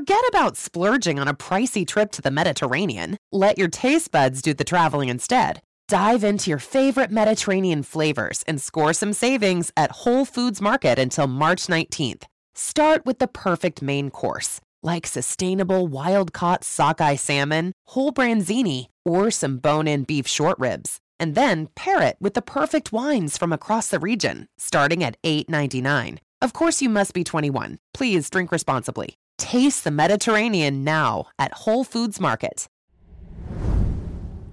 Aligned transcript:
Forget 0.00 0.24
about 0.30 0.56
splurging 0.56 1.18
on 1.18 1.28
a 1.28 1.34
pricey 1.34 1.86
trip 1.86 2.10
to 2.12 2.22
the 2.22 2.30
Mediterranean. 2.30 3.18
Let 3.32 3.58
your 3.58 3.68
taste 3.68 4.10
buds 4.10 4.40
do 4.40 4.54
the 4.54 4.64
traveling 4.64 5.10
instead. 5.10 5.60
Dive 5.88 6.24
into 6.24 6.48
your 6.48 6.58
favorite 6.58 7.10
Mediterranean 7.10 7.82
flavors 7.82 8.42
and 8.48 8.62
score 8.62 8.94
some 8.94 9.12
savings 9.12 9.70
at 9.76 9.90
Whole 9.90 10.24
Foods 10.24 10.62
Market 10.62 10.98
until 10.98 11.26
March 11.26 11.66
19th. 11.66 12.22
Start 12.54 13.04
with 13.04 13.18
the 13.18 13.28
perfect 13.28 13.82
main 13.82 14.08
course, 14.08 14.58
like 14.82 15.06
sustainable 15.06 15.86
wild 15.86 16.32
caught 16.32 16.64
sockeye 16.64 17.16
salmon, 17.16 17.72
whole 17.88 18.10
branzini, 18.10 18.86
or 19.04 19.30
some 19.30 19.58
bone 19.58 19.86
in 19.86 20.04
beef 20.04 20.26
short 20.26 20.58
ribs. 20.58 20.98
And 21.18 21.34
then 21.34 21.68
pair 21.74 22.00
it 22.00 22.16
with 22.18 22.32
the 22.32 22.40
perfect 22.40 22.90
wines 22.90 23.36
from 23.36 23.52
across 23.52 23.88
the 23.88 24.00
region, 24.00 24.46
starting 24.56 25.04
at 25.04 25.20
$8.99. 25.22 26.20
Of 26.40 26.54
course, 26.54 26.80
you 26.80 26.88
must 26.88 27.12
be 27.12 27.22
21. 27.22 27.76
Please 27.92 28.30
drink 28.30 28.50
responsibly. 28.50 29.19
Taste 29.40 29.84
the 29.84 29.90
Mediterranean 29.90 30.84
now 30.84 31.24
at 31.38 31.50
Whole 31.54 31.82
Foods 31.82 32.20
Market. 32.20 32.68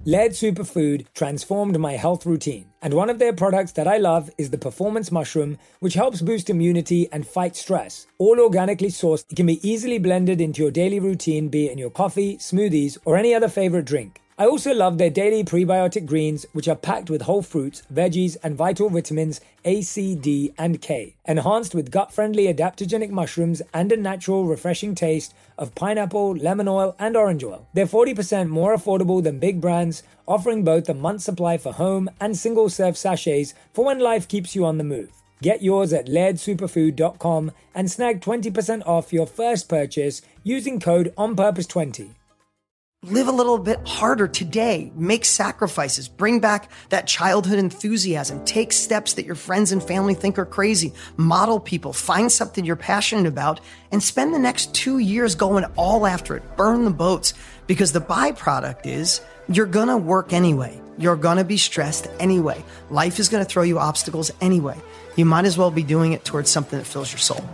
Laird 0.06 0.32
Superfood 0.32 1.04
transformed 1.12 1.78
my 1.78 1.92
health 1.92 2.24
routine, 2.24 2.64
and 2.80 2.94
one 2.94 3.10
of 3.10 3.18
their 3.18 3.34
products 3.34 3.72
that 3.72 3.86
I 3.86 3.98
love 3.98 4.30
is 4.38 4.48
the 4.48 4.56
Performance 4.56 5.12
Mushroom, 5.12 5.58
which 5.80 5.92
helps 5.92 6.22
boost 6.22 6.48
immunity 6.48 7.06
and 7.12 7.26
fight 7.26 7.54
stress. 7.54 8.06
All 8.16 8.40
organically 8.40 8.88
sourced, 8.88 9.30
it 9.30 9.34
can 9.34 9.44
be 9.44 9.60
easily 9.68 9.98
blended 9.98 10.40
into 10.40 10.62
your 10.62 10.70
daily 10.70 11.00
routine, 11.00 11.50
be 11.50 11.66
it 11.66 11.72
in 11.72 11.78
your 11.78 11.90
coffee, 11.90 12.38
smoothies, 12.38 12.96
or 13.04 13.18
any 13.18 13.34
other 13.34 13.48
favorite 13.48 13.84
drink. 13.84 14.22
I 14.40 14.46
also 14.46 14.72
love 14.72 14.98
their 14.98 15.10
daily 15.10 15.42
prebiotic 15.42 16.06
greens, 16.06 16.46
which 16.52 16.68
are 16.68 16.76
packed 16.76 17.10
with 17.10 17.22
whole 17.22 17.42
fruits, 17.42 17.82
veggies, 17.92 18.36
and 18.40 18.54
vital 18.54 18.88
vitamins 18.88 19.40
A, 19.64 19.82
C, 19.82 20.14
D, 20.14 20.54
and 20.56 20.80
K, 20.80 21.16
enhanced 21.26 21.74
with 21.74 21.90
gut 21.90 22.12
friendly 22.12 22.46
adaptogenic 22.46 23.10
mushrooms 23.10 23.62
and 23.74 23.90
a 23.90 23.96
natural, 23.96 24.46
refreshing 24.46 24.94
taste 24.94 25.34
of 25.58 25.74
pineapple, 25.74 26.36
lemon 26.36 26.68
oil, 26.68 26.94
and 27.00 27.16
orange 27.16 27.42
oil. 27.42 27.66
They're 27.74 27.84
40% 27.86 28.48
more 28.48 28.76
affordable 28.76 29.20
than 29.24 29.40
big 29.40 29.60
brands, 29.60 30.04
offering 30.24 30.62
both 30.62 30.88
a 30.88 30.94
month 30.94 31.22
supply 31.22 31.58
for 31.58 31.72
home 31.72 32.08
and 32.20 32.36
single 32.36 32.68
serve 32.68 32.96
sachets 32.96 33.54
for 33.74 33.84
when 33.84 33.98
life 33.98 34.28
keeps 34.28 34.54
you 34.54 34.64
on 34.64 34.78
the 34.78 34.84
move. 34.84 35.10
Get 35.42 35.62
yours 35.62 35.92
at 35.92 36.06
lairdsuperfood.com 36.06 37.50
and 37.74 37.90
snag 37.90 38.20
20% 38.20 38.86
off 38.86 39.12
your 39.12 39.26
first 39.26 39.68
purchase 39.68 40.22
using 40.44 40.78
code 40.78 41.12
ONPURPOSE20. 41.18 42.14
Live 43.04 43.28
a 43.28 43.32
little 43.32 43.58
bit 43.58 43.78
harder 43.86 44.26
today. 44.26 44.90
Make 44.96 45.24
sacrifices. 45.24 46.08
Bring 46.08 46.40
back 46.40 46.68
that 46.88 47.06
childhood 47.06 47.60
enthusiasm. 47.60 48.44
Take 48.44 48.72
steps 48.72 49.12
that 49.12 49.24
your 49.24 49.36
friends 49.36 49.70
and 49.70 49.80
family 49.80 50.14
think 50.14 50.36
are 50.36 50.44
crazy. 50.44 50.92
Model 51.16 51.60
people. 51.60 51.92
Find 51.92 52.30
something 52.30 52.64
you're 52.64 52.74
passionate 52.74 53.26
about 53.26 53.60
and 53.92 54.02
spend 54.02 54.34
the 54.34 54.38
next 54.40 54.74
two 54.74 54.98
years 54.98 55.36
going 55.36 55.64
all 55.76 56.08
after 56.08 56.36
it. 56.36 56.42
Burn 56.56 56.84
the 56.84 56.90
boats 56.90 57.34
because 57.68 57.92
the 57.92 58.00
byproduct 58.00 58.84
is 58.84 59.20
you're 59.48 59.66
gonna 59.66 59.96
work 59.96 60.32
anyway. 60.32 60.80
You're 60.98 61.14
gonna 61.14 61.44
be 61.44 61.56
stressed 61.56 62.08
anyway. 62.18 62.64
Life 62.90 63.20
is 63.20 63.28
gonna 63.28 63.44
throw 63.44 63.62
you 63.62 63.78
obstacles 63.78 64.32
anyway. 64.40 64.76
You 65.14 65.24
might 65.24 65.44
as 65.44 65.56
well 65.56 65.70
be 65.70 65.84
doing 65.84 66.14
it 66.14 66.24
towards 66.24 66.50
something 66.50 66.80
that 66.80 66.84
fills 66.84 67.12
your 67.12 67.20
soul. 67.20 67.48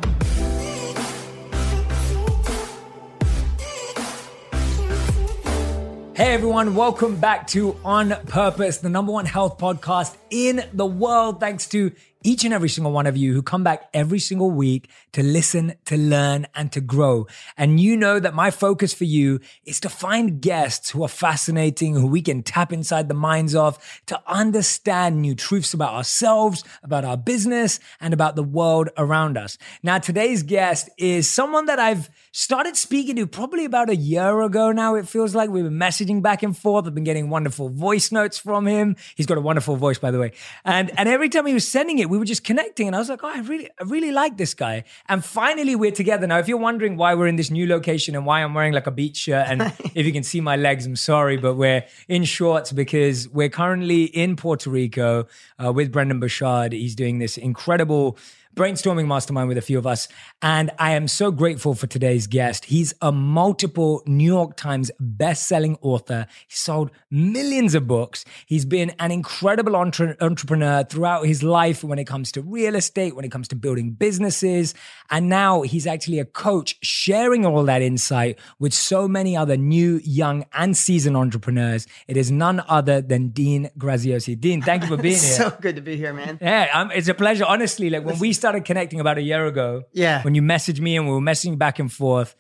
Hey 6.17 6.33
everyone, 6.33 6.77
welcome 6.77 7.17
back 7.17 7.49
to 7.49 7.77
On 7.85 8.11
Purpose, 8.27 8.79
the 8.79 8.89
number 8.89 9.11
one 9.11 9.27
health 9.27 9.59
podcast 9.59 10.17
in 10.31 10.63
the 10.73 10.87
world. 10.87 11.41
Thanks 11.41 11.69
to 11.71 11.91
each 12.25 12.43
and 12.43 12.55
every 12.55 12.71
single 12.71 12.91
one 12.91 13.07
of 13.07 13.17
you 13.17 13.35
who 13.35 13.43
come 13.43 13.63
back 13.63 13.89
every 13.93 14.19
single 14.19 14.51
week 14.51 14.89
to 15.13 15.23
listen, 15.23 15.75
to 15.85 15.97
learn, 15.97 16.47
and 16.55 16.73
to 16.73 16.81
grow. 16.81 17.27
And 17.57 17.79
you 17.79 17.97
know 17.97 18.19
that 18.19 18.35
my 18.35 18.51
focus 18.51 18.95
for 18.95 19.05
you 19.05 19.41
is 19.67 19.79
to 19.81 19.91
find 19.91 20.41
guests 20.41 20.91
who 20.91 21.05
are 21.05 21.09
fascinating, 21.09 21.95
who 21.95 22.07
we 22.07 22.23
can 22.23 22.43
tap 22.43 22.73
inside 22.73 23.09
the 23.09 23.15
minds 23.15 23.55
of 23.55 23.79
to 24.07 24.21
understand 24.27 25.21
new 25.21 25.35
truths 25.35 25.75
about 25.75 25.93
ourselves, 25.93 26.65
about 26.83 27.05
our 27.05 27.19
business, 27.19 27.79
and 28.01 28.15
about 28.15 28.37
the 28.37 28.43
world 28.43 28.89
around 28.97 29.37
us. 29.37 29.59
Now, 29.83 29.99
today's 29.99 30.43
guest 30.43 30.89
is 30.97 31.29
someone 31.29 31.67
that 31.67 31.79
I've 31.79 32.09
started 32.33 32.77
speaking 32.77 33.17
to 33.17 33.27
probably 33.27 33.67
about 33.67 33.91
a 33.91 33.97
year 33.97 34.41
ago 34.41 34.73
now. 34.73 34.95
It 34.95 35.07
feels 35.07 35.35
like 35.35 35.51
we've 35.51 35.65
been 35.65 35.75
messaging 35.75 36.23
back 36.23 36.43
and 36.43 36.57
forth. 36.57 36.87
I've 36.87 36.95
been 36.95 37.05
getting 37.05 37.29
wonderful 37.29 37.69
voice 37.69 38.11
notes 38.11 38.39
from 38.39 38.67
him. 38.67 38.97
He's 39.15 39.27
got 39.27 39.37
a 39.37 39.43
wonderful 39.43 39.77
voice, 39.77 39.99
by 39.99 40.11
the 40.11 40.19
way. 40.19 40.33
And, 40.65 40.91
and 40.99 41.07
every 41.07 41.29
time 41.29 41.45
he 41.45 41.53
was 41.53 41.69
sending 41.69 41.99
it, 41.99 42.14
we 42.15 42.19
were 42.19 42.25
just 42.25 42.45
connecting 42.45 42.87
and 42.87 42.95
I 42.95 43.01
was 43.01 43.09
like, 43.09 43.25
oh, 43.25 43.33
I 43.35 43.41
really, 43.41 43.69
I 43.81 43.85
really 43.85 44.13
like 44.13 44.37
this 44.37 44.55
guy. 44.55 44.85
And 45.09 45.25
finally 45.25 45.75
we're 45.75 45.91
together. 45.91 46.29
Now, 46.29 46.39
if 46.39 46.47
you're 46.47 46.59
wondering 46.59 46.97
why 46.97 47.15
we're 47.15 47.27
in 47.27 47.35
this 47.35 47.51
new 47.51 47.67
location 47.67 48.15
and 48.15 48.25
why 48.25 48.41
I'm 48.41 48.55
wearing 48.55 48.73
like 48.73 48.87
a 48.87 48.93
beach 48.93 49.17
shirt, 49.17 49.47
and 49.49 49.63
if 49.97 50.07
you 50.07 50.13
can 50.13 50.23
see 50.23 50.41
my 50.41 50.55
legs, 50.55 50.87
I'm 50.87 50.95
sorry, 50.95 51.37
but 51.37 51.55
we're 51.55 51.85
in 52.07 52.23
shorts 52.23 52.71
because 52.71 53.29
we're 53.29 53.49
currently 53.49 54.05
in 54.05 54.37
Puerto 54.37 54.71
Rico 54.71 55.27
uh, 55.63 55.73
with 55.73 55.91
Brendon 55.91 56.21
Burchard. 56.21 56.73
He's 56.73 56.95
doing 56.95 57.19
this 57.19 57.37
incredible 57.37 58.17
brainstorming 58.55 59.07
mastermind 59.07 59.49
with 59.49 59.59
a 59.59 59.63
few 59.63 59.79
of 59.79 59.87
us. 59.87 60.09
And 60.43 60.71
I 60.79 60.93
am 60.93 61.09
so 61.09 61.31
grateful 61.31 61.75
for 61.75 61.87
today's 61.87 62.27
guest. 62.27 62.67
He's 62.67 62.95
a 63.03 63.11
multiple 63.13 64.03
New 64.07 64.25
York 64.27 64.57
Times 64.57 64.91
best-selling 65.01 65.77
author. 65.81 66.27
He 66.47 66.57
sold 66.57 66.91
millions 67.11 67.75
of 67.75 67.87
books. 67.87 68.25
He's 68.47 68.65
been 68.65 68.91
an 68.99 69.11
incredible 69.11 69.77
entre- 69.77 70.17
entrepreneur 70.21 70.85
throughout 70.85 71.27
his 71.27 71.43
life 71.43 71.83
when 71.83 71.99
it 71.99 72.05
comes 72.07 72.31
to 72.33 72.43
real 72.43 72.75
estate, 72.75 73.17
when 73.17 73.25
it 73.25 73.31
comes 73.31 73.49
to 73.49 73.57
building 73.57 73.93
businesses. 73.93 74.75
And 75.11 75.29
now 75.29 75.63
he's 75.63 75.87
actually 75.87 76.19
a 76.19 76.25
coach 76.25 76.77
sharing 76.83 77.45
all 77.45 77.65
that 77.65 77.83
insight 77.83 78.39
with 78.59 78.73
so 78.73 79.09
many 79.09 79.37
other 79.37 79.57
new, 79.57 80.01
young, 80.05 80.45
and 80.53 80.77
seasoned 80.77 81.17
entrepreneurs. 81.17 81.87
It 82.07 82.17
is 82.17 82.31
none 82.31 82.63
other 82.69 83.01
than 83.01 83.29
Dean 83.29 83.71
Graziosi. 83.79 84.39
Dean, 84.39 84.63
thank 84.63 84.83
you 84.83 84.89
for 84.89 84.97
being 84.97 85.15
here. 85.21 85.33
so 85.37 85.51
good 85.61 85.77
to 85.77 85.83
be 85.83 85.97
here, 85.97 86.13
man. 86.13 86.39
Yeah, 86.41 86.69
um, 86.73 86.91
it's 86.93 87.09
a 87.09 87.15
pleasure. 87.15 87.45
Honestly, 87.45 87.91
like 87.91 88.05
when 88.05 88.19
we 88.19 88.33
started 88.45 88.65
connecting 88.65 89.01
about 89.01 89.17
a 89.19 89.23
year 89.23 89.47
ago, 89.47 89.83
Yeah. 89.93 90.23
when 90.23 90.35
you 90.35 90.43
messaged 90.43 90.81
me 90.81 90.97
and 90.99 91.07
we 91.09 91.13
were 91.13 91.21
messaging 91.33 91.57
back 91.59 91.79
and 91.79 91.91
forth, 91.93 92.35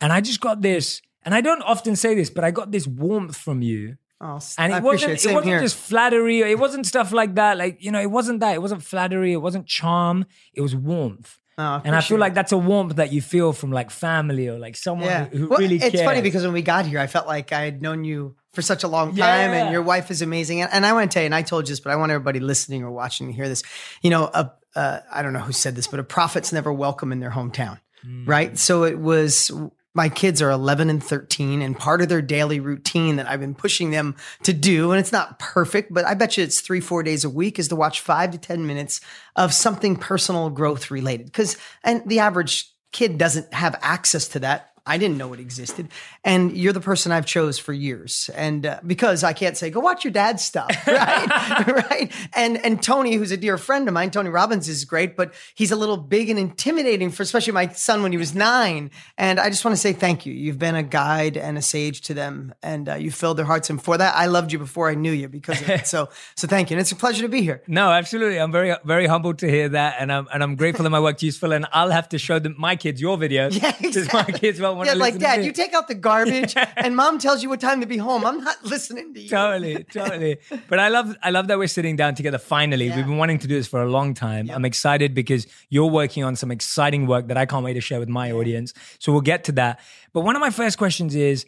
and 0.00 0.12
I 0.12 0.20
just 0.20 0.40
got 0.40 0.60
this, 0.62 1.00
and 1.24 1.32
I 1.34 1.40
don't 1.40 1.62
often 1.62 1.94
say 1.96 2.14
this, 2.14 2.28
but 2.30 2.42
I 2.44 2.50
got 2.50 2.72
this 2.72 2.86
warmth 2.86 3.36
from 3.36 3.62
you. 3.62 3.96
Oh, 4.20 4.40
And 4.58 4.72
it 4.72 4.82
wasn't, 4.82 5.12
it. 5.12 5.26
it 5.26 5.34
wasn't 5.34 5.52
here. 5.52 5.60
just 5.60 5.76
flattery, 5.76 6.40
it 6.40 6.58
wasn't 6.58 6.86
stuff 6.86 7.12
like 7.12 7.34
that. 7.36 7.58
Like, 7.58 7.76
you 7.84 7.90
know, 7.92 8.00
it 8.00 8.10
wasn't 8.10 8.40
that. 8.40 8.54
It 8.54 8.62
wasn't 8.62 8.82
flattery, 8.82 9.32
it 9.32 9.42
wasn't 9.48 9.66
charm, 9.66 10.24
it 10.54 10.60
was 10.62 10.74
warmth. 10.74 11.38
Oh, 11.56 11.80
and 11.84 11.94
I 11.94 12.00
feel 12.00 12.18
like 12.18 12.34
that's 12.34 12.50
a 12.50 12.58
warmth 12.58 12.96
that 12.96 13.12
you 13.12 13.22
feel 13.22 13.52
from 13.52 13.70
like 13.70 13.90
family 13.92 14.48
or 14.48 14.58
like 14.58 14.76
someone 14.76 15.08
yeah. 15.08 15.26
who, 15.26 15.38
who 15.38 15.48
Well, 15.50 15.60
really 15.60 15.76
it's 15.76 15.90
cares. 15.90 16.04
funny 16.04 16.20
because 16.20 16.42
when 16.42 16.52
we 16.52 16.62
got 16.62 16.84
here, 16.86 16.98
I 16.98 17.06
felt 17.06 17.28
like 17.28 17.52
I 17.52 17.60
had 17.68 17.80
known 17.80 18.02
you 18.02 18.34
for 18.54 18.62
such 18.62 18.82
a 18.82 18.88
long 18.88 19.08
time, 19.14 19.50
Yeah. 19.52 19.62
and 19.64 19.72
your 19.72 19.82
wife 19.82 20.10
is 20.10 20.20
amazing. 20.20 20.62
And, 20.62 20.70
and 20.72 20.84
I 20.86 20.92
want 20.94 21.10
to 21.10 21.14
tell 21.14 21.22
you, 21.22 21.26
and 21.26 21.34
I 21.34 21.42
told 21.42 21.68
you 21.68 21.72
this, 21.72 21.80
but 21.80 21.92
I 21.92 21.96
want 21.96 22.10
everybody 22.10 22.40
listening 22.40 22.82
or 22.82 22.90
watching 22.90 23.28
to 23.28 23.32
hear 23.32 23.48
this. 23.48 23.62
You 24.02 24.10
know, 24.10 24.24
a, 24.34 24.50
uh, 24.76 25.00
I 25.12 25.22
don't 25.22 25.32
know 25.32 25.38
who 25.40 25.52
said 25.52 25.76
this, 25.76 25.86
but 25.86 26.00
a 26.00 26.04
prophet's 26.04 26.52
never 26.52 26.72
welcome 26.72 27.12
in 27.12 27.20
their 27.20 27.30
hometown, 27.30 27.78
Mm. 28.06 28.26
right? 28.28 28.58
So 28.58 28.84
it 28.84 28.98
was. 28.98 29.50
My 29.96 30.08
kids 30.08 30.42
are 30.42 30.50
11 30.50 30.90
and 30.90 31.00
13, 31.02 31.62
and 31.62 31.78
part 31.78 32.02
of 32.02 32.08
their 32.08 32.20
daily 32.20 32.58
routine 32.58 33.14
that 33.14 33.28
I've 33.30 33.38
been 33.38 33.54
pushing 33.54 33.92
them 33.92 34.16
to 34.42 34.52
do, 34.52 34.90
and 34.90 34.98
it's 34.98 35.12
not 35.12 35.38
perfect, 35.38 35.94
but 35.94 36.04
I 36.04 36.14
bet 36.14 36.36
you 36.36 36.42
it's 36.42 36.60
three, 36.60 36.80
four 36.80 37.04
days 37.04 37.22
a 37.22 37.30
week, 37.30 37.60
is 37.60 37.68
to 37.68 37.76
watch 37.76 38.00
five 38.00 38.32
to 38.32 38.38
10 38.38 38.66
minutes 38.66 39.00
of 39.36 39.54
something 39.54 39.94
personal 39.94 40.50
growth 40.50 40.90
related. 40.90 41.26
Because, 41.26 41.56
and 41.84 42.02
the 42.06 42.18
average 42.18 42.72
kid 42.90 43.18
doesn't 43.18 43.54
have 43.54 43.76
access 43.82 44.26
to 44.28 44.40
that. 44.40 44.72
I 44.86 44.98
didn't 44.98 45.16
know 45.16 45.32
it 45.32 45.40
existed. 45.40 45.88
And 46.24 46.56
you're 46.56 46.72
the 46.72 46.80
person 46.80 47.10
I've 47.10 47.26
chose 47.26 47.58
for 47.58 47.72
years. 47.72 48.30
And 48.34 48.66
uh, 48.66 48.80
because 48.86 49.24
I 49.24 49.32
can't 49.32 49.56
say, 49.56 49.70
go 49.70 49.80
watch 49.80 50.04
your 50.04 50.12
dad's 50.12 50.44
stuff. 50.44 50.70
Right. 50.94 51.66
right. 51.90 52.12
And, 52.34 52.64
and 52.64 52.82
Tony, 52.82 53.14
who's 53.14 53.32
a 53.32 53.36
dear 53.36 53.58
friend 53.58 53.88
of 53.88 53.94
mine, 53.94 54.10
Tony 54.10 54.30
Robbins 54.30 54.68
is 54.68 54.84
great, 54.84 55.16
but 55.16 55.34
he's 55.54 55.72
a 55.72 55.76
little 55.76 55.96
big 55.96 56.30
and 56.30 56.38
intimidating 56.38 57.10
for 57.10 57.22
especially 57.22 57.52
my 57.52 57.68
son 57.68 58.02
when 58.02 58.12
he 58.12 58.18
was 58.18 58.34
nine. 58.34 58.90
And 59.18 59.40
I 59.40 59.48
just 59.50 59.64
want 59.64 59.74
to 59.74 59.80
say 59.80 59.92
thank 59.92 60.24
you. 60.24 60.32
You've 60.32 60.58
been 60.58 60.76
a 60.76 60.82
guide 60.82 61.36
and 61.36 61.58
a 61.58 61.62
sage 61.62 62.02
to 62.02 62.14
them 62.14 62.54
and 62.62 62.88
uh, 62.88 62.94
you 62.94 63.10
filled 63.10 63.38
their 63.38 63.44
hearts. 63.44 63.70
And 63.70 63.82
for 63.82 63.98
that, 63.98 64.14
I 64.14 64.26
loved 64.26 64.52
you 64.52 64.58
before 64.58 64.88
I 64.88 64.94
knew 64.94 65.12
you 65.12 65.28
because 65.28 65.60
of 65.60 65.70
it. 65.70 65.86
So, 65.94 66.08
so 66.34 66.48
thank 66.48 66.70
you. 66.70 66.74
And 66.74 66.80
it's 66.80 66.92
a 66.92 66.96
pleasure 66.96 67.22
to 67.22 67.28
be 67.28 67.42
here. 67.42 67.62
No, 67.66 67.90
absolutely. 67.90 68.40
I'm 68.40 68.50
very, 68.50 68.74
very 68.84 69.06
humbled 69.06 69.38
to 69.40 69.48
hear 69.48 69.68
that, 69.68 69.96
and 70.00 70.10
I'm 70.10 70.26
and 70.32 70.42
I'm 70.42 70.56
grateful 70.56 70.82
that 70.82 70.90
my 70.90 70.98
work's 70.98 71.22
useful. 71.22 71.52
And 71.52 71.66
I'll 71.72 71.90
have 71.90 72.08
to 72.10 72.18
show 72.18 72.38
them 72.38 72.56
my 72.58 72.74
kids 72.74 73.00
your 73.00 73.16
videos. 73.16 73.60
Yeah, 73.60 73.72
because 73.80 74.12
my 74.12 74.24
kids 74.24 74.60
want 74.74 74.86
Yeah, 74.88 74.94
to 74.94 74.98
like 74.98 75.14
to 75.14 75.18
dad, 75.20 75.40
me. 75.40 75.46
you 75.46 75.52
take 75.52 75.72
out 75.74 75.88
the 75.88 75.94
garbage 75.94 76.54
and 76.76 76.94
mom 76.96 77.18
tells 77.18 77.42
you 77.42 77.48
what 77.48 77.60
time 77.60 77.80
to 77.80 77.86
be 77.86 77.96
home. 77.96 78.24
I'm 78.24 78.42
not 78.44 78.64
listening 78.64 79.14
to 79.14 79.20
you. 79.20 79.28
totally, 79.28 79.84
totally. 79.84 80.36
But 80.68 80.78
I 80.78 80.88
love, 80.88 81.16
I 81.22 81.30
love 81.30 81.48
that 81.48 81.58
we're 81.58 81.68
sitting 81.68 81.96
down 81.96 82.14
together. 82.14 82.38
Finally, 82.38 82.88
Yeah. 82.88 82.96
we've 82.96 83.06
been 83.06 83.18
wanting 83.18 83.38
to 83.38 83.46
do 83.46 83.54
this 83.54 83.66
for 83.66 83.82
a 83.82 83.88
long 83.88 84.14
time. 84.14 84.50
I'm 84.50 84.64
excited 84.64 85.14
because 85.14 85.46
you're 85.70 85.90
working 85.90 86.24
on 86.24 86.36
some 86.36 86.50
exciting 86.50 87.06
work 87.06 87.28
that 87.28 87.36
I 87.36 87.46
can't 87.46 87.64
wait 87.64 87.74
to 87.74 87.80
share 87.80 88.00
with 88.00 88.08
my 88.08 88.32
audience. 88.32 88.74
So 88.98 89.12
we'll 89.12 89.20
get 89.22 89.44
to 89.44 89.52
that. 89.52 89.80
But 90.12 90.22
one 90.22 90.36
of 90.36 90.40
my 90.40 90.50
first 90.50 90.78
questions 90.78 91.14
is, 91.14 91.46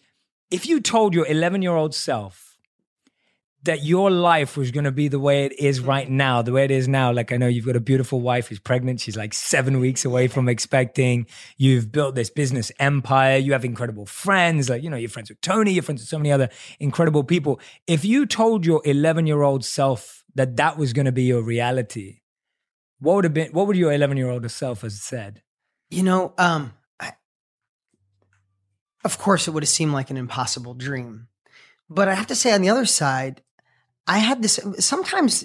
if 0.51 0.67
you 0.69 0.81
told 0.81 1.13
your 1.15 1.27
11 1.27 1.63
year 1.63 1.73
old 1.75 1.93
self 1.95 2.46
that 3.67 3.85
your 3.85 4.11
life 4.11 4.57
was 4.57 4.71
going 4.71 4.85
to 4.85 4.91
be 4.91 5.09
the 5.09 5.21
way 5.21 5.45
it 5.45 5.59
is 5.59 5.81
right 5.81 6.09
now, 6.11 6.43
the 6.43 6.53
way 6.53 6.65
it 6.65 6.71
is 6.71 6.89
now. 6.89 7.13
Like 7.13 7.33
I 7.33 7.37
know 7.37 7.47
you've 7.47 7.67
got 7.67 7.77
a 7.77 7.81
beautiful 7.81 8.21
wife 8.21 8.49
who's 8.49 8.59
pregnant. 8.59 9.01
She's 9.01 9.17
like 9.17 9.35
seven 9.35 9.79
weeks 9.79 10.05
away 10.05 10.29
from 10.29 10.49
expecting. 10.49 11.27
You've 11.57 11.93
built 11.93 12.15
this 12.15 12.31
business 12.31 12.73
empire. 12.79 13.37
You 13.37 13.53
have 13.53 13.65
incredible 13.65 14.07
friends. 14.07 14.69
Like, 14.69 14.83
you 14.83 14.91
know, 14.91 14.97
you're 14.97 15.09
friends 15.09 15.29
with 15.29 15.41
Tony, 15.41 15.73
you're 15.73 15.83
friends 15.83 16.01
with 16.01 16.09
so 16.09 16.19
many 16.19 16.33
other 16.33 16.49
incredible 16.81 17.23
people. 17.23 17.61
If 17.87 18.05
you 18.05 18.27
told 18.27 18.67
your 18.67 18.83
11 18.85 19.27
year 19.27 19.43
old 19.43 19.65
self 19.65 20.25
that 20.35 20.57
that 20.57 20.77
was 20.77 20.93
going 20.93 21.07
to 21.07 21.13
be 21.13 21.25
your 21.25 21.43
reality, 21.43 22.21
what 22.99 23.17
would 23.17 23.25
have 23.25 23.35
been, 23.35 23.53
what 23.53 23.67
would 23.67 23.77
your 23.77 23.93
11 23.93 24.17
year 24.17 24.31
old 24.31 24.51
self 24.51 24.83
have 24.83 24.93
said? 24.93 25.43
You 25.91 26.03
know, 26.03 26.35
um, 26.39 26.73
I, 26.99 27.13
of 29.05 29.19
course, 29.19 29.47
it 29.47 29.53
would 29.53 29.63
have 29.63 29.69
seemed 29.69 29.93
like 29.93 30.11
an 30.11 30.17
impossible 30.17 30.75
dream. 30.75 31.29
But 31.89 32.09
I 32.09 32.15
have 32.15 32.27
to 32.29 32.35
say, 32.35 32.53
on 32.53 32.63
the 32.63 32.71
other 32.71 32.87
side, 32.87 33.43
I 34.07 34.19
had 34.19 34.43
this 34.43 34.61
sometimes 34.79 35.45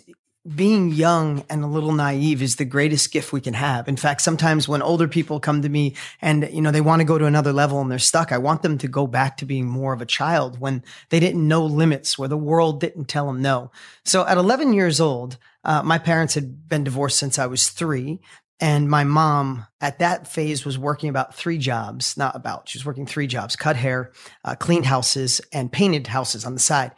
being 0.55 0.89
young 0.91 1.43
and 1.51 1.63
a 1.63 1.67
little 1.67 1.91
naive 1.91 2.41
is 2.41 2.55
the 2.55 2.65
greatest 2.65 3.11
gift 3.11 3.31
we 3.31 3.41
can 3.41 3.53
have. 3.53 3.87
In 3.87 3.95
fact, 3.95 4.21
sometimes 4.21 4.67
when 4.67 4.81
older 4.81 5.07
people 5.07 5.39
come 5.39 5.61
to 5.61 5.69
me 5.69 5.95
and 6.19 6.49
you 6.51 6.61
know 6.61 6.71
they 6.71 6.81
want 6.81 6.99
to 6.99 7.05
go 7.05 7.19
to 7.19 7.25
another 7.25 7.53
level 7.53 7.79
and 7.79 7.91
they're 7.91 7.99
stuck, 7.99 8.31
I 8.31 8.39
want 8.39 8.63
them 8.63 8.79
to 8.79 8.87
go 8.87 9.05
back 9.05 9.37
to 9.37 9.45
being 9.45 9.67
more 9.67 9.93
of 9.93 10.01
a 10.01 10.05
child 10.05 10.59
when 10.59 10.83
they 11.09 11.19
didn't 11.19 11.47
know 11.47 11.65
limits, 11.65 12.17
where 12.17 12.27
the 12.27 12.37
world 12.37 12.79
didn't 12.79 13.05
tell 13.05 13.27
them 13.27 13.41
no. 13.41 13.71
So 14.03 14.25
at 14.25 14.37
11 14.37 14.73
years 14.73 14.99
old, 14.99 15.37
uh, 15.63 15.83
my 15.83 15.99
parents 15.99 16.33
had 16.33 16.67
been 16.67 16.83
divorced 16.83 17.19
since 17.19 17.37
I 17.37 17.45
was 17.45 17.69
three. 17.69 18.19
And 18.63 18.87
my 18.87 19.03
mom 19.03 19.65
at 19.79 19.97
that 19.99 20.27
phase 20.27 20.65
was 20.65 20.77
working 20.77 21.09
about 21.09 21.33
three 21.33 21.57
jobs, 21.57 22.15
not 22.15 22.35
about, 22.35 22.69
she 22.69 22.77
was 22.77 22.85
working 22.85 23.07
three 23.07 23.25
jobs, 23.25 23.55
cut 23.55 23.75
hair, 23.75 24.11
uh, 24.45 24.53
cleaned 24.53 24.85
houses 24.85 25.41
and 25.51 25.71
painted 25.71 26.05
houses 26.05 26.45
on 26.45 26.53
the 26.53 26.59
side 26.59 26.91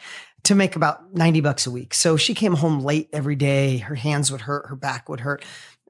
to 0.43 0.55
make 0.55 0.75
about 0.75 1.13
90 1.13 1.41
bucks 1.41 1.67
a 1.67 1.71
week. 1.71 1.93
So 1.93 2.17
she 2.17 2.33
came 2.33 2.55
home 2.55 2.81
late 2.81 3.09
every 3.13 3.35
day. 3.35 3.77
Her 3.77 3.95
hands 3.95 4.31
would 4.31 4.41
hurt, 4.41 4.67
her 4.67 4.75
back 4.75 5.07
would 5.09 5.21
hurt. 5.21 5.43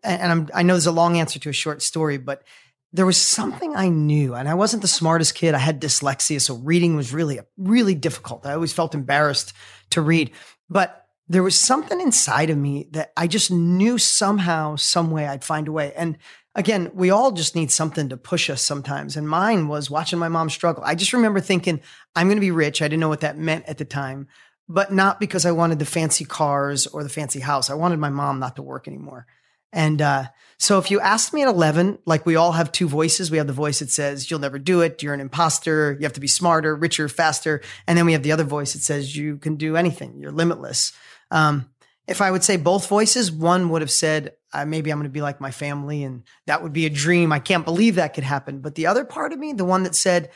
And 0.03 0.31
I'm, 0.31 0.49
I 0.53 0.63
know 0.63 0.73
there's 0.73 0.85
a 0.85 0.91
long 0.91 1.17
answer 1.17 1.39
to 1.39 1.49
a 1.49 1.53
short 1.53 1.81
story, 1.81 2.17
but 2.17 2.43
there 2.91 3.05
was 3.05 3.17
something 3.17 3.75
I 3.75 3.89
knew, 3.89 4.35
and 4.35 4.47
I 4.47 4.53
wasn't 4.53 4.83
the 4.83 4.87
smartest 4.87 5.33
kid. 5.33 5.55
I 5.55 5.59
had 5.59 5.81
dyslexia, 5.81 6.39
so 6.39 6.55
reading 6.55 6.95
was 6.95 7.11
really, 7.11 7.39
really 7.57 7.95
difficult. 7.95 8.45
I 8.45 8.53
always 8.53 8.71
felt 8.71 8.93
embarrassed 8.93 9.53
to 9.91 10.01
read, 10.01 10.29
but 10.69 11.07
there 11.27 11.41
was 11.41 11.59
something 11.59 11.99
inside 11.99 12.51
of 12.51 12.57
me 12.57 12.87
that 12.91 13.11
I 13.17 13.25
just 13.25 13.49
knew 13.49 13.97
somehow, 13.97 14.75
some 14.75 15.09
way 15.09 15.25
I'd 15.25 15.43
find 15.43 15.67
a 15.67 15.71
way. 15.71 15.93
And 15.95 16.19
again, 16.55 16.91
we 16.93 17.09
all 17.09 17.31
just 17.31 17.55
need 17.55 17.71
something 17.71 18.09
to 18.09 18.17
push 18.17 18.49
us 18.49 18.61
sometimes. 18.61 19.17
And 19.17 19.27
mine 19.27 19.67
was 19.67 19.89
watching 19.89 20.19
my 20.19 20.29
mom 20.29 20.49
struggle. 20.49 20.83
I 20.85 20.95
just 20.95 21.13
remember 21.13 21.39
thinking, 21.39 21.81
I'm 22.15 22.27
going 22.27 22.37
to 22.37 22.41
be 22.41 22.51
rich. 22.51 22.81
I 22.81 22.85
didn't 22.85 22.99
know 22.99 23.09
what 23.09 23.21
that 23.21 23.37
meant 23.37 23.65
at 23.65 23.77
the 23.77 23.85
time, 23.85 24.27
but 24.69 24.93
not 24.93 25.19
because 25.19 25.45
I 25.45 25.51
wanted 25.51 25.79
the 25.79 25.85
fancy 25.85 26.25
cars 26.25 26.87
or 26.87 27.03
the 27.03 27.09
fancy 27.09 27.39
house. 27.39 27.69
I 27.69 27.75
wanted 27.75 27.99
my 27.99 28.09
mom 28.09 28.39
not 28.39 28.55
to 28.57 28.61
work 28.61 28.87
anymore. 28.87 29.25
And 29.73 30.03
uh, 30.03 30.25
so 30.59 30.77
if 30.77 30.91
you 30.91 30.99
asked 30.99 31.33
me 31.33 31.41
at 31.41 31.47
11, 31.47 31.97
like 32.05 32.27
we 32.27 32.35
all 32.35 32.51
have 32.51 32.71
two 32.71 32.87
voices, 32.87 33.31
we 33.31 33.39
have 33.39 33.47
the 33.47 33.53
voice 33.53 33.79
that 33.79 33.89
says, 33.89 34.29
you'll 34.29 34.39
never 34.39 34.59
do 34.59 34.81
it. 34.81 35.01
You're 35.01 35.15
an 35.15 35.19
imposter. 35.19 35.93
You 35.93 36.03
have 36.03 36.13
to 36.13 36.19
be 36.19 36.27
smarter, 36.27 36.75
richer, 36.75 37.09
faster. 37.09 37.61
And 37.87 37.97
then 37.97 38.05
we 38.05 38.13
have 38.13 38.21
the 38.21 38.31
other 38.31 38.43
voice 38.43 38.73
that 38.73 38.83
says, 38.83 39.15
you 39.15 39.37
can 39.37 39.55
do 39.55 39.75
anything. 39.75 40.19
You're 40.19 40.31
limitless. 40.31 40.93
Um, 41.31 41.69
if 42.07 42.21
I 42.21 42.29
would 42.29 42.43
say 42.43 42.57
both 42.57 42.87
voices, 42.87 43.31
one 43.31 43.69
would 43.69 43.81
have 43.81 43.91
said, 43.91 44.33
uh, 44.53 44.65
maybe 44.65 44.91
I'm 44.91 44.97
going 44.97 45.09
to 45.09 45.13
be 45.13 45.21
like 45.21 45.41
my 45.41 45.51
family 45.51 46.03
and 46.03 46.23
that 46.47 46.63
would 46.63 46.73
be 46.73 46.85
a 46.85 46.89
dream. 46.89 47.31
I 47.31 47.39
can't 47.39 47.65
believe 47.65 47.95
that 47.95 48.13
could 48.13 48.23
happen. 48.23 48.59
But 48.59 48.75
the 48.75 48.87
other 48.87 49.05
part 49.05 49.33
of 49.33 49.39
me, 49.39 49.53
the 49.53 49.65
one 49.65 49.83
that 49.83 49.95
said, 49.95 50.29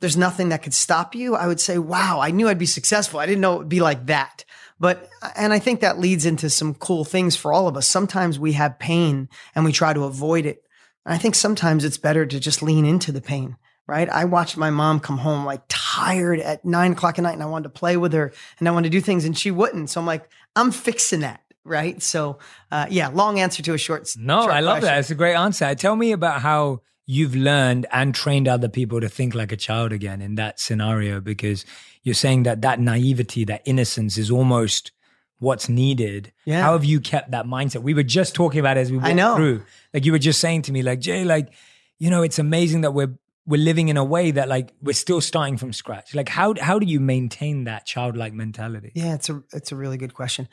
there's 0.00 0.16
nothing 0.16 0.48
that 0.48 0.62
could 0.62 0.74
stop 0.74 1.14
you, 1.14 1.36
I 1.36 1.46
would 1.46 1.60
say, 1.60 1.78
wow, 1.78 2.20
I 2.20 2.30
knew 2.30 2.48
I'd 2.48 2.58
be 2.58 2.66
successful. 2.66 3.20
I 3.20 3.26
didn't 3.26 3.40
know 3.40 3.54
it 3.54 3.58
would 3.58 3.68
be 3.68 3.80
like 3.80 4.06
that. 4.06 4.44
But, 4.80 5.08
and 5.36 5.52
I 5.52 5.60
think 5.60 5.80
that 5.80 6.00
leads 6.00 6.26
into 6.26 6.50
some 6.50 6.74
cool 6.74 7.04
things 7.04 7.36
for 7.36 7.52
all 7.52 7.68
of 7.68 7.76
us. 7.76 7.86
Sometimes 7.86 8.38
we 8.38 8.52
have 8.52 8.80
pain 8.80 9.28
and 9.54 9.64
we 9.64 9.70
try 9.70 9.92
to 9.92 10.04
avoid 10.04 10.44
it. 10.44 10.64
And 11.06 11.14
I 11.14 11.18
think 11.18 11.36
sometimes 11.36 11.84
it's 11.84 11.98
better 11.98 12.26
to 12.26 12.40
just 12.40 12.62
lean 12.62 12.84
into 12.84 13.12
the 13.12 13.20
pain 13.20 13.56
right? 13.86 14.08
I 14.08 14.24
watched 14.24 14.56
my 14.56 14.70
mom 14.70 15.00
come 15.00 15.18
home 15.18 15.44
like 15.44 15.62
tired 15.68 16.40
at 16.40 16.64
nine 16.64 16.92
o'clock 16.92 17.18
at 17.18 17.22
night 17.22 17.34
and 17.34 17.42
I 17.42 17.46
wanted 17.46 17.64
to 17.64 17.78
play 17.78 17.96
with 17.96 18.12
her 18.12 18.32
and 18.58 18.68
I 18.68 18.70
wanted 18.70 18.90
to 18.90 18.96
do 18.96 19.00
things 19.00 19.24
and 19.24 19.36
she 19.36 19.50
wouldn't. 19.50 19.90
So 19.90 20.00
I'm 20.00 20.06
like, 20.06 20.28
I'm 20.56 20.70
fixing 20.70 21.20
that. 21.20 21.42
Right. 21.64 22.02
So, 22.02 22.38
uh, 22.70 22.86
yeah, 22.90 23.08
long 23.08 23.38
answer 23.38 23.62
to 23.62 23.74
a 23.74 23.78
short. 23.78 24.14
No, 24.18 24.42
short 24.42 24.52
I 24.52 24.60
love 24.60 24.80
question. 24.80 24.94
that. 24.94 24.98
It's 24.98 25.10
a 25.10 25.14
great 25.14 25.34
answer. 25.34 25.74
Tell 25.74 25.94
me 25.94 26.12
about 26.12 26.40
how 26.40 26.82
you've 27.06 27.36
learned 27.36 27.86
and 27.92 28.14
trained 28.14 28.48
other 28.48 28.68
people 28.68 29.00
to 29.00 29.08
think 29.08 29.34
like 29.34 29.52
a 29.52 29.56
child 29.56 29.92
again 29.92 30.20
in 30.20 30.34
that 30.36 30.58
scenario, 30.58 31.20
because 31.20 31.64
you're 32.02 32.14
saying 32.14 32.44
that 32.44 32.62
that 32.62 32.80
naivety, 32.80 33.44
that 33.44 33.62
innocence 33.64 34.18
is 34.18 34.30
almost 34.30 34.92
what's 35.38 35.68
needed. 35.68 36.32
Yeah. 36.44 36.62
How 36.62 36.72
have 36.72 36.84
you 36.84 37.00
kept 37.00 37.32
that 37.32 37.46
mindset? 37.46 37.82
We 37.82 37.94
were 37.94 38.02
just 38.02 38.34
talking 38.34 38.60
about 38.60 38.76
it 38.76 38.80
as 38.80 38.90
we 38.90 38.98
walked 38.98 39.14
know. 39.14 39.36
through. 39.36 39.62
Like 39.92 40.04
you 40.04 40.12
were 40.12 40.18
just 40.18 40.40
saying 40.40 40.62
to 40.62 40.72
me, 40.72 40.82
like, 40.82 41.00
Jay, 41.00 41.24
like, 41.24 41.52
you 41.98 42.10
know, 42.10 42.22
it's 42.22 42.38
amazing 42.38 42.80
that 42.82 42.92
we're 42.92 43.18
we're 43.44 43.60
living 43.60 43.88
in 43.88 43.96
a 43.96 44.04
way 44.04 44.30
that 44.30 44.48
like 44.48 44.72
we're 44.80 44.92
still 44.92 45.20
starting 45.20 45.56
from 45.56 45.72
scratch. 45.72 46.14
Like 46.14 46.28
how 46.28 46.54
how 46.60 46.78
do 46.78 46.86
you 46.86 47.00
maintain 47.00 47.64
that 47.64 47.86
childlike 47.86 48.32
mentality? 48.32 48.92
Yeah, 48.94 49.14
it's 49.14 49.28
a 49.30 49.42
it's 49.52 49.72
a 49.72 49.76
really 49.76 49.96
good 49.96 50.14
question. 50.14 50.48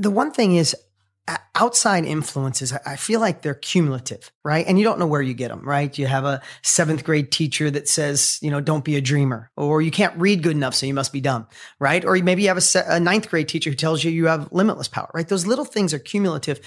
The 0.00 0.10
one 0.10 0.32
thing 0.32 0.56
is 0.56 0.74
outside 1.54 2.04
influences 2.04 2.72
i 2.86 2.96
feel 2.96 3.20
like 3.20 3.42
they're 3.42 3.54
cumulative 3.54 4.32
right 4.42 4.66
and 4.66 4.78
you 4.78 4.84
don't 4.84 4.98
know 4.98 5.06
where 5.06 5.22
you 5.22 5.34
get 5.34 5.48
them 5.48 5.62
right 5.62 5.98
you 5.98 6.06
have 6.06 6.24
a 6.24 6.40
seventh 6.62 7.04
grade 7.04 7.30
teacher 7.30 7.70
that 7.70 7.86
says 7.86 8.38
you 8.42 8.50
know 8.50 8.60
don't 8.60 8.84
be 8.84 8.96
a 8.96 9.00
dreamer 9.00 9.50
or 9.56 9.80
you 9.80 9.90
can't 9.90 10.16
read 10.16 10.42
good 10.42 10.56
enough 10.56 10.74
so 10.74 10.86
you 10.86 10.94
must 10.94 11.12
be 11.12 11.20
dumb 11.20 11.46
right 11.78 12.04
or 12.04 12.16
maybe 12.16 12.42
you 12.42 12.48
have 12.48 12.58
a, 12.58 12.84
a 12.88 12.98
ninth 12.98 13.28
grade 13.28 13.48
teacher 13.48 13.70
who 13.70 13.76
tells 13.76 14.02
you 14.02 14.10
you 14.10 14.26
have 14.26 14.50
limitless 14.50 14.88
power 14.88 15.10
right 15.14 15.28
those 15.28 15.46
little 15.46 15.64
things 15.64 15.94
are 15.94 15.98
cumulative 15.98 16.60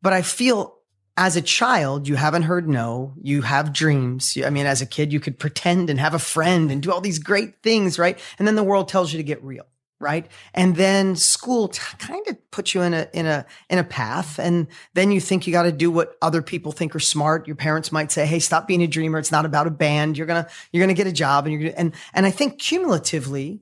but 0.00 0.12
i 0.12 0.22
feel 0.22 0.76
as 1.16 1.36
a 1.36 1.42
child, 1.42 2.06
you 2.06 2.14
haven't 2.14 2.42
heard 2.42 2.68
no. 2.68 3.14
You 3.22 3.40
have 3.42 3.72
dreams. 3.72 4.36
I 4.44 4.50
mean, 4.50 4.66
as 4.66 4.82
a 4.82 4.86
kid, 4.86 5.12
you 5.12 5.20
could 5.20 5.38
pretend 5.38 5.88
and 5.88 5.98
have 5.98 6.12
a 6.12 6.18
friend 6.18 6.70
and 6.70 6.82
do 6.82 6.92
all 6.92 7.00
these 7.00 7.18
great 7.18 7.62
things, 7.62 7.98
right? 7.98 8.18
And 8.38 8.46
then 8.46 8.54
the 8.54 8.62
world 8.62 8.88
tells 8.88 9.12
you 9.12 9.16
to 9.16 9.22
get 9.22 9.42
real, 9.42 9.64
right? 9.98 10.26
And 10.54 10.76
then 10.76 11.16
school 11.16 11.68
t- 11.68 11.80
kind 11.98 12.26
of 12.28 12.50
puts 12.50 12.74
you 12.74 12.82
in 12.82 12.94
a 12.94 13.08
in 13.12 13.26
a 13.26 13.46
in 13.70 13.78
a 13.78 13.84
path, 13.84 14.38
and 14.38 14.66
then 14.94 15.10
you 15.10 15.20
think 15.20 15.46
you 15.46 15.52
got 15.52 15.64
to 15.64 15.72
do 15.72 15.90
what 15.90 16.16
other 16.20 16.42
people 16.42 16.72
think 16.72 16.94
are 16.94 17.00
smart. 17.00 17.46
Your 17.46 17.56
parents 17.56 17.92
might 17.92 18.12
say, 18.12 18.26
"Hey, 18.26 18.38
stop 18.38 18.68
being 18.68 18.82
a 18.82 18.86
dreamer. 18.86 19.18
It's 19.18 19.32
not 19.32 19.44
about 19.44 19.66
a 19.66 19.70
band. 19.70 20.18
You're 20.18 20.26
gonna 20.26 20.48
you're 20.72 20.82
gonna 20.82 20.94
get 20.94 21.06
a 21.06 21.12
job." 21.12 21.46
And 21.46 21.52
you're 21.52 21.70
gonna, 21.70 21.80
and 21.80 21.94
and 22.14 22.26
I 22.26 22.30
think 22.30 22.58
cumulatively 22.58 23.60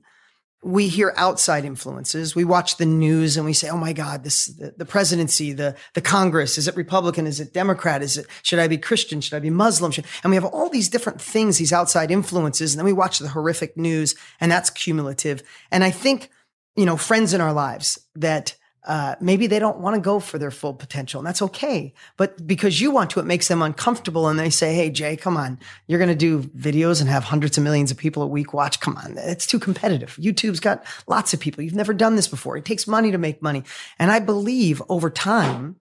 we 0.65 0.87
hear 0.87 1.13
outside 1.15 1.63
influences. 1.63 2.33
We 2.33 2.43
watch 2.43 2.77
the 2.77 2.87
news 2.87 3.37
and 3.37 3.45
we 3.45 3.53
say, 3.53 3.69
"Oh 3.69 3.77
my 3.77 3.93
God, 3.93 4.23
this 4.23 4.47
the, 4.47 4.73
the, 4.75 4.85
presidency, 4.85 5.53
the 5.53 5.75
the 5.93 6.01
Congress. 6.01 6.57
Is 6.57 6.67
it 6.67 6.75
Republican? 6.75 7.27
Is 7.27 7.39
it 7.39 7.53
Democrat? 7.53 8.01
Is 8.01 8.17
it 8.17 8.25
should 8.41 8.57
I 8.57 8.67
be 8.67 8.79
Christian? 8.79 9.21
Should 9.21 9.35
I 9.35 9.39
be 9.39 9.51
Muslim?" 9.51 9.91
Should, 9.91 10.05
and 10.23 10.31
we 10.31 10.35
have 10.35 10.43
all 10.43 10.69
these 10.69 10.89
different 10.89 11.21
things, 11.21 11.59
these 11.59 11.71
outside 11.71 12.09
influences, 12.09 12.73
and 12.73 12.79
then 12.79 12.85
we 12.85 12.93
watch 12.93 13.19
the 13.19 13.29
horrific 13.29 13.77
news, 13.77 14.15
and 14.41 14.51
that's 14.51 14.71
cumulative. 14.71 15.43
And 15.69 15.83
I 15.83 15.91
think 15.91 16.31
you 16.75 16.87
know 16.87 16.97
friends 16.97 17.31
in 17.31 17.41
our 17.41 17.53
lives 17.53 17.99
that 18.15 18.55
uh, 18.85 19.15
maybe 19.19 19.47
they 19.47 19.59
don't 19.59 19.79
want 19.79 19.95
to 19.95 20.01
go 20.01 20.19
for 20.19 20.37
their 20.37 20.51
full 20.51 20.73
potential, 20.73 21.19
and 21.19 21.27
that's 21.27 21.41
okay. 21.41 21.93
But 22.17 22.45
because 22.45 22.79
you 22.79 22.91
want 22.91 23.09
to, 23.11 23.19
it 23.19 23.25
makes 23.25 23.47
them 23.47 23.61
uncomfortable, 23.61 24.27
and 24.27 24.39
they 24.39 24.49
say, 24.49 24.75
"Hey, 24.75 24.89
Jay, 24.89 25.17
come 25.17 25.37
on, 25.37 25.59
you're 25.87 25.99
going 25.99 26.09
to 26.09 26.15
do 26.15 26.41
videos 26.41 27.01
and 27.01 27.09
have 27.09 27.23
hundreds 27.23 27.57
of 27.57 27.63
millions 27.63 27.91
of 27.91 27.97
people 27.97 28.21
a 28.21 28.27
week 28.27 28.53
watch. 28.53 28.79
Come 28.79 28.97
on, 28.97 29.15
it's 29.17 29.47
too 29.47 29.59
competitive. 29.59 30.17
YouTube's 30.21 30.59
got 30.59 30.83
lots 31.07 31.33
of 31.33 31.39
people. 31.39 31.63
You've 31.63 31.73
never 31.73 31.93
done 31.93 32.15
this 32.15 32.27
before. 32.27 32.57
It 32.57 32.65
takes 32.65 32.87
money 32.87 33.11
to 33.11 33.17
make 33.17 33.41
money." 33.41 33.63
And 33.97 34.11
I 34.11 34.19
believe 34.19 34.81
over 34.87 35.09
time 35.09 35.77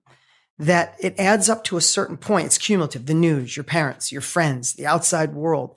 that 0.59 0.97
it 1.01 1.19
adds 1.19 1.49
up 1.49 1.65
to 1.65 1.77
a 1.77 1.83
certain 1.83 2.17
point. 2.17 2.47
It's 2.47 2.59
cumulative. 2.59 3.07
The 3.07 3.15
news, 3.15 3.57
your 3.57 3.65
parents, 3.65 4.13
your 4.13 4.21
friends, 4.21 4.75
the 4.75 4.87
outside 4.87 5.35
world, 5.35 5.77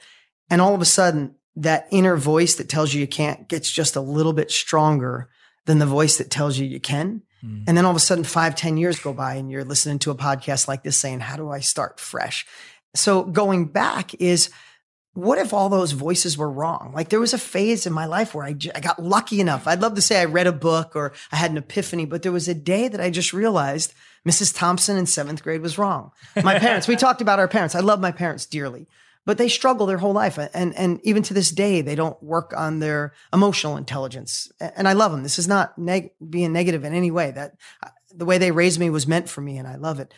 and 0.50 0.62
all 0.62 0.76
of 0.76 0.82
a 0.82 0.86
sudden, 0.86 1.36
that 1.56 1.88
inner 1.92 2.16
voice 2.16 2.56
that 2.56 2.70
tells 2.70 2.94
you 2.94 3.02
you 3.02 3.08
can't 3.08 3.50
gets 3.50 3.72
just 3.72 3.96
a 3.96 4.02
little 4.02 4.34
bit 4.34 4.52
stronger 4.52 5.30
than 5.68 5.78
the 5.78 5.86
voice 5.86 6.18
that 6.18 6.32
tells 6.32 6.58
you 6.58 6.66
you 6.66 6.80
can. 6.80 7.22
Mm. 7.46 7.66
And 7.68 7.78
then 7.78 7.86
all 7.86 7.92
of 7.92 7.98
a 7.98 8.00
sudden, 8.00 8.24
five, 8.24 8.56
ten 8.56 8.78
years 8.78 9.00
go 9.00 9.14
by 9.14 9.36
and 9.36 9.52
you're 9.52 9.64
listening 9.64 10.00
to 10.00 10.12
a 10.12 10.16
podcast 10.16 10.68
like 10.68 10.82
this 10.82 10.98
saying, 10.98 11.20
How 11.20 11.36
do 11.36 11.52
I 11.52 11.60
start 11.60 12.00
fresh? 12.00 12.48
So 12.96 13.24
going 13.24 13.66
back 13.66 14.16
is, 14.16 14.50
what 15.14 15.38
if 15.38 15.54
all 15.54 15.70
those 15.70 15.92
voices 15.92 16.38
were 16.38 16.50
wrong? 16.50 16.94
Like 16.96 17.10
there 17.10 17.20
was 17.20 17.34
a 17.34 17.40
phase 17.40 17.86
in 17.86 17.94
my 17.94 18.06
life 18.06 18.34
where 18.34 18.46
I, 18.46 18.56
I 18.74 18.80
got 18.80 19.02
lucky 19.02 19.40
enough. 19.40 19.68
I'd 19.68 19.82
love 19.82 19.96
to 19.96 20.02
say 20.02 20.22
I 20.22 20.26
read 20.26 20.48
a 20.48 20.52
book 20.52 20.96
or 20.96 21.14
I 21.32 21.36
had 21.36 21.52
an 21.52 21.58
epiphany, 21.58 22.06
but 22.06 22.24
there 22.24 22.32
was 22.32 22.48
a 22.48 22.54
day 22.54 22.88
that 22.88 23.02
I 23.02 23.10
just 23.10 23.34
realized 23.34 23.94
Mrs. 24.28 24.56
Thompson 24.56 24.96
in 24.96 25.06
seventh 25.06 25.44
grade 25.44 25.62
was 25.62 25.78
wrong. 25.78 26.12
My 26.44 26.60
parents, 26.60 26.88
we 26.88 26.96
talked 26.96 27.22
about 27.22 27.40
our 27.40 27.48
parents. 27.48 27.76
I 27.76 27.80
love 27.80 28.00
my 28.00 28.12
parents 28.12 28.46
dearly 28.46 28.88
but 29.28 29.38
they 29.38 29.50
struggle 29.50 29.86
their 29.86 29.98
whole 29.98 30.14
life. 30.14 30.40
And, 30.54 30.74
and 30.78 31.02
even 31.04 31.22
to 31.24 31.34
this 31.34 31.52
day, 31.52 31.82
they 31.82 31.96
don't 31.96 32.24
work 32.24 32.54
on 32.56 32.80
their 32.80 33.12
emotional 33.34 33.76
intelligence. 33.76 34.50
And 34.62 34.88
I 34.88 34.94
love 34.94 35.12
them. 35.12 35.22
This 35.22 35.38
is 35.38 35.50
not 35.50 35.78
neg- 35.78 36.12
being 36.30 36.54
negative 36.54 36.86
in 36.86 36.94
any 36.94 37.12
way 37.12 37.32
that 37.32 37.58
uh, 37.84 37.90
the 38.16 38.24
way 38.24 38.38
they 38.38 38.52
raised 38.52 38.80
me 38.80 38.90
was 38.90 39.06
meant 39.06 39.28
for 39.28 39.42
me 39.42 39.58
and 39.58 39.68
I 39.68 39.76
love 39.76 40.00
it. 40.00 40.14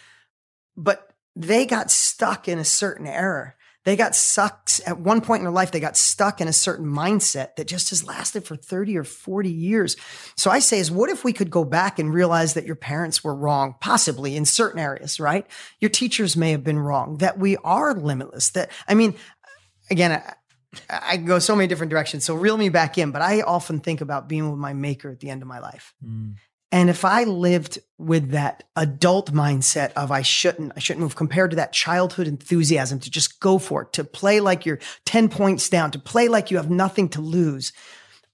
But 0.78 1.12
they 1.36 1.66
got 1.66 1.90
stuck 1.90 2.48
in 2.48 2.60
a 2.60 2.64
certain 2.64 3.08
error 3.08 3.56
they 3.90 3.96
got 3.96 4.16
sucked 4.16 4.82
at 4.86 5.00
one 5.00 5.20
point 5.20 5.40
in 5.40 5.46
their 5.46 5.52
life, 5.52 5.72
they 5.72 5.80
got 5.80 5.98
stuck 5.98 6.42
in 6.42 6.48
a 6.48 6.54
certain 6.54 6.86
mindset 6.86 7.56
that 7.56 7.66
just 7.66 7.90
has 7.90 8.06
lasted 8.06 8.46
for 8.46 8.56
30 8.56 8.96
or 8.96 9.04
40 9.04 9.50
years. 9.50 9.98
So 10.38 10.52
I 10.52 10.60
say 10.60 10.78
is 10.78 10.92
what 10.92 11.10
if 11.10 11.24
we 11.24 11.34
could 11.34 11.50
go 11.50 11.66
back 11.66 11.98
and 11.98 12.14
realize 12.14 12.54
that 12.54 12.68
your 12.68 12.76
parents 12.76 13.24
were 13.24 13.34
wrong, 13.34 13.74
possibly 13.82 14.36
in 14.36 14.46
certain 14.46 14.80
areas, 14.80 15.20
right? 15.20 15.48
Your 15.80 15.90
teachers 15.90 16.38
may 16.38 16.52
have 16.52 16.64
been 16.64 16.78
wrong, 16.78 17.18
that 17.18 17.40
we 17.40 17.58
are 17.58 17.96
limitless. 17.96 18.52
That, 18.52 18.70
I 18.88 18.94
mean, 18.94 19.16
again, 19.90 20.12
I, 20.12 20.34
I 20.90 21.18
go 21.18 21.40
so 21.40 21.56
many 21.56 21.66
different 21.66 21.90
directions. 21.90 22.24
So 22.24 22.36
reel 22.36 22.58
me 22.58 22.70
back 22.70 23.00
in, 23.00 23.10
but 23.10 23.24
I 23.24 23.42
often 23.42 23.80
think 23.80 24.02
about 24.02 24.30
being 24.30 24.52
with 24.52 24.60
my 24.60 24.74
maker 24.74 25.10
at 25.10 25.20
the 25.20 25.32
end 25.32 25.42
of 25.42 25.48
my 25.48 25.58
life. 25.58 25.96
Mm. 26.06 26.36
And 26.72 26.90
if 26.90 27.04
I 27.04 27.24
lived 27.24 27.80
with 27.98 28.30
that 28.32 28.64
adult 28.76 29.34
mindset 29.34 29.92
of 29.94 30.12
I 30.12 30.22
shouldn't, 30.22 30.74
I 30.76 30.80
shouldn't 30.80 31.02
move 31.02 31.16
compared 31.16 31.50
to 31.52 31.56
that 31.56 31.74
childhood 31.74 32.28
enthusiasm 32.28 33.00
to 33.00 33.10
just 33.10 33.40
go 33.40 33.58
for 33.58 33.84
it, 33.84 33.94
to 33.94 34.04
play 34.04 34.40
like 34.40 34.66
you're 34.66 34.80
10 35.06 35.30
points 35.30 35.68
down, 35.68 35.92
to 35.92 36.00
play 36.00 36.28
like 36.28 36.52
you 36.52 36.58
have 36.58 36.70
nothing 36.70 37.10
to 37.10 37.22
lose. 37.22 37.74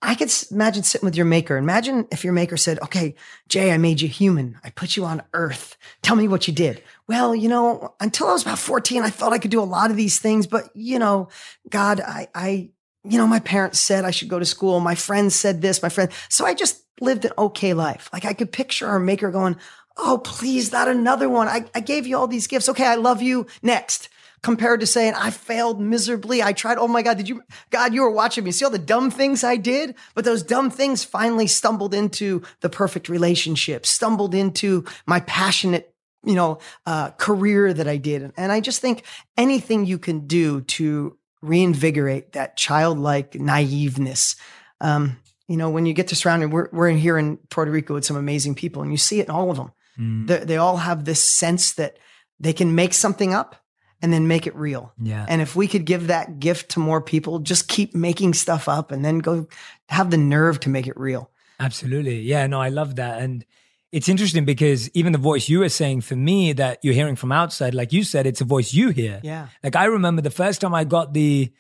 I 0.02 0.14
could 0.14 0.32
imagine 0.52 0.84
sitting 0.84 1.06
with 1.06 1.16
your 1.16 1.26
maker. 1.26 1.58
Imagine 1.58 2.08
if 2.12 2.24
your 2.24 2.34
maker 2.34 2.58
said, 2.58 2.80
okay, 2.82 3.16
Jay, 3.48 3.72
I 3.72 3.78
made 3.78 4.02
you 4.02 4.08
human. 4.08 4.60
I 4.64 4.70
put 4.70 4.96
you 4.96 5.06
on 5.06 5.24
earth. 5.34 5.78
Tell 6.02 6.16
me 6.16 6.28
what 6.28 6.48
you 6.48 6.54
did. 6.54 6.84
Well, 7.08 7.34
you 7.34 7.50
know, 7.50 7.96
until 8.00 8.28
I 8.28 8.34
was 8.34 8.44
about 8.44 8.60
14, 8.60 9.02
I 9.02 9.10
thought 9.10 9.34
I 9.34 9.40
could 9.40 9.52
do 9.52 9.62
a 9.62 9.64
lot 9.64 9.92
of 9.92 9.98
these 9.98 10.20
things, 10.20 10.46
but 10.46 10.70
you 10.76 11.00
know, 11.00 11.30
God, 11.70 12.02
I, 12.02 12.28
I, 12.36 12.70
you 13.04 13.18
know, 13.18 13.26
my 13.26 13.40
parents 13.40 13.80
said 13.80 14.06
I 14.06 14.12
should 14.12 14.30
go 14.30 14.38
to 14.38 14.46
school. 14.46 14.80
My 14.80 14.96
friends 14.96 15.34
said 15.34 15.62
this, 15.62 15.82
my 15.82 15.90
friend. 15.90 16.12
So 16.30 16.46
I 16.46 16.54
just 16.54 16.85
lived 17.02 17.26
an 17.26 17.32
okay 17.38 17.74
life. 17.74 18.10
Like 18.14 18.26
I 18.26 18.34
could 18.34 18.52
picture 18.52 18.88
our 18.88 19.00
maker 19.00 19.32
going, 19.32 19.58
Oh, 19.98 20.20
please, 20.24 20.72
not 20.72 20.90
another 20.90 21.30
one. 21.30 21.48
I, 21.48 21.66
I 21.74 21.80
gave 21.80 22.06
you 22.06 22.18
all 22.18 22.28
these 22.28 22.48
gifts. 22.48 22.68
Okay, 22.68 22.86
I 22.86 22.96
love 22.96 23.22
you. 23.22 23.48
Next. 23.62 24.10
Compared 24.44 24.82
to 24.82 24.86
saying, 24.86 25.16
I 25.16 25.32
failed 25.32 25.82
miserably. 25.82 26.44
I 26.44 26.54
tried. 26.54 26.78
Oh 26.78 26.88
my 26.88 27.02
God, 27.02 27.18
did 27.18 27.28
you, 27.28 27.42
God, 27.72 27.96
you 27.96 28.02
were 28.02 28.12
watching 28.12 28.44
me. 28.44 28.52
See 28.52 28.64
all 28.64 28.70
the 28.70 28.78
dumb 28.78 29.10
things 29.10 29.44
I 29.44 29.56
did? 29.56 29.96
But 30.14 30.24
those 30.24 30.44
dumb 30.44 30.70
things 30.70 31.04
finally 31.04 31.48
stumbled 31.48 31.96
into 31.96 32.44
the 32.60 32.70
perfect 32.70 33.10
relationship, 33.10 33.88
stumbled 33.88 34.36
into 34.36 34.86
my 35.08 35.22
passionate 35.22 35.96
you 36.26 36.36
know, 36.36 36.60
uh, 36.86 37.12
career 37.12 37.74
that 37.74 37.88
I 37.88 37.98
did. 37.98 38.34
And 38.36 38.52
I 38.52 38.60
just 38.60 38.82
think 38.82 39.04
anything 39.38 39.86
you 39.86 40.00
can 40.00 40.28
do 40.28 40.62
to 40.62 41.18
reinvigorate 41.42 42.34
that 42.34 42.58
childlike 42.58 43.34
naiveness, 43.34 44.36
um, 44.82 45.18
you 45.48 45.58
know, 45.58 45.70
when 45.70 45.86
you 45.86 45.94
get 45.94 46.08
to 46.10 46.16
surrounding, 46.16 46.50
we're, 46.50 46.70
we're 46.72 46.90
in 46.90 46.98
here 46.98 47.18
in 47.18 47.38
Puerto 47.50 47.72
Rico 47.72 47.94
with 47.94 48.06
some 48.06 48.18
amazing 48.18 48.56
people 48.56 48.82
and 48.82 48.92
you 48.92 48.98
see 48.98 49.20
it 49.20 49.28
in 49.28 49.32
all 49.32 49.52
of 49.52 49.58
them. 49.58 49.72
Mm. 50.00 50.28
They, 50.28 50.38
they 50.40 50.58
all 50.58 50.78
have 50.78 51.06
this 51.06 51.24
sense 51.24 51.74
that 51.74 51.98
they 52.40 52.54
can 52.54 52.76
make 52.76 52.94
something 52.94 53.34
up 53.34 53.56
and 54.02 54.12
then 54.12 54.28
make 54.28 54.46
it 54.46 54.56
real. 54.56 54.94
Yeah. 55.02 55.26
And 55.28 55.42
if 55.42 55.56
we 55.56 55.68
could 55.68 55.86
give 55.86 56.08
that 56.08 56.40
gift 56.40 56.72
to 56.72 56.80
more 56.80 57.02
people, 57.02 57.40
just 57.40 57.68
keep 57.68 57.96
making 57.96 58.34
stuff 58.34 58.68
up 58.68 58.92
and 58.92 59.06
then 59.06 59.20
go 59.20 59.48
have 59.90 60.12
the 60.12 60.18
nerve 60.18 60.60
to 60.62 60.70
make 60.70 60.88
it 60.88 60.98
real. 60.98 61.30
Absolutely. 61.60 62.22
Yeah, 62.22 62.46
no, 62.48 62.60
I 62.60 62.70
love 62.70 62.98
that. 62.98 63.22
And 63.22 63.46
it's 63.92 64.10
interesting 64.10 64.44
because 64.44 64.90
even 64.94 65.14
the 65.14 65.18
voice 65.18 65.48
you 65.48 65.60
were 65.60 65.70
saying 65.70 66.02
for 66.02 66.16
me 66.16 66.52
that 66.54 66.84
you're 66.84 66.94
hearing 66.94 67.16
from 67.16 67.32
outside, 67.32 67.74
like 67.74 67.94
you 67.94 68.04
said, 68.04 68.28
it's 68.28 68.42
a 68.42 68.46
voice 68.46 68.74
you 68.74 68.90
hear. 68.90 69.22
Yeah. 69.24 69.48
Like 69.64 69.76
I 69.76 69.86
remember 69.86 70.22
the 70.22 70.30
first 70.30 70.62
time 70.62 70.76
I 70.76 70.84
got 70.84 71.14
the 71.14 71.54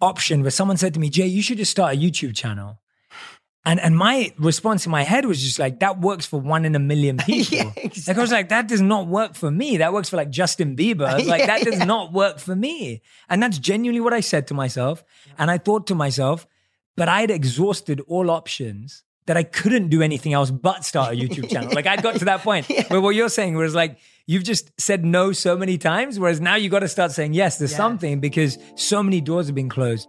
option 0.00 0.42
where 0.42 0.50
someone 0.50 0.76
said 0.76 0.92
to 0.94 1.00
me, 1.00 1.08
Jay, 1.08 1.26
you 1.26 1.40
should 1.40 1.56
just 1.56 1.70
start 1.70 1.94
a 1.94 1.98
YouTube 1.98 2.36
channel. 2.36 2.78
And 3.66 3.80
and 3.80 3.96
my 3.96 4.32
response 4.38 4.86
in 4.86 4.92
my 4.92 5.02
head 5.02 5.26
was 5.26 5.42
just 5.42 5.58
like, 5.58 5.80
that 5.80 6.00
works 6.00 6.24
for 6.24 6.40
one 6.40 6.64
in 6.64 6.76
a 6.76 6.78
million 6.78 7.16
people. 7.26 7.58
yeah, 7.58 7.72
exactly. 7.76 8.12
Like 8.12 8.18
I 8.18 8.20
was 8.20 8.32
like, 8.32 8.48
that 8.50 8.68
does 8.68 8.80
not 8.80 9.08
work 9.08 9.34
for 9.34 9.50
me. 9.50 9.78
That 9.78 9.92
works 9.92 10.08
for 10.08 10.16
like 10.16 10.30
Justin 10.30 10.76
Bieber. 10.76 11.00
like, 11.26 11.40
yeah, 11.40 11.46
that 11.46 11.62
does 11.62 11.78
yeah. 11.78 11.84
not 11.84 12.12
work 12.12 12.38
for 12.38 12.54
me. 12.54 13.02
And 13.28 13.42
that's 13.42 13.58
genuinely 13.58 14.00
what 14.00 14.14
I 14.14 14.20
said 14.20 14.46
to 14.46 14.54
myself. 14.54 15.04
And 15.36 15.50
I 15.50 15.58
thought 15.58 15.88
to 15.88 15.96
myself, 15.96 16.46
but 16.96 17.08
I'd 17.08 17.32
exhausted 17.32 18.00
all 18.06 18.30
options 18.30 19.02
that 19.26 19.36
I 19.36 19.42
couldn't 19.42 19.88
do 19.88 20.00
anything 20.00 20.32
else 20.32 20.52
but 20.52 20.84
start 20.84 21.14
a 21.14 21.16
YouTube 21.16 21.50
channel. 21.50 21.72
Like 21.74 21.88
I'd 21.88 22.04
got 22.04 22.14
to 22.16 22.26
that 22.26 22.42
point 22.42 22.66
yeah. 22.70 22.86
where 22.86 23.00
what 23.00 23.16
you're 23.16 23.28
saying 23.28 23.56
was 23.56 23.74
like, 23.74 23.98
you've 24.26 24.44
just 24.44 24.70
said 24.80 25.04
no 25.04 25.32
so 25.32 25.56
many 25.56 25.76
times, 25.76 26.20
whereas 26.20 26.40
now 26.40 26.54
you 26.54 26.68
got 26.68 26.80
to 26.80 26.88
start 26.88 27.10
saying 27.10 27.34
yes, 27.34 27.58
there's 27.58 27.72
yeah. 27.72 27.78
something 27.78 28.20
because 28.20 28.58
so 28.76 29.02
many 29.02 29.20
doors 29.20 29.46
have 29.46 29.56
been 29.56 29.68
closed. 29.68 30.08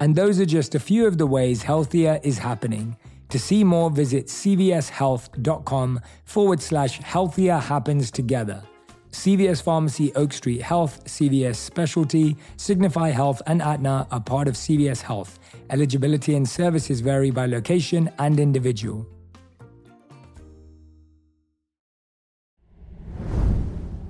And 0.00 0.14
those 0.14 0.38
are 0.40 0.46
just 0.46 0.74
a 0.74 0.80
few 0.80 1.06
of 1.06 1.18
the 1.18 1.26
ways 1.26 1.62
healthier 1.62 2.20
is 2.22 2.38
happening. 2.38 2.96
To 3.30 3.38
see 3.38 3.64
more, 3.64 3.90
visit 3.90 4.26
cvshealth.com 4.26 6.00
forward 6.24 6.62
slash 6.62 6.98
healthier 7.00 7.58
happens 7.58 8.10
together. 8.10 8.62
CVS 9.10 9.62
Pharmacy, 9.62 10.14
Oak 10.14 10.32
Street 10.32 10.62
Health, 10.62 11.04
CVS 11.04 11.56
Specialty, 11.56 12.36
Signify 12.56 13.10
Health, 13.10 13.42
and 13.46 13.60
Aetna 13.60 14.06
are 14.10 14.20
part 14.20 14.48
of 14.48 14.54
CVS 14.54 15.02
Health. 15.02 15.38
Eligibility 15.70 16.34
and 16.36 16.48
services 16.48 17.00
vary 17.00 17.30
by 17.30 17.46
location 17.46 18.10
and 18.18 18.38
individual. 18.38 19.06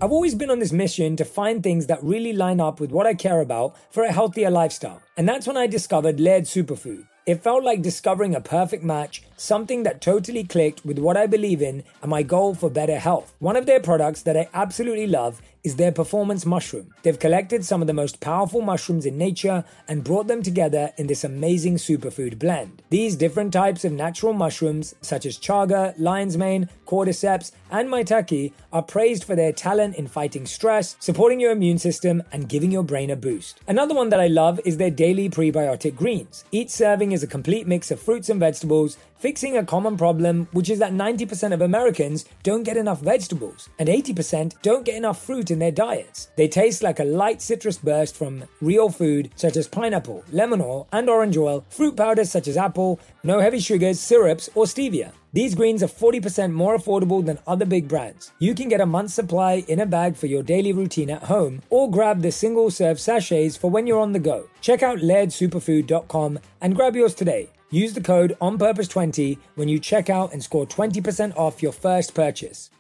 I've 0.01 0.13
always 0.13 0.37
been 0.37 0.51
on 0.51 0.61
this 0.61 0.71
mission 0.71 1.17
to 1.17 1.25
find 1.25 1.61
things 1.61 1.89
that 1.89 2.01
really 2.05 2.33
line 2.33 2.61
up 2.61 2.79
with 2.79 2.93
what 2.93 3.09
I 3.09 3.15
care 3.15 3.41
about 3.41 3.75
for 3.91 4.05
a 4.05 4.13
healthier 4.13 4.49
lifestyle. 4.49 5.03
And 5.17 5.29
that's 5.29 5.45
when 5.45 5.57
I 5.57 5.67
discovered 5.67 6.21
Laird 6.21 6.45
Superfood. 6.45 7.09
It 7.27 7.43
felt 7.43 7.65
like 7.65 7.83
discovering 7.83 8.37
a 8.37 8.41
perfect 8.41 8.85
match, 8.85 9.25
something 9.39 9.85
that 9.85 10.01
totally 10.01 10.45
clicked 10.45 10.85
with 10.85 10.99
what 10.99 11.17
I 11.17 11.27
believe 11.27 11.63
in 11.63 11.85
and 12.03 12.11
my 12.11 12.23
goal 12.23 12.55
for 12.55 12.69
better 12.69 12.99
health. 12.99 13.35
One 13.39 13.57
of 13.57 13.67
their 13.67 13.81
products 13.81 14.23
that 14.23 14.37
I 14.37 14.49
absolutely 14.53 15.07
love 15.07 15.41
is 15.65 15.77
their 15.77 15.93
performance 15.93 16.47
mushroom. 16.47 16.95
They've 17.03 17.19
collected 17.19 17.65
some 17.65 17.81
of 17.81 17.87
the 17.87 17.93
most 17.93 18.21
powerful 18.21 18.63
mushrooms 18.63 19.05
in 19.05 19.19
nature 19.19 19.65
and 19.87 20.05
brought 20.05 20.27
them 20.27 20.43
together 20.43 20.93
in 20.97 21.09
this 21.09 21.25
amazing 21.25 21.77
superfood 21.77 22.39
blend. 22.39 22.83
These 22.91 23.17
different 23.17 23.53
types 23.53 23.85
of 23.85 23.93
natural 23.93 24.33
mushrooms, 24.33 24.95
such 25.03 25.27
as 25.27 25.39
chaga, 25.39 25.95
lion's 25.99 26.37
mane, 26.37 26.69
cordyceps, 26.87 27.53
and 27.71 27.89
maitake, 27.89 28.53
are 28.73 28.83
praised 28.83 29.25
for 29.25 29.37
their 29.37 29.53
talent 29.53 29.97
in 29.97 30.07
fighting 30.07 30.47
stress, 30.47 30.97
supporting 31.01 31.41
your 31.41 31.53
immune 31.53 31.79
system, 31.79 32.23
and 32.33 32.49
giving 32.49 32.71
your 32.71 32.85
brain 32.85 33.11
a 33.11 33.17
boost. 33.17 33.61
Another 33.69 33.95
one 33.95 34.09
that 34.09 34.21
I 34.21 34.29
love 34.29 34.61
is 34.65 34.79
their 34.79 34.91
daily 34.91 35.29
prebiotic 35.29 35.97
greens. 35.97 36.45
Each 36.51 36.71
serving 36.71 37.13
is 37.13 37.23
a 37.23 37.27
complete 37.27 37.67
mix 37.67 37.91
of 37.91 38.01
fruits 38.01 38.31
and 38.31 38.41
vegetables 38.41 38.97
fixing 39.19 39.57
a 39.57 39.65
common 39.65 39.97
problem, 39.97 40.49
which 40.53 40.71
is 40.71 40.79
that 40.79 40.93
90% 40.93 41.53
of 41.53 41.61
Americans 41.61 42.25
don't 42.43 42.63
get 42.63 42.77
enough 42.77 43.01
vegetables 43.01 43.69
and 43.79 43.89
80% 43.89 44.61
don't 44.63 44.85
get 44.85 44.97
enough 44.97 45.23
fruit 45.23 45.51
in 45.51 45.59
their 45.59 45.71
diets. 45.71 46.29
They 46.37 46.49
taste 46.49 46.83
like 46.83 47.01
a 47.01 47.05
light 47.05 47.43
citrus 47.43 47.79
burst 47.79 48.17
from 48.17 48.45
real 48.61 48.91
food 48.91 49.31
such 49.37 49.57
as 49.57 49.69
pineapple, 49.69 50.25
lemon 50.31 50.61
oil, 50.61 50.89
and 50.93 51.11
orange 51.11 51.37
oil, 51.37 51.65
fruit 51.69 51.97
powders 51.97 52.31
such 52.31 52.49
as 52.49 52.57
apple, 52.57 53.01
no 53.23 53.41
heavy 53.41 53.61
sugars, 53.61 54.01
syrups, 54.01 54.49
or 54.55 54.65
stevia. 54.65 55.13
These 55.33 55.55
greens 55.55 55.83
are 55.83 55.89
40% 55.89 56.53
more 56.53 56.77
affordable 56.77 57.25
than 57.25 57.39
other 57.47 57.67
big 57.67 57.87
brands. 57.87 58.33
You 58.39 58.55
can 58.55 58.69
get 58.69 58.81
a 58.81 58.87
month's 58.87 59.13
supply 59.13 59.65
in 59.69 59.81
a 59.81 59.87
bag 59.87 60.17
for 60.17 60.27
your 60.27 60.43
daily 60.43 60.73
routine 60.73 61.11
at 61.11 61.25
home 61.25 61.61
or 61.69 61.91
grab 61.91 62.23
the 62.23 62.33
single 62.33 62.71
serve 62.71 62.99
sachets 62.99 63.57
for 63.57 63.71
when 63.71 63.87
you're 63.87 64.01
on 64.01 64.13
the 64.13 64.19
go. 64.19 64.49
Check 64.63 64.83
out 64.83 64.99
lairdsuperfood.com 64.99 66.39
and 66.63 66.75
grab 66.75 66.97
yours 66.97 67.15
today. 67.15 67.51
Use 67.71 67.93
the 67.93 68.01
code 68.01 68.37
ONPURPOSE20 68.41 69.39
when 69.57 69.69
you 69.69 69.79
check 69.79 70.09
out 70.09 70.33
and 70.33 70.43
score 70.43 70.67
20% 70.67 71.37
off 71.37 71.63
your 71.63 71.73
first 71.73 72.15
purchase. 72.15 72.71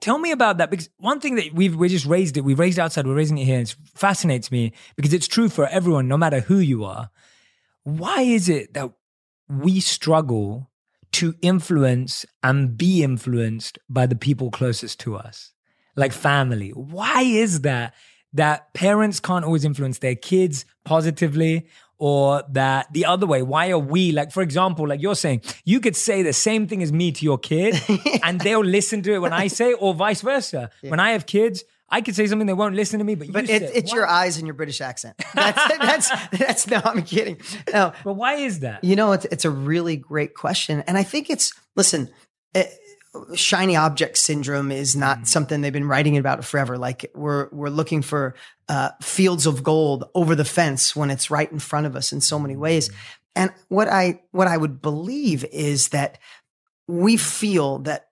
Tell 0.00 0.18
me 0.18 0.32
about 0.32 0.58
that 0.58 0.68
because 0.68 0.90
one 0.98 1.20
thing 1.20 1.36
that 1.36 1.52
we've 1.52 1.76
we 1.76 1.88
just 1.88 2.06
raised 2.06 2.36
it, 2.36 2.40
we've 2.40 2.58
raised 2.58 2.78
it 2.78 2.80
outside, 2.80 3.06
we're 3.06 3.14
raising 3.14 3.38
it 3.38 3.44
here, 3.44 3.58
and 3.58 3.68
it 3.68 3.76
fascinates 3.94 4.50
me 4.50 4.72
because 4.96 5.12
it's 5.12 5.28
true 5.28 5.48
for 5.48 5.68
everyone, 5.68 6.08
no 6.08 6.16
matter 6.16 6.40
who 6.40 6.58
you 6.58 6.84
are. 6.84 7.10
Why 7.84 8.22
is 8.22 8.48
it 8.48 8.74
that 8.74 8.90
we 9.48 9.78
struggle 9.78 10.70
to 11.12 11.34
influence 11.40 12.26
and 12.42 12.76
be 12.76 13.04
influenced 13.04 13.78
by 13.88 14.06
the 14.06 14.16
people 14.16 14.50
closest 14.50 14.98
to 15.00 15.14
us, 15.14 15.52
like 15.94 16.12
family? 16.12 16.70
Why 16.70 17.22
is 17.22 17.60
that? 17.60 17.94
That 18.34 18.72
parents 18.74 19.20
can't 19.20 19.44
always 19.44 19.64
influence 19.64 19.98
their 19.98 20.14
kids 20.14 20.64
positively 20.84 21.66
or 21.98 22.42
that 22.48 22.92
the 22.92 23.04
other 23.04 23.26
way 23.26 23.42
why 23.42 23.70
are 23.70 23.78
we 23.78 24.10
like 24.10 24.32
for 24.32 24.42
example 24.42 24.88
like 24.88 25.00
you're 25.00 25.14
saying 25.14 25.40
you 25.64 25.78
could 25.78 25.94
say 25.94 26.22
the 26.22 26.32
same 26.32 26.66
thing 26.66 26.82
as 26.82 26.92
me 26.92 27.12
to 27.12 27.24
your 27.24 27.38
kid 27.38 27.80
and 28.24 28.40
they'll 28.40 28.64
listen 28.64 29.02
to 29.02 29.12
it 29.12 29.18
when 29.18 29.32
i 29.32 29.46
say 29.46 29.72
or 29.74 29.94
vice 29.94 30.20
versa 30.20 30.70
yeah. 30.82 30.90
when 30.90 30.98
i 30.98 31.12
have 31.12 31.26
kids 31.26 31.64
I 31.92 32.00
could 32.00 32.16
say 32.16 32.26
something 32.26 32.46
they 32.46 32.54
won't 32.54 32.74
listen 32.74 33.00
to 33.00 33.04
me, 33.04 33.14
but 33.16 33.30
but 33.30 33.50
it, 33.50 33.62
it's 33.74 33.92
your 33.92 34.06
eyes 34.06 34.38
and 34.38 34.46
your 34.46 34.54
British 34.54 34.80
accent. 34.80 35.14
That's 35.34 35.78
that's 35.78 36.28
that's 36.30 36.66
no, 36.66 36.80
I'm 36.82 37.02
kidding. 37.02 37.38
No, 37.70 37.92
but 38.02 38.14
why 38.14 38.36
is 38.36 38.60
that? 38.60 38.82
You 38.82 38.96
know, 38.96 39.12
it's 39.12 39.26
it's 39.26 39.44
a 39.44 39.50
really 39.50 39.96
great 39.96 40.32
question, 40.34 40.82
and 40.86 40.96
I 40.96 41.02
think 41.02 41.28
it's 41.28 41.52
listen. 41.76 42.08
It, 42.54 42.72
shiny 43.34 43.76
object 43.76 44.16
syndrome 44.18 44.70
is 44.70 44.96
not 44.96 45.20
mm. 45.20 45.26
something 45.26 45.60
they've 45.60 45.72
been 45.72 45.88
writing 45.88 46.16
about 46.16 46.44
forever. 46.44 46.78
Like 46.78 47.10
we're 47.14 47.48
we're 47.50 47.68
looking 47.68 48.02
for 48.02 48.34
uh, 48.68 48.90
fields 49.02 49.46
of 49.46 49.62
gold 49.62 50.04
over 50.14 50.34
the 50.34 50.44
fence 50.44 50.96
when 50.96 51.10
it's 51.10 51.30
right 51.30 51.50
in 51.50 51.58
front 51.58 51.86
of 51.86 51.96
us 51.96 52.12
in 52.12 52.20
so 52.20 52.38
many 52.38 52.56
ways. 52.56 52.88
Mm. 52.88 52.94
And 53.34 53.52
what 53.68 53.88
I 53.88 54.22
what 54.30 54.48
I 54.48 54.56
would 54.56 54.82
believe 54.82 55.44
is 55.44 55.88
that 55.88 56.18
we 56.86 57.16
feel 57.16 57.78
that 57.80 58.08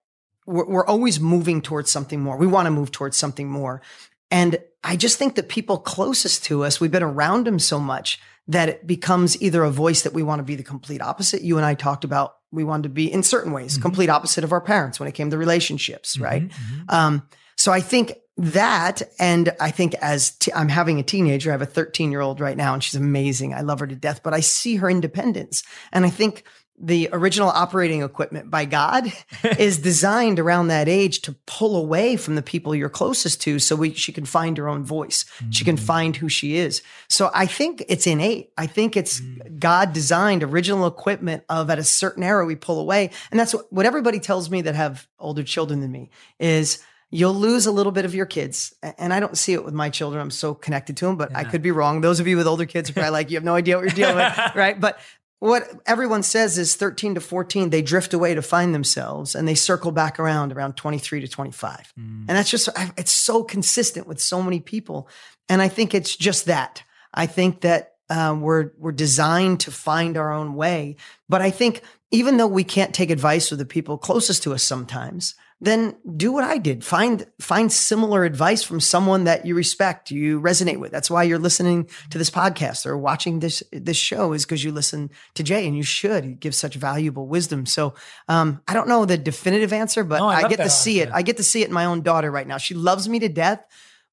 we're, 0.46 0.66
we're 0.66 0.86
always 0.86 1.20
moving 1.20 1.62
towards 1.62 1.90
something 1.90 2.20
more. 2.20 2.36
We 2.36 2.46
want 2.46 2.66
to 2.66 2.70
move 2.70 2.90
towards 2.90 3.16
something 3.16 3.48
more. 3.48 3.82
And 4.30 4.58
I 4.82 4.96
just 4.96 5.18
think 5.18 5.34
that 5.34 5.48
people 5.48 5.78
closest 5.78 6.44
to 6.44 6.64
us, 6.64 6.80
we've 6.80 6.90
been 6.90 7.02
around 7.02 7.46
them 7.46 7.58
so 7.58 7.78
much 7.78 8.20
that 8.50 8.68
it 8.68 8.86
becomes 8.86 9.40
either 9.40 9.62
a 9.62 9.70
voice 9.70 10.02
that 10.02 10.12
we 10.12 10.24
want 10.24 10.40
to 10.40 10.42
be 10.42 10.56
the 10.56 10.64
complete 10.64 11.00
opposite. 11.00 11.42
You 11.42 11.56
and 11.56 11.64
I 11.64 11.74
talked 11.74 12.02
about 12.02 12.34
we 12.50 12.64
wanted 12.64 12.82
to 12.82 12.88
be 12.88 13.10
in 13.10 13.22
certain 13.22 13.52
ways 13.52 13.74
mm-hmm. 13.74 13.82
complete 13.82 14.10
opposite 14.10 14.42
of 14.42 14.52
our 14.52 14.60
parents 14.60 14.98
when 14.98 15.08
it 15.08 15.12
came 15.12 15.30
to 15.30 15.38
relationships, 15.38 16.14
mm-hmm, 16.14 16.24
right? 16.24 16.48
Mm-hmm. 16.48 16.82
Um, 16.88 17.28
so 17.56 17.70
I 17.70 17.80
think 17.80 18.14
that, 18.38 19.02
and 19.20 19.54
I 19.60 19.70
think 19.70 19.94
as 19.94 20.36
i 20.52 20.60
I'm 20.60 20.68
having 20.68 20.98
a 20.98 21.04
teenager, 21.04 21.50
I 21.50 21.52
have 21.52 21.62
a 21.62 21.66
13 21.66 22.10
year 22.10 22.20
old 22.20 22.40
right 22.40 22.56
now, 22.56 22.74
and 22.74 22.82
she's 22.82 22.96
amazing. 22.96 23.54
I 23.54 23.60
love 23.60 23.78
her 23.78 23.86
to 23.86 23.94
death, 23.94 24.22
but 24.24 24.34
I 24.34 24.40
see 24.40 24.76
her 24.76 24.90
independence, 24.90 25.62
and 25.92 26.04
I 26.04 26.10
think 26.10 26.44
the 26.80 27.10
original 27.12 27.50
operating 27.50 28.02
equipment 28.02 28.50
by 28.50 28.64
God 28.64 29.12
is 29.58 29.78
designed 29.78 30.38
around 30.38 30.68
that 30.68 30.88
age 30.88 31.20
to 31.22 31.32
pull 31.46 31.76
away 31.76 32.16
from 32.16 32.34
the 32.34 32.42
people 32.42 32.74
you're 32.74 32.88
closest 32.88 33.42
to 33.42 33.58
so 33.58 33.76
we, 33.76 33.92
she 33.92 34.12
can 34.12 34.24
find 34.24 34.56
her 34.56 34.68
own 34.68 34.82
voice. 34.82 35.24
Mm-hmm. 35.24 35.50
She 35.50 35.64
can 35.64 35.76
mm. 35.76 35.80
find 35.80 36.16
who 36.16 36.28
she 36.28 36.56
is. 36.56 36.82
So 37.08 37.30
I 37.34 37.46
think 37.46 37.84
it's 37.88 38.06
innate. 38.06 38.52
I 38.56 38.66
think 38.66 38.96
it's 38.96 39.20
mm-hmm. 39.20 39.58
God 39.58 39.92
designed 39.92 40.42
original 40.42 40.86
equipment 40.86 41.44
of 41.48 41.68
at 41.68 41.78
a 41.78 41.84
certain 41.84 42.22
era 42.22 42.46
we 42.46 42.56
pull 42.56 42.80
away. 42.80 43.10
And 43.30 43.38
that's 43.38 43.54
what, 43.54 43.70
what 43.70 43.86
everybody 43.86 44.18
tells 44.18 44.50
me 44.50 44.62
that 44.62 44.74
have 44.74 45.06
older 45.18 45.42
children 45.42 45.80
than 45.80 45.92
me 45.92 46.10
is 46.38 46.82
you'll 47.10 47.34
lose 47.34 47.66
a 47.66 47.72
little 47.72 47.92
bit 47.92 48.04
of 48.04 48.14
your 48.14 48.26
kids. 48.26 48.74
And 48.82 49.12
I 49.12 49.20
don't 49.20 49.36
see 49.36 49.52
it 49.52 49.64
with 49.64 49.74
my 49.74 49.90
children. 49.90 50.22
I'm 50.22 50.30
so 50.30 50.54
connected 50.54 50.96
to 50.98 51.06
them, 51.06 51.16
but 51.16 51.32
yeah. 51.32 51.38
I 51.38 51.44
could 51.44 51.60
be 51.60 51.72
wrong. 51.72 52.00
Those 52.00 52.20
of 52.20 52.26
you 52.26 52.36
with 52.36 52.46
older 52.46 52.66
kids 52.66 52.88
are 52.88 52.92
probably 52.92 53.10
like, 53.10 53.30
you 53.30 53.36
have 53.36 53.44
no 53.44 53.54
idea 53.54 53.76
what 53.76 53.84
you're 53.84 53.94
dealing 53.94 54.16
with, 54.16 54.38
right? 54.54 54.78
But 54.78 55.00
what 55.40 55.68
everyone 55.86 56.22
says 56.22 56.58
is 56.58 56.76
13 56.76 57.16
to 57.16 57.20
14 57.20 57.70
they 57.70 57.82
drift 57.82 58.14
away 58.14 58.34
to 58.34 58.42
find 58.42 58.74
themselves 58.74 59.34
and 59.34 59.48
they 59.48 59.54
circle 59.54 59.90
back 59.90 60.20
around 60.20 60.52
around 60.52 60.76
23 60.76 61.22
to 61.22 61.28
25 61.28 61.92
mm. 61.98 62.02
and 62.02 62.28
that's 62.28 62.50
just 62.50 62.68
it's 62.96 63.12
so 63.12 63.42
consistent 63.42 64.06
with 64.06 64.20
so 64.20 64.42
many 64.42 64.60
people. 64.60 65.08
And 65.48 65.60
i 65.60 65.68
think 65.68 65.94
it's 65.94 66.14
just 66.14 66.44
that. 66.44 66.84
I 67.12 67.26
think 67.26 67.62
that 67.62 67.94
um, 68.08 68.40
we're 68.40 68.70
we're 68.78 68.92
designed 68.92 69.60
to 69.60 69.72
find 69.72 70.16
our 70.16 70.32
own 70.32 70.54
way. 70.54 70.96
But 71.28 71.42
i 71.42 71.50
think 71.50 71.82
even 72.12 72.36
though 72.36 72.46
we 72.46 72.64
can't 72.64 72.94
take 72.94 73.10
advice 73.10 73.48
from 73.48 73.58
the 73.58 73.64
people 73.64 73.98
closest 73.98 74.42
to 74.42 74.52
us 74.52 74.62
sometimes 74.62 75.34
then 75.60 75.96
do 76.16 76.32
what 76.32 76.42
I 76.42 76.56
did. 76.56 76.82
Find 76.82 77.26
find 77.38 77.70
similar 77.70 78.24
advice 78.24 78.62
from 78.62 78.80
someone 78.80 79.24
that 79.24 79.44
you 79.44 79.54
respect, 79.54 80.10
you 80.10 80.40
resonate 80.40 80.78
with. 80.78 80.90
That's 80.90 81.10
why 81.10 81.24
you're 81.24 81.38
listening 81.38 81.88
to 82.10 82.18
this 82.18 82.30
podcast 82.30 82.86
or 82.86 82.96
watching 82.96 83.40
this 83.40 83.62
this 83.70 83.98
show 83.98 84.32
is 84.32 84.46
because 84.46 84.64
you 84.64 84.72
listen 84.72 85.10
to 85.34 85.42
Jay 85.42 85.66
and 85.66 85.76
you 85.76 85.82
should. 85.82 86.24
He 86.24 86.32
gives 86.32 86.56
such 86.56 86.76
valuable 86.76 87.26
wisdom. 87.26 87.66
So 87.66 87.94
um, 88.26 88.62
I 88.66 88.72
don't 88.72 88.88
know 88.88 89.04
the 89.04 89.18
definitive 89.18 89.72
answer, 89.72 90.02
but 90.02 90.18
no, 90.18 90.28
I, 90.28 90.42
I 90.42 90.48
get 90.48 90.56
to 90.56 90.70
see 90.70 91.00
it. 91.00 91.10
I 91.12 91.20
get 91.22 91.36
to 91.36 91.44
see 91.44 91.62
it 91.62 91.68
in 91.68 91.74
my 91.74 91.84
own 91.84 92.00
daughter 92.00 92.30
right 92.30 92.46
now. 92.46 92.56
She 92.56 92.74
loves 92.74 93.06
me 93.06 93.18
to 93.18 93.28
death, 93.28 93.62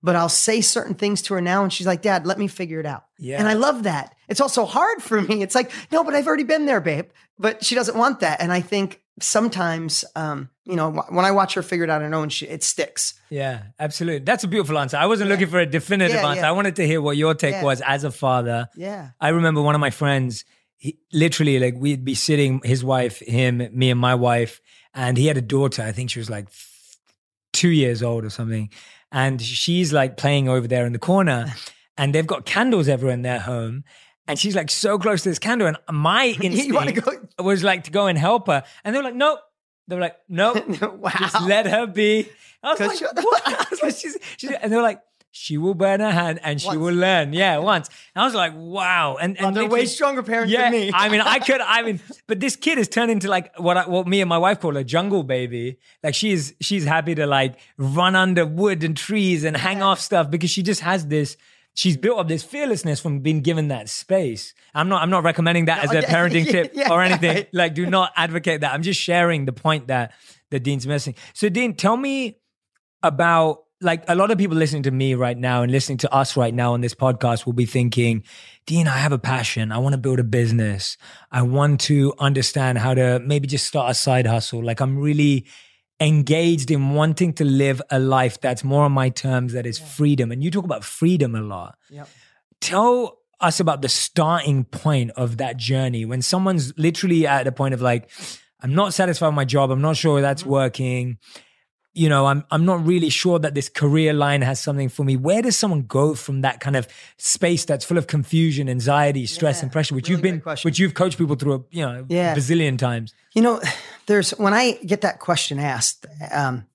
but 0.03 0.17
I'll 0.17 0.27
say 0.29 0.59
certain 0.59 0.95
things 0.95 1.21
to 1.23 1.33
her 1.35 1.41
now 1.41 1.63
and 1.63 1.71
she's 1.71 1.87
like, 1.87 2.01
Dad, 2.01 2.27
let 2.27 2.37
me 2.37 2.47
figure 2.47 2.81
it 2.81 2.85
out. 2.85 3.05
Yeah. 3.17 3.39
And 3.39 3.47
I 3.47 3.53
love 3.53 3.83
that. 3.83 4.13
It's 4.27 4.41
also 4.41 4.65
hard 4.65 5.01
for 5.01 5.21
me. 5.21 5.41
It's 5.41 5.55
like, 5.55 5.71
no, 5.91 6.03
but 6.03 6.13
I've 6.13 6.27
already 6.27 6.43
been 6.43 6.65
there, 6.65 6.81
babe. 6.81 7.07
But 7.39 7.63
she 7.63 7.75
doesn't 7.75 7.97
want 7.97 8.19
that. 8.21 8.41
And 8.41 8.51
I 8.51 8.61
think 8.61 9.01
sometimes, 9.21 10.03
um, 10.15 10.49
you 10.65 10.75
know, 10.75 10.91
when 11.09 11.25
I 11.25 11.31
watch 11.31 11.53
her 11.53 11.61
figure 11.61 11.85
it 11.85 11.89
out 11.89 12.01
on 12.01 12.11
her 12.11 12.17
own, 12.17 12.29
she, 12.29 12.47
it 12.47 12.63
sticks. 12.63 13.19
Yeah, 13.29 13.63
absolutely. 13.79 14.25
That's 14.25 14.43
a 14.43 14.47
beautiful 14.47 14.77
answer. 14.77 14.97
I 14.97 15.05
wasn't 15.05 15.29
yeah. 15.29 15.35
looking 15.35 15.47
for 15.47 15.59
a 15.59 15.65
definitive 15.65 16.15
yeah, 16.15 16.27
answer. 16.27 16.41
Yeah. 16.41 16.49
I 16.49 16.51
wanted 16.51 16.75
to 16.77 16.87
hear 16.87 17.01
what 17.01 17.17
your 17.17 17.33
take 17.33 17.61
was 17.61 17.81
as 17.81 18.03
a 18.03 18.11
father. 18.11 18.67
Yeah. 18.75 19.09
I 19.19 19.29
remember 19.29 19.61
one 19.61 19.75
of 19.75 19.81
my 19.81 19.89
friends, 19.89 20.45
he, 20.77 20.99
literally, 21.13 21.59
like 21.59 21.75
we'd 21.77 22.05
be 22.05 22.15
sitting, 22.15 22.61
his 22.63 22.83
wife, 22.83 23.19
him, 23.19 23.67
me, 23.71 23.89
and 23.89 23.99
my 23.99 24.15
wife, 24.15 24.61
and 24.93 25.17
he 25.17 25.27
had 25.27 25.37
a 25.37 25.41
daughter. 25.41 25.81
I 25.81 25.91
think 25.91 26.09
she 26.09 26.19
was 26.19 26.29
like 26.29 26.47
two 27.53 27.69
years 27.69 28.03
old 28.03 28.25
or 28.25 28.29
something. 28.29 28.69
And 29.11 29.41
she's 29.41 29.93
like 29.93 30.17
playing 30.17 30.49
over 30.49 30.67
there 30.67 30.85
in 30.85 30.93
the 30.93 30.99
corner, 30.99 31.53
and 31.97 32.13
they've 32.13 32.27
got 32.27 32.45
candles 32.45 32.87
everywhere 32.87 33.13
in 33.13 33.21
their 33.23 33.39
home 33.39 33.83
and 34.27 34.37
she's 34.37 34.55
like 34.55 34.69
so 34.69 34.97
close 34.97 35.23
to 35.23 35.29
this 35.29 35.39
candle. 35.39 35.67
And 35.67 35.77
my 35.91 36.25
instinct 36.41 37.03
go- 37.03 37.43
was 37.43 37.63
like 37.63 37.85
to 37.85 37.91
go 37.91 38.07
and 38.07 38.17
help 38.17 38.47
her. 38.47 38.63
And 38.83 38.93
they 38.93 38.99
were 38.99 39.03
like, 39.03 39.15
nope. 39.15 39.39
They 39.87 39.95
were 39.95 40.01
like, 40.01 40.17
nope. 40.27 40.67
wow. 40.81 41.11
Just 41.17 41.41
let 41.43 41.65
her 41.67 41.87
be. 41.87 42.29
I 42.61 42.73
was 42.73 42.79
like, 42.79 43.23
what? 43.23 43.67
Was 43.71 43.83
like, 43.83 43.95
she's, 43.95 44.17
she's, 44.35 44.51
and 44.51 44.71
they 44.71 44.75
were 44.75 44.81
like, 44.81 45.01
she 45.31 45.57
will 45.57 45.75
burn 45.75 45.99
her 45.99 46.11
hand 46.11 46.39
and 46.43 46.59
she 46.59 46.67
once. 46.67 46.79
will 46.79 46.93
learn. 46.95 47.31
Yeah, 47.31 47.59
once. 47.59 47.89
And 48.15 48.23
I 48.23 48.25
was 48.25 48.33
like, 48.33 48.53
wow. 48.55 49.17
And, 49.21 49.39
and 49.39 49.55
they're 49.55 49.67
way 49.67 49.85
stronger 49.85 50.23
parents 50.23 50.51
yeah, 50.51 50.63
than 50.63 50.71
me. 50.71 50.91
I 50.93 51.09
mean, 51.09 51.21
I 51.21 51.37
could, 51.37 51.61
I 51.61 51.83
mean, 51.83 51.99
but 52.25 52.39
this 52.39 52.55
kid 52.55 52.79
has 52.79 52.87
turned 52.87 53.11
into 53.11 53.27
like 53.27 53.55
what 53.59 53.77
I, 53.77 53.87
what 53.87 54.07
me 54.07 54.21
and 54.21 54.27
my 54.27 54.39
wife 54.39 54.59
call 54.59 54.75
a 54.75 54.83
jungle 54.83 55.23
baby. 55.23 55.77
Like 56.03 56.15
she's 56.15 56.53
she's 56.59 56.85
happy 56.85 57.13
to 57.15 57.27
like 57.27 57.59
run 57.77 58.15
under 58.15 58.45
wood 58.45 58.83
and 58.83 58.97
trees 58.97 59.43
and 59.43 59.55
hang 59.55 59.83
off 59.83 59.99
stuff 59.99 60.31
because 60.31 60.49
she 60.49 60.63
just 60.63 60.81
has 60.81 61.05
this 61.05 61.37
she's 61.77 61.95
built 61.95 62.17
up 62.17 62.27
this 62.27 62.43
fearlessness 62.43 62.99
from 62.99 63.19
being 63.19 63.41
given 63.41 63.67
that 63.67 63.87
space. 63.87 64.55
I'm 64.73 64.89
not 64.89 65.03
I'm 65.03 65.11
not 65.11 65.23
recommending 65.23 65.65
that 65.65 65.83
as 65.83 65.91
a 65.91 66.01
parenting 66.13 66.45
yeah, 66.45 66.51
tip 66.51 66.71
yeah, 66.73 66.91
or 66.91 67.03
anything. 67.03 67.45
Like 67.53 67.75
do 67.75 67.85
not 67.85 68.11
advocate 68.15 68.61
that. 68.61 68.73
I'm 68.73 68.81
just 68.81 68.99
sharing 68.99 69.45
the 69.45 69.53
point 69.53 69.87
that 69.87 70.13
that 70.49 70.61
Dean's 70.61 70.87
missing. 70.87 71.15
So 71.33 71.49
Dean, 71.49 71.75
tell 71.75 71.95
me 71.95 72.39
about 73.03 73.59
like 73.79 74.03
a 74.07 74.15
lot 74.15 74.31
of 74.31 74.39
people 74.39 74.57
listening 74.57 74.81
to 74.83 74.91
me 74.91 75.13
right 75.13 75.37
now 75.37 75.61
and 75.61 75.71
listening 75.71 75.99
to 75.99 76.11
us 76.11 76.35
right 76.35 76.53
now 76.53 76.73
on 76.73 76.81
this 76.81 76.95
podcast 76.95 77.45
will 77.45 77.53
be 77.53 77.67
thinking, 77.67 78.23
Dean, 78.65 78.87
I 78.87 78.97
have 78.97 79.11
a 79.11 79.19
passion. 79.19 79.71
I 79.71 79.77
want 79.77 79.93
to 79.93 79.99
build 79.99 80.19
a 80.19 80.23
business. 80.23 80.97
I 81.31 81.43
want 81.43 81.81
to 81.81 82.11
understand 82.17 82.79
how 82.79 82.95
to 82.95 83.19
maybe 83.19 83.45
just 83.45 83.67
start 83.67 83.91
a 83.91 83.93
side 83.93 84.25
hustle. 84.25 84.63
Like 84.63 84.79
I'm 84.79 84.97
really 84.97 85.45
engaged 85.99 86.69
in 86.69 86.91
wanting 86.91 87.33
to 87.33 87.43
live 87.43 87.81
a 87.89 87.99
life 87.99 88.39
that's 88.39 88.63
more 88.63 88.83
on 88.83 88.91
my 88.91 89.09
terms, 89.09 89.53
that 89.53 89.65
is 89.65 89.79
yeah. 89.79 89.85
freedom. 89.85 90.31
And 90.31 90.43
you 90.43 90.51
talk 90.51 90.65
about 90.65 90.83
freedom 90.83 91.35
a 91.35 91.41
lot. 91.41 91.77
Yep. 91.89 92.07
Tell 92.61 93.17
us 93.39 93.59
about 93.59 93.81
the 93.81 93.89
starting 93.89 94.63
point 94.63 95.11
of 95.15 95.37
that 95.37 95.57
journey 95.57 96.05
when 96.05 96.21
someone's 96.21 96.73
literally 96.77 97.25
at 97.27 97.43
the 97.43 97.51
point 97.51 97.73
of 97.73 97.81
like, 97.81 98.09
I'm 98.61 98.73
not 98.73 98.93
satisfied 98.93 99.27
with 99.27 99.35
my 99.35 99.45
job. 99.45 99.71
I'm 99.71 99.81
not 99.81 99.97
sure 99.97 100.21
that's 100.21 100.41
mm-hmm. 100.41 100.51
working. 100.51 101.17
you 101.93 102.09
know, 102.09 102.27
I'm 102.27 102.43
I'm 102.51 102.63
not 102.63 102.85
really 102.85 103.09
sure 103.09 103.39
that 103.39 103.55
this 103.55 103.69
career 103.69 104.13
line 104.13 104.43
has 104.43 104.59
something 104.59 104.87
for 104.87 105.03
me. 105.03 105.15
Where 105.17 105.41
does 105.41 105.57
someone 105.57 105.81
go 105.81 106.13
from 106.13 106.41
that 106.41 106.59
kind 106.59 106.75
of 106.75 106.87
space 107.17 107.65
that's 107.65 107.83
full 107.83 107.97
of 107.97 108.05
confusion, 108.05 108.69
anxiety, 108.69 109.25
stress, 109.25 109.57
Yeah, 109.57 109.63
and 109.63 109.71
pressure, 109.71 109.95
which 109.95 110.07
really 110.07 110.29
you've 110.29 110.43
been, 110.43 110.55
which 110.61 110.77
you've 110.77 110.93
coached 110.93 111.17
people 111.17 111.35
through, 111.35 111.53
a, 111.55 111.59
you 111.71 111.83
know, 111.83 112.05
Yeah. 112.07 112.35
bazillion 112.35 112.77
times. 112.77 113.15
You 113.33 113.41
know, 113.41 113.59
there's 114.07 114.31
when 114.31 114.53
I 114.53 114.73
get 114.85 115.01
that 115.01 115.19
question 115.19 115.59
asked, 115.59 116.05
um, 116.31 116.65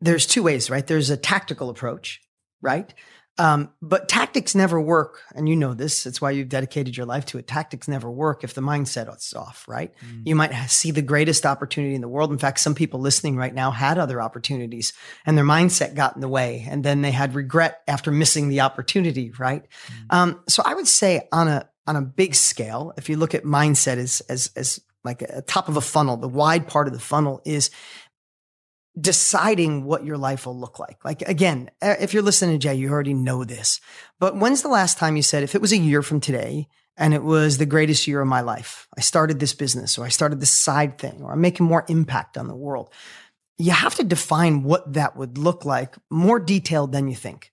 there's 0.00 0.26
two 0.26 0.42
ways, 0.42 0.70
right? 0.70 0.86
There's 0.86 1.10
a 1.10 1.16
tactical 1.16 1.70
approach, 1.70 2.20
right? 2.60 2.92
Um, 3.38 3.70
but 3.80 4.10
tactics 4.10 4.54
never 4.54 4.78
work, 4.78 5.22
and 5.34 5.48
you 5.48 5.56
know 5.56 5.72
this. 5.72 6.04
It's 6.04 6.20
why 6.20 6.32
you've 6.32 6.50
dedicated 6.50 6.98
your 6.98 7.06
life 7.06 7.24
to 7.26 7.38
it. 7.38 7.46
Tactics 7.46 7.88
never 7.88 8.10
work 8.10 8.44
if 8.44 8.52
the 8.52 8.60
mindset 8.60 9.14
is 9.16 9.32
off, 9.32 9.64
right? 9.66 9.90
You 10.24 10.36
might 10.36 10.52
see 10.66 10.90
the 10.90 11.00
greatest 11.00 11.46
opportunity 11.46 11.94
in 11.94 12.02
the 12.02 12.08
world. 12.08 12.30
In 12.30 12.36
fact, 12.36 12.60
some 12.60 12.74
people 12.74 13.00
listening 13.00 13.36
right 13.36 13.54
now 13.54 13.70
had 13.70 13.96
other 13.96 14.20
opportunities, 14.20 14.92
and 15.24 15.36
their 15.36 15.46
mindset 15.46 15.94
got 15.94 16.14
in 16.14 16.20
the 16.20 16.28
way, 16.28 16.66
and 16.68 16.84
then 16.84 17.00
they 17.00 17.10
had 17.10 17.34
regret 17.34 17.80
after 17.88 18.10
missing 18.10 18.50
the 18.50 18.60
opportunity, 18.60 19.32
right? 19.38 19.66
Um, 20.10 20.42
so 20.46 20.62
I 20.66 20.74
would 20.74 20.88
say 20.88 21.26
on 21.32 21.48
a 21.48 21.70
on 21.86 21.96
a 21.96 22.02
big 22.02 22.34
scale, 22.34 22.92
if 22.98 23.08
you 23.08 23.16
look 23.16 23.34
at 23.34 23.44
mindset 23.44 23.96
as 23.96 24.20
as 24.28 24.52
as 24.56 24.78
like 25.04 25.22
a 25.22 25.42
top 25.42 25.68
of 25.68 25.76
a 25.76 25.80
funnel, 25.80 26.16
the 26.16 26.28
wide 26.28 26.68
part 26.68 26.86
of 26.86 26.92
the 26.92 27.00
funnel 27.00 27.40
is 27.44 27.70
deciding 29.00 29.84
what 29.84 30.04
your 30.04 30.18
life 30.18 30.46
will 30.46 30.58
look 30.58 30.78
like. 30.78 31.04
Like 31.04 31.22
again, 31.22 31.70
eh, 31.80 31.96
if 32.00 32.12
you're 32.12 32.22
listening 32.22 32.58
to 32.58 32.58
Jay, 32.58 32.74
you 32.74 32.90
already 32.90 33.14
know 33.14 33.44
this. 33.44 33.80
But 34.18 34.36
when's 34.36 34.62
the 34.62 34.68
last 34.68 34.98
time 34.98 35.16
you 35.16 35.22
said 35.22 35.42
if 35.42 35.54
it 35.54 35.60
was 35.60 35.72
a 35.72 35.78
year 35.78 36.02
from 36.02 36.20
today 36.20 36.68
and 36.96 37.14
it 37.14 37.22
was 37.22 37.58
the 37.58 37.66
greatest 37.66 38.06
year 38.06 38.20
of 38.20 38.28
my 38.28 38.42
life, 38.42 38.86
I 38.96 39.00
started 39.00 39.40
this 39.40 39.54
business 39.54 39.96
or 39.98 40.04
I 40.04 40.10
started 40.10 40.40
this 40.40 40.52
side 40.52 40.98
thing 40.98 41.22
or 41.22 41.32
I'm 41.32 41.40
making 41.40 41.66
more 41.66 41.86
impact 41.88 42.36
on 42.36 42.48
the 42.48 42.56
world. 42.56 42.90
You 43.58 43.70
have 43.70 43.94
to 43.96 44.04
define 44.04 44.62
what 44.62 44.92
that 44.92 45.16
would 45.16 45.38
look 45.38 45.64
like 45.64 45.94
more 46.10 46.38
detailed 46.38 46.92
than 46.92 47.08
you 47.08 47.16
think. 47.16 47.51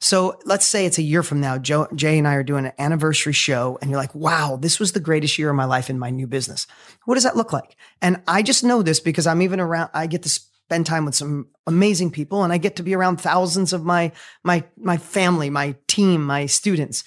So 0.00 0.38
let's 0.44 0.66
say 0.66 0.86
it's 0.86 0.98
a 0.98 1.02
year 1.02 1.22
from 1.22 1.40
now. 1.40 1.58
Joe, 1.58 1.88
Jay 1.94 2.18
and 2.18 2.28
I 2.28 2.34
are 2.34 2.44
doing 2.44 2.66
an 2.66 2.72
anniversary 2.78 3.32
show, 3.32 3.78
and 3.80 3.90
you're 3.90 4.00
like, 4.00 4.14
wow, 4.14 4.56
this 4.60 4.78
was 4.78 4.92
the 4.92 5.00
greatest 5.00 5.38
year 5.38 5.50
of 5.50 5.56
my 5.56 5.64
life 5.64 5.90
in 5.90 5.98
my 5.98 6.10
new 6.10 6.26
business. 6.26 6.66
What 7.04 7.14
does 7.14 7.24
that 7.24 7.36
look 7.36 7.52
like? 7.52 7.76
And 8.00 8.22
I 8.28 8.42
just 8.42 8.62
know 8.62 8.82
this 8.82 9.00
because 9.00 9.26
I'm 9.26 9.42
even 9.42 9.58
around, 9.58 9.90
I 9.92 10.06
get 10.06 10.22
to 10.22 10.28
spend 10.28 10.86
time 10.86 11.04
with 11.04 11.14
some 11.14 11.48
amazing 11.66 12.10
people 12.10 12.44
and 12.44 12.52
I 12.52 12.58
get 12.58 12.76
to 12.76 12.82
be 12.82 12.94
around 12.94 13.20
thousands 13.20 13.72
of 13.72 13.84
my, 13.84 14.12
my, 14.44 14.64
my 14.76 14.98
family, 14.98 15.50
my 15.50 15.74
team, 15.86 16.24
my 16.24 16.46
students. 16.46 17.04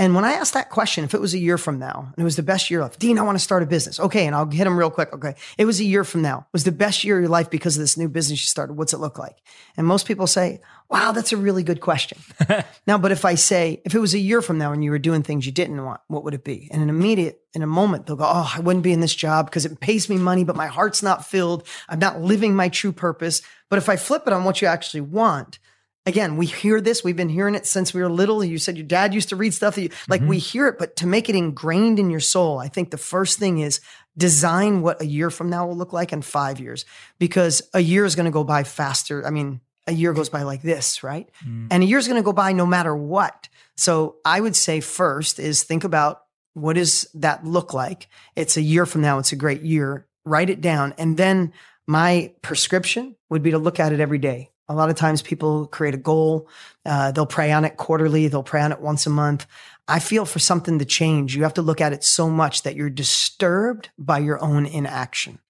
And 0.00 0.14
when 0.14 0.24
I 0.24 0.32
asked 0.32 0.54
that 0.54 0.70
question, 0.70 1.04
if 1.04 1.12
it 1.12 1.20
was 1.20 1.34
a 1.34 1.38
year 1.38 1.58
from 1.58 1.78
now 1.78 2.06
and 2.06 2.22
it 2.22 2.24
was 2.24 2.36
the 2.36 2.42
best 2.42 2.70
year 2.70 2.80
of 2.80 2.86
life, 2.86 2.98
Dean, 2.98 3.18
I 3.18 3.22
want 3.22 3.36
to 3.36 3.44
start 3.44 3.62
a 3.62 3.66
business. 3.66 4.00
Okay. 4.00 4.26
And 4.26 4.34
I'll 4.34 4.48
hit 4.48 4.64
them 4.64 4.78
real 4.78 4.90
quick. 4.90 5.12
Okay. 5.12 5.34
It 5.58 5.66
was 5.66 5.78
a 5.78 5.84
year 5.84 6.04
from 6.04 6.22
now. 6.22 6.38
It 6.38 6.52
was 6.54 6.64
the 6.64 6.72
best 6.72 7.04
year 7.04 7.18
of 7.18 7.24
your 7.24 7.28
life 7.28 7.50
because 7.50 7.76
of 7.76 7.82
this 7.82 7.98
new 7.98 8.08
business 8.08 8.40
you 8.40 8.46
started. 8.46 8.78
What's 8.78 8.94
it 8.94 8.98
look 8.98 9.18
like? 9.18 9.36
And 9.76 9.86
most 9.86 10.06
people 10.06 10.26
say, 10.26 10.62
wow, 10.88 11.12
that's 11.12 11.34
a 11.34 11.36
really 11.36 11.62
good 11.62 11.82
question. 11.82 12.16
now, 12.86 12.96
but 12.96 13.12
if 13.12 13.26
I 13.26 13.34
say, 13.34 13.82
if 13.84 13.94
it 13.94 13.98
was 13.98 14.14
a 14.14 14.18
year 14.18 14.40
from 14.40 14.56
now 14.56 14.72
and 14.72 14.82
you 14.82 14.90
were 14.90 14.98
doing 14.98 15.22
things 15.22 15.44
you 15.44 15.52
didn't 15.52 15.84
want, 15.84 16.00
what 16.06 16.24
would 16.24 16.32
it 16.32 16.44
be? 16.44 16.70
And 16.72 16.82
in 16.82 16.88
immediate, 16.88 17.42
in 17.52 17.60
a 17.60 17.66
moment, 17.66 18.06
they'll 18.06 18.16
go, 18.16 18.24
oh, 18.24 18.52
I 18.56 18.60
wouldn't 18.60 18.84
be 18.84 18.94
in 18.94 19.00
this 19.00 19.14
job 19.14 19.50
because 19.50 19.66
it 19.66 19.80
pays 19.80 20.08
me 20.08 20.16
money, 20.16 20.44
but 20.44 20.56
my 20.56 20.68
heart's 20.68 21.02
not 21.02 21.26
filled. 21.26 21.68
I'm 21.90 21.98
not 21.98 22.22
living 22.22 22.56
my 22.56 22.70
true 22.70 22.92
purpose. 22.92 23.42
But 23.68 23.76
if 23.76 23.90
I 23.90 23.96
flip 23.96 24.22
it 24.26 24.32
on 24.32 24.44
what 24.44 24.62
you 24.62 24.66
actually 24.68 25.02
want, 25.02 25.58
again, 26.10 26.36
we 26.36 26.46
hear 26.46 26.80
this. 26.80 27.02
We've 27.02 27.16
been 27.16 27.28
hearing 27.28 27.54
it 27.54 27.66
since 27.66 27.94
we 27.94 28.02
were 28.02 28.10
little. 28.10 28.44
You 28.44 28.58
said 28.58 28.76
your 28.76 28.86
dad 28.86 29.14
used 29.14 29.30
to 29.30 29.36
read 29.36 29.54
stuff 29.54 29.76
that 29.76 29.82
you 29.82 29.90
like. 30.08 30.20
We 30.20 30.36
mm-hmm. 30.36 30.50
hear 30.50 30.66
it, 30.66 30.78
but 30.78 30.96
to 30.96 31.06
make 31.06 31.28
it 31.28 31.36
ingrained 31.36 31.98
in 31.98 32.10
your 32.10 32.20
soul, 32.20 32.58
I 32.58 32.68
think 32.68 32.90
the 32.90 32.98
first 32.98 33.38
thing 33.38 33.58
is 33.58 33.80
design 34.18 34.82
what 34.82 35.00
a 35.00 35.06
year 35.06 35.30
from 35.30 35.48
now 35.48 35.66
will 35.66 35.76
look 35.76 35.92
like 35.92 36.12
in 36.12 36.20
five 36.20 36.58
years, 36.60 36.84
because 37.18 37.62
a 37.72 37.80
year 37.80 38.04
is 38.04 38.16
going 38.16 38.24
to 38.24 38.32
go 38.32 38.44
by 38.44 38.64
faster. 38.64 39.24
I 39.24 39.30
mean, 39.30 39.60
a 39.86 39.92
year 39.92 40.12
goes 40.12 40.28
by 40.28 40.42
like 40.42 40.62
this, 40.62 41.02
right? 41.02 41.30
Mm. 41.46 41.68
And 41.70 41.82
a 41.82 41.86
year 41.86 41.98
is 41.98 42.08
going 42.08 42.20
to 42.20 42.24
go 42.24 42.32
by 42.32 42.52
no 42.52 42.66
matter 42.66 42.94
what. 42.94 43.48
So 43.76 44.16
I 44.24 44.40
would 44.40 44.56
say 44.56 44.80
first 44.80 45.38
is 45.38 45.62
think 45.62 45.84
about 45.84 46.24
what 46.54 46.74
does 46.74 47.08
that 47.14 47.46
look 47.46 47.72
like? 47.72 48.08
It's 48.34 48.56
a 48.56 48.62
year 48.62 48.84
from 48.84 49.00
now. 49.00 49.18
It's 49.18 49.32
a 49.32 49.36
great 49.36 49.62
year. 49.62 50.06
Write 50.24 50.50
it 50.50 50.60
down. 50.60 50.92
And 50.98 51.16
then 51.16 51.52
my 51.86 52.32
prescription 52.42 53.16
would 53.30 53.42
be 53.42 53.52
to 53.52 53.58
look 53.58 53.80
at 53.80 53.92
it 53.92 54.00
every 54.00 54.18
day. 54.18 54.50
A 54.70 54.74
lot 54.74 54.88
of 54.88 54.94
times 54.94 55.20
people 55.20 55.66
create 55.66 55.94
a 55.94 55.98
goal. 55.98 56.48
Uh, 56.86 57.10
they'll 57.10 57.26
pray 57.26 57.50
on 57.50 57.64
it 57.64 57.76
quarterly. 57.76 58.28
They'll 58.28 58.44
pray 58.44 58.62
on 58.62 58.70
it 58.70 58.80
once 58.80 59.04
a 59.04 59.10
month. 59.10 59.44
I 59.88 59.98
feel 59.98 60.24
for 60.24 60.38
something 60.38 60.78
to 60.78 60.84
change, 60.84 61.34
you 61.34 61.42
have 61.42 61.54
to 61.54 61.62
look 61.62 61.80
at 61.80 61.92
it 61.92 62.04
so 62.04 62.30
much 62.30 62.62
that 62.62 62.76
you're 62.76 62.88
disturbed 62.88 63.90
by 63.98 64.20
your 64.20 64.40
own 64.40 64.66
inaction. 64.66 65.40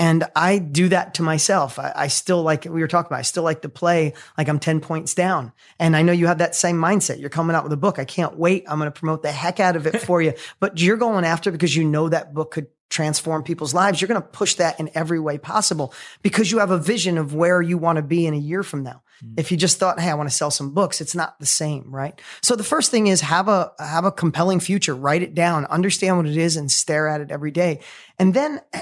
And 0.00 0.24
I 0.34 0.58
do 0.58 0.88
that 0.88 1.14
to 1.14 1.22
myself. 1.22 1.78
I, 1.78 1.92
I 1.94 2.08
still 2.08 2.42
like 2.42 2.64
we 2.64 2.80
were 2.80 2.88
talking 2.88 3.08
about. 3.08 3.20
I 3.20 3.22
still 3.22 3.42
like 3.42 3.62
to 3.62 3.68
play 3.68 4.14
like 4.36 4.48
I'm 4.48 4.58
ten 4.58 4.80
points 4.80 5.14
down. 5.14 5.52
And 5.78 5.96
I 5.96 6.02
know 6.02 6.12
you 6.12 6.26
have 6.26 6.38
that 6.38 6.54
same 6.54 6.76
mindset. 6.76 7.20
You're 7.20 7.30
coming 7.30 7.54
out 7.54 7.64
with 7.64 7.72
a 7.72 7.76
book. 7.76 7.98
I 7.98 8.04
can't 8.04 8.36
wait. 8.36 8.64
I'm 8.66 8.78
going 8.78 8.90
to 8.90 8.98
promote 8.98 9.22
the 9.22 9.30
heck 9.30 9.60
out 9.60 9.76
of 9.76 9.86
it 9.86 10.00
for 10.06 10.22
you. 10.22 10.34
But 10.58 10.80
you're 10.80 10.96
going 10.96 11.24
after 11.24 11.50
because 11.50 11.76
you 11.76 11.84
know 11.84 12.08
that 12.08 12.34
book 12.34 12.52
could 12.52 12.68
transform 12.88 13.42
people's 13.42 13.74
lives. 13.74 14.00
You're 14.00 14.08
going 14.08 14.22
to 14.22 14.28
push 14.28 14.54
that 14.54 14.80
in 14.80 14.90
every 14.94 15.20
way 15.20 15.38
possible 15.38 15.92
because 16.22 16.50
you 16.50 16.58
have 16.58 16.70
a 16.70 16.78
vision 16.78 17.18
of 17.18 17.34
where 17.34 17.60
you 17.60 17.78
want 17.78 17.96
to 17.96 18.02
be 18.02 18.26
in 18.26 18.34
a 18.34 18.38
year 18.38 18.62
from 18.62 18.82
now. 18.82 19.02
If 19.36 19.50
you 19.50 19.56
just 19.56 19.78
thought, 19.78 19.98
"Hey, 19.98 20.10
I 20.10 20.14
want 20.14 20.28
to 20.28 20.34
sell 20.34 20.50
some 20.50 20.74
books," 20.74 21.00
it's 21.00 21.14
not 21.14 21.38
the 21.40 21.46
same, 21.46 21.90
right? 21.90 22.20
So 22.40 22.54
the 22.54 22.62
first 22.62 22.90
thing 22.90 23.08
is 23.08 23.20
have 23.22 23.48
a 23.48 23.72
have 23.78 24.04
a 24.04 24.12
compelling 24.12 24.60
future. 24.60 24.94
Write 24.94 25.22
it 25.22 25.34
down, 25.34 25.64
understand 25.66 26.16
what 26.16 26.26
it 26.26 26.36
is, 26.36 26.56
and 26.56 26.70
stare 26.70 27.08
at 27.08 27.20
it 27.20 27.32
every 27.32 27.50
day. 27.50 27.80
And 28.18 28.32
then 28.32 28.60
uh, 28.72 28.80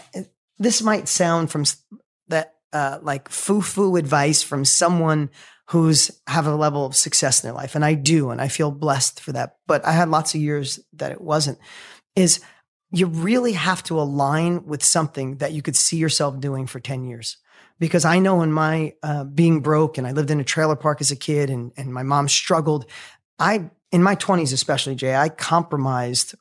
this 0.58 0.82
might 0.82 1.08
sound 1.08 1.50
from 1.50 1.64
that 2.28 2.54
uh, 2.72 2.98
like 3.02 3.30
foo 3.30 3.62
foo 3.62 3.96
advice 3.96 4.42
from 4.42 4.64
someone 4.64 5.30
who's 5.70 6.10
have 6.26 6.46
a 6.46 6.54
level 6.54 6.84
of 6.84 6.94
success 6.94 7.42
in 7.42 7.48
their 7.48 7.56
life, 7.56 7.74
and 7.74 7.84
I 7.84 7.94
do, 7.94 8.30
and 8.30 8.40
I 8.40 8.48
feel 8.48 8.70
blessed 8.70 9.20
for 9.20 9.32
that. 9.32 9.56
But 9.66 9.86
I 9.86 9.92
had 9.92 10.10
lots 10.10 10.34
of 10.34 10.40
years 10.40 10.80
that 10.92 11.12
it 11.12 11.20
wasn't. 11.20 11.58
Is 12.14 12.40
you 12.92 13.06
really 13.06 13.52
have 13.52 13.82
to 13.84 14.00
align 14.00 14.64
with 14.66 14.82
something 14.82 15.36
that 15.38 15.52
you 15.52 15.62
could 15.62 15.76
see 15.76 15.96
yourself 15.96 16.38
doing 16.40 16.66
for 16.66 16.80
10 16.80 17.04
years. 17.04 17.36
Because 17.78 18.04
I 18.04 18.20
know 18.20 18.42
in 18.42 18.52
my 18.52 18.94
uh, 19.02 19.24
being 19.24 19.60
broke 19.60 19.98
and 19.98 20.06
I 20.06 20.12
lived 20.12 20.30
in 20.30 20.40
a 20.40 20.44
trailer 20.44 20.76
park 20.76 21.00
as 21.00 21.10
a 21.10 21.16
kid 21.16 21.50
and, 21.50 21.72
and 21.76 21.92
my 21.92 22.02
mom 22.02 22.28
struggled, 22.28 22.86
I, 23.38 23.70
in 23.92 24.02
my 24.02 24.16
20s 24.16 24.52
especially, 24.52 24.94
Jay, 24.94 25.14
I 25.14 25.28
compromised 25.28 26.34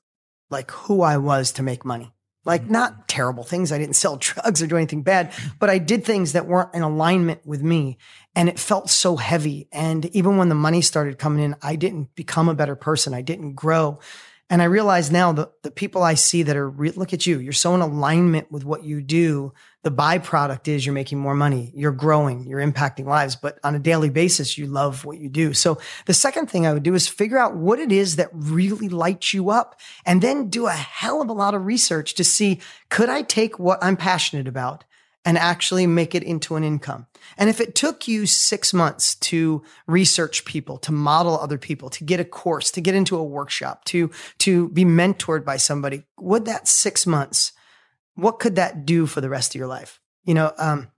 like 0.49 0.71
who 0.71 1.01
I 1.01 1.17
was 1.17 1.51
to 1.53 1.63
make 1.63 1.83
money. 1.83 2.13
Like 2.45 2.69
not 2.69 3.07
terrible 3.07 3.43
things. 3.43 3.71
I 3.71 3.79
didn't 3.79 3.95
sell 4.03 4.17
drugs 4.17 4.61
or 4.61 4.67
do 4.67 4.77
anything 4.77 5.01
bad, 5.01 5.33
but 5.59 5.69
I 5.69 5.77
did 5.79 6.05
things 6.05 6.33
that 6.33 6.45
weren't 6.45 6.73
in 6.73 6.83
alignment 6.83 7.45
with 7.45 7.61
me. 7.61 7.97
And 8.35 8.47
it 8.47 8.59
felt 8.59 8.89
so 8.89 9.15
heavy. 9.17 9.67
And 9.71 10.05
even 10.15 10.37
when 10.37 10.49
the 10.49 10.55
money 10.55 10.81
started 10.81 11.17
coming 11.17 11.43
in, 11.43 11.55
I 11.61 11.75
didn't 11.75 12.15
become 12.15 12.47
a 12.47 12.55
better 12.55 12.75
person. 12.75 13.13
I 13.13 13.21
didn't 13.21 13.53
grow. 13.53 13.99
And 14.47 14.61
I 14.61 14.65
realize 14.65 15.11
now 15.11 15.31
the, 15.31 15.49
the 15.63 15.71
people 15.71 16.03
I 16.03 16.13
see 16.13 16.43
that 16.43 16.55
are, 16.55 16.69
re- 16.69 16.91
look 16.91 17.13
at 17.13 17.25
you, 17.25 17.39
you're 17.39 17.51
so 17.51 17.73
in 17.73 17.81
alignment 17.81 18.51
with 18.51 18.63
what 18.63 18.83
you 18.83 19.01
do. 19.01 19.53
The 19.81 19.89
byproduct 19.89 20.67
is 20.67 20.85
you're 20.85 20.93
making 20.93 21.17
more 21.17 21.33
money, 21.33 21.71
you're 21.75 21.91
growing, 21.91 22.45
you're 22.45 22.59
impacting 22.59 23.05
lives, 23.05 23.35
but 23.35 23.59
on 23.63 23.73
a 23.73 23.79
daily 23.79 24.11
basis, 24.11 24.55
you 24.55 24.67
love 24.67 25.03
what 25.03 25.17
you 25.17 25.29
do. 25.29 25.53
So 25.53 25.79
the 26.05 26.13
second 26.13 26.47
thing 26.49 26.67
I 26.67 26.73
would 26.73 26.83
do 26.83 26.93
is 26.93 27.07
figure 27.07 27.39
out 27.39 27.55
what 27.55 27.79
it 27.79 27.91
is 27.91 28.17
that 28.17 28.29
really 28.33 28.89
lights 28.89 29.33
you 29.33 29.49
up 29.49 29.79
and 30.05 30.21
then 30.21 30.49
do 30.49 30.67
a 30.67 30.71
hell 30.71 31.23
of 31.23 31.29
a 31.29 31.33
lot 31.33 31.55
of 31.55 31.65
research 31.65 32.13
to 32.15 32.23
see, 32.23 32.61
could 32.89 33.09
I 33.09 33.23
take 33.23 33.57
what 33.57 33.79
I'm 33.83 33.97
passionate 33.97 34.47
about 34.47 34.83
and 35.25 35.37
actually 35.39 35.87
make 35.87 36.13
it 36.13 36.23
into 36.23 36.55
an 36.55 36.63
income. 36.63 37.07
And 37.37 37.49
if 37.49 37.59
it 37.59 37.73
took 37.73 38.07
you 38.07 38.27
six 38.27 38.73
months 38.73 39.15
to 39.15 39.63
research 39.87 40.45
people, 40.45 40.77
to 40.77 40.91
model 40.91 41.39
other 41.39 41.57
people, 41.57 41.89
to 41.89 42.03
get 42.03 42.19
a 42.19 42.25
course, 42.25 42.69
to 42.71 42.81
get 42.81 42.93
into 42.93 43.17
a 43.17 43.23
workshop, 43.23 43.83
to, 43.85 44.11
to 44.39 44.69
be 44.69 44.85
mentored 44.85 45.43
by 45.43 45.57
somebody, 45.57 46.03
would 46.19 46.45
that 46.45 46.67
six 46.67 47.07
months, 47.07 47.51
what 48.13 48.39
could 48.39 48.55
that 48.55 48.85
do 48.85 49.07
for 49.07 49.19
the 49.19 49.29
rest 49.29 49.55
of 49.55 49.59
your 49.59 49.67
life? 49.67 49.99
You 50.23 50.35
know, 50.35 50.53
um, 50.57 50.91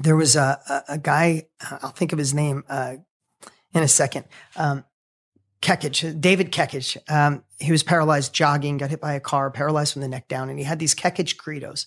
there 0.00 0.16
was 0.16 0.34
a, 0.34 0.60
a, 0.68 0.94
a 0.94 0.98
guy, 0.98 1.44
I'll 1.60 1.90
think 1.90 2.12
of 2.12 2.18
his 2.18 2.34
name 2.34 2.64
uh, 2.68 2.96
in 3.72 3.82
a 3.82 3.88
second. 3.88 4.24
Um, 4.56 4.84
Kekich, 5.62 6.20
David 6.20 6.52
Kekich. 6.52 6.98
Um, 7.10 7.42
he 7.58 7.72
was 7.72 7.82
paralyzed 7.82 8.34
jogging, 8.34 8.76
got 8.76 8.90
hit 8.90 9.00
by 9.00 9.14
a 9.14 9.20
car, 9.20 9.50
paralyzed 9.50 9.94
from 9.94 10.02
the 10.02 10.08
neck 10.08 10.28
down, 10.28 10.50
and 10.50 10.58
he 10.58 10.64
had 10.64 10.78
these 10.78 10.94
Kekich 10.94 11.36
credos. 11.36 11.86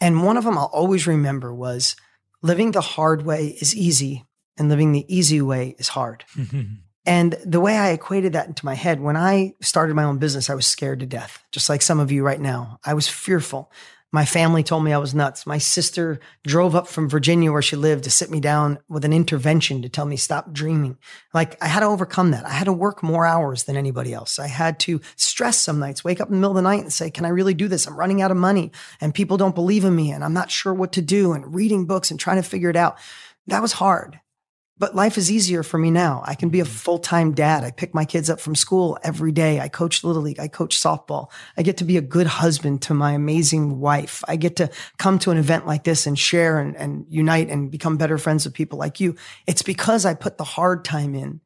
And 0.00 0.24
one 0.24 0.36
of 0.36 0.44
them 0.44 0.58
I'll 0.58 0.66
always 0.72 1.06
remember 1.06 1.54
was 1.54 1.96
living 2.42 2.72
the 2.72 2.80
hard 2.80 3.22
way 3.22 3.56
is 3.60 3.74
easy 3.74 4.24
and 4.56 4.68
living 4.68 4.92
the 4.92 5.06
easy 5.14 5.40
way 5.40 5.74
is 5.78 5.88
hard. 5.88 6.24
And 7.06 7.36
the 7.44 7.60
way 7.60 7.76
I 7.76 7.90
equated 7.90 8.32
that 8.32 8.48
into 8.48 8.64
my 8.64 8.74
head, 8.74 9.00
when 9.00 9.16
I 9.16 9.54
started 9.60 9.94
my 9.94 10.02
own 10.02 10.18
business, 10.18 10.50
I 10.50 10.56
was 10.56 10.66
scared 10.66 11.00
to 11.00 11.06
death, 11.06 11.40
just 11.52 11.68
like 11.68 11.80
some 11.80 12.00
of 12.00 12.10
you 12.10 12.24
right 12.24 12.40
now. 12.40 12.80
I 12.84 12.94
was 12.94 13.06
fearful. 13.06 13.70
My 14.16 14.24
family 14.24 14.62
told 14.62 14.82
me 14.82 14.94
I 14.94 14.98
was 14.98 15.14
nuts. 15.14 15.46
My 15.46 15.58
sister 15.58 16.20
drove 16.42 16.74
up 16.74 16.88
from 16.88 17.06
Virginia 17.06 17.52
where 17.52 17.60
she 17.60 17.76
lived 17.76 18.04
to 18.04 18.10
sit 18.10 18.30
me 18.30 18.40
down 18.40 18.78
with 18.88 19.04
an 19.04 19.12
intervention 19.12 19.82
to 19.82 19.90
tell 19.90 20.06
me 20.06 20.16
stop 20.16 20.54
dreaming. 20.54 20.96
Like 21.34 21.62
I 21.62 21.66
had 21.66 21.80
to 21.80 21.86
overcome 21.86 22.30
that. 22.30 22.46
I 22.46 22.52
had 22.52 22.64
to 22.64 22.72
work 22.72 23.02
more 23.02 23.26
hours 23.26 23.64
than 23.64 23.76
anybody 23.76 24.14
else. 24.14 24.38
I 24.38 24.46
had 24.46 24.80
to 24.80 25.02
stress 25.16 25.60
some 25.60 25.78
nights, 25.78 26.02
wake 26.02 26.22
up 26.22 26.28
in 26.28 26.32
the 26.32 26.40
middle 26.40 26.52
of 26.52 26.56
the 26.56 26.62
night 26.62 26.80
and 26.80 26.90
say, 26.90 27.10
can 27.10 27.26
I 27.26 27.28
really 27.28 27.52
do 27.52 27.68
this? 27.68 27.86
I'm 27.86 27.94
running 27.94 28.22
out 28.22 28.30
of 28.30 28.38
money 28.38 28.72
and 29.02 29.12
people 29.12 29.36
don't 29.36 29.54
believe 29.54 29.84
in 29.84 29.94
me 29.94 30.12
and 30.12 30.24
I'm 30.24 30.32
not 30.32 30.50
sure 30.50 30.72
what 30.72 30.92
to 30.92 31.02
do 31.02 31.34
and 31.34 31.54
reading 31.54 31.84
books 31.84 32.10
and 32.10 32.18
trying 32.18 32.42
to 32.42 32.48
figure 32.48 32.70
it 32.70 32.76
out. 32.76 32.96
that 33.48 33.60
was 33.60 33.72
hard. 33.72 34.18
But 34.78 34.94
life 34.94 35.16
is 35.16 35.32
easier 35.32 35.62
for 35.62 35.78
me 35.78 35.90
now. 35.90 36.22
I 36.26 36.34
can 36.34 36.50
be 36.50 36.60
a 36.60 36.64
Mm-hmm. 36.64 36.72
full 36.72 36.98
time 36.98 37.32
dad. 37.32 37.64
I 37.64 37.70
pick 37.70 37.94
my 37.94 38.04
kids 38.04 38.28
up 38.28 38.40
from 38.40 38.54
school 38.54 38.98
every 39.02 39.32
day. 39.32 39.60
I 39.60 39.68
coach 39.68 40.04
Little 40.04 40.22
League. 40.22 40.38
I 40.38 40.48
coach 40.48 40.78
softball. 40.78 41.30
I 41.56 41.62
get 41.62 41.78
to 41.78 41.84
be 41.84 41.96
a 41.96 42.02
good 42.02 42.26
husband 42.26 42.82
to 42.82 42.94
my 42.94 43.12
amazing 43.12 43.80
wife. 43.80 44.22
I 44.28 44.36
get 44.36 44.56
to 44.56 44.70
come 44.98 45.18
to 45.20 45.30
an 45.30 45.38
event 45.38 45.66
like 45.66 45.84
this 45.84 46.06
and 46.06 46.18
share 46.18 46.58
and, 46.58 46.76
and 46.76 47.06
unite 47.08 47.48
and 47.48 47.70
become 47.70 47.96
better 47.96 48.18
friends 48.18 48.44
with 48.44 48.54
people 48.54 48.78
like 48.78 49.00
you. 49.00 49.16
It's 49.46 49.62
because 49.62 50.04
I 50.04 50.14
put 50.14 50.36
the 50.36 50.44
hard 50.44 50.84
time 50.84 51.14
in 51.14 51.40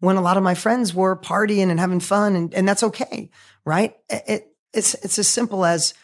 when 0.00 0.16
a 0.16 0.22
lot 0.22 0.36
of 0.36 0.42
my 0.42 0.54
friends 0.54 0.94
were 0.94 1.16
partying 1.16 1.70
and 1.70 1.80
having 1.80 2.00
fun 2.00 2.36
and, 2.36 2.54
and 2.54 2.68
that's 2.68 2.82
okay. 2.82 3.30
Right. 3.64 3.96
It, 4.08 4.46
it's, 4.72 4.94
it's 4.94 5.18
as 5.18 5.26
simple 5.26 5.64
as 5.64 5.94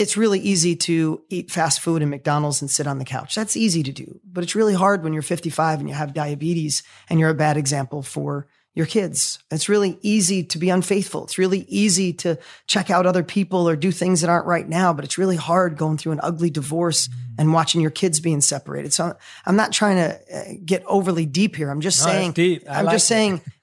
it's 0.00 0.16
really 0.16 0.40
easy 0.40 0.74
to 0.76 1.22
eat 1.28 1.50
fast 1.50 1.80
food 1.80 2.00
and 2.02 2.10
McDonald's 2.10 2.62
and 2.62 2.70
sit 2.70 2.86
on 2.86 2.98
the 2.98 3.04
couch. 3.04 3.34
That's 3.34 3.56
easy 3.56 3.82
to 3.82 3.92
do, 3.92 4.18
but 4.24 4.42
it's 4.42 4.54
really 4.54 4.74
hard 4.74 5.04
when 5.04 5.12
you're 5.12 5.22
55 5.22 5.78
and 5.80 5.88
you 5.88 5.94
have 5.94 6.14
diabetes 6.14 6.82
and 7.08 7.20
you're 7.20 7.28
a 7.30 7.34
bad 7.34 7.56
example 7.56 8.02
for 8.02 8.46
your 8.72 8.86
kids. 8.86 9.40
It's 9.50 9.68
really 9.68 9.98
easy 10.00 10.44
to 10.44 10.58
be 10.58 10.70
unfaithful. 10.70 11.24
It's 11.24 11.38
really 11.38 11.60
easy 11.68 12.12
to 12.14 12.38
check 12.66 12.88
out 12.88 13.04
other 13.04 13.22
people 13.24 13.68
or 13.68 13.76
do 13.76 13.90
things 13.90 14.20
that 14.22 14.30
aren't 14.30 14.46
right 14.46 14.66
now, 14.66 14.92
but 14.92 15.04
it's 15.04 15.18
really 15.18 15.36
hard 15.36 15.76
going 15.76 15.98
through 15.98 16.12
an 16.12 16.20
ugly 16.22 16.50
divorce 16.50 17.08
and 17.36 17.52
watching 17.52 17.80
your 17.80 17.90
kids 17.90 18.20
being 18.20 18.40
separated. 18.40 18.92
So 18.92 19.16
I'm 19.44 19.56
not 19.56 19.72
trying 19.72 19.96
to 19.96 20.18
uh, 20.34 20.42
get 20.64 20.82
overly 20.86 21.26
deep 21.26 21.56
here. 21.56 21.68
I'm 21.68 21.80
just 21.80 22.00
No, 22.06 22.10
saying, 22.12 22.60
I'm 22.70 22.86
like 22.86 22.94
just 22.94 23.06
it. 23.06 23.08
saying 23.08 23.40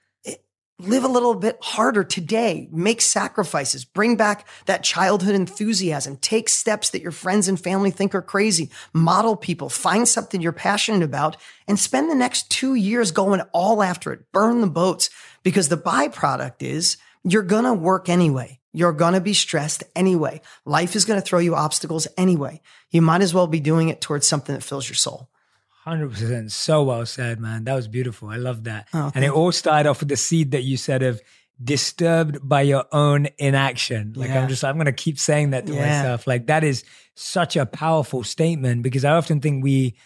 live 0.80 1.02
a 1.02 1.08
little 1.08 1.34
bit 1.34 1.58
harder 1.60 2.04
today. 2.04 2.68
Make 2.70 3.00
sacrifices. 3.00 3.84
Bring 3.84 4.16
back 4.16 4.46
that 4.66 4.84
childhood 4.84 5.34
enthusiasm. 5.34 6.16
Take 6.18 6.48
steps 6.48 6.90
that 6.90 7.02
your 7.02 7.10
friends 7.10 7.48
and 7.48 7.60
family 7.60 7.90
think 7.90 8.14
are 8.14 8.22
crazy. 8.22 8.70
Model 8.92 9.34
people. 9.34 9.68
Find 9.68 10.06
something 10.06 10.40
you're 10.40 10.52
passionate 10.52 11.02
about 11.02 11.36
and 11.66 11.78
spend 11.78 12.10
the 12.10 12.14
next 12.14 12.50
two 12.50 12.74
years 12.74 13.10
going 13.10 13.40
all 13.52 13.82
after 13.82 14.12
it. 14.12 14.30
Burn 14.32 14.60
the 14.60 14.68
boats 14.68 15.10
because 15.42 15.68
the 15.68 15.76
byproduct 15.76 16.62
is 16.62 16.96
you're 17.24 17.42
going 17.42 17.64
to 17.64 17.74
work 17.74 18.08
anyway. 18.08 18.60
You're 18.72 18.92
going 18.92 19.14
to 19.14 19.20
be 19.20 19.34
stressed 19.34 19.82
anyway. 19.96 20.40
Life 20.64 20.94
is 20.94 21.04
going 21.04 21.20
to 21.20 21.26
throw 21.26 21.40
you 21.40 21.56
obstacles 21.56 22.06
anyway. 22.16 22.60
You 22.90 23.02
might 23.02 23.22
as 23.22 23.34
well 23.34 23.48
be 23.48 23.60
doing 23.60 23.88
it 23.88 24.00
towards 24.00 24.28
something 24.28 24.54
that 24.54 24.62
fills 24.62 24.88
your 24.88 24.94
soul. 24.94 25.28
Hundred 25.84 26.10
percent. 26.10 26.52
So 26.52 26.82
well 26.82 27.06
said, 27.06 27.40
man. 27.40 27.64
That 27.64 27.74
was 27.74 27.88
beautiful. 27.88 28.28
I 28.28 28.36
love 28.36 28.64
that. 28.64 28.88
Oh, 28.92 29.10
and 29.14 29.24
it 29.24 29.30
all 29.30 29.52
started 29.52 29.88
off 29.88 30.00
with 30.00 30.08
the 30.08 30.16
seed 30.16 30.50
that 30.50 30.62
you 30.62 30.76
said 30.76 31.02
of 31.02 31.20
disturbed 31.62 32.38
by 32.46 32.62
your 32.62 32.84
own 32.92 33.28
inaction. 33.38 34.12
Like 34.14 34.28
Yeah. 34.28 34.42
I'm 34.42 34.48
just, 34.48 34.64
I'm 34.64 34.76
gonna 34.76 34.92
keep 34.92 35.18
saying 35.18 35.50
that 35.50 35.66
to 35.66 35.74
Yeah. 35.74 35.80
myself. 35.86 36.26
Like 36.26 36.46
that 36.46 36.62
is 36.62 36.84
such 37.16 37.56
a 37.56 37.66
powerful 37.66 38.22
statement 38.22 38.82
because 38.82 39.04
I 39.04 39.12
often 39.12 39.40
think 39.40 39.64
we 39.64 39.96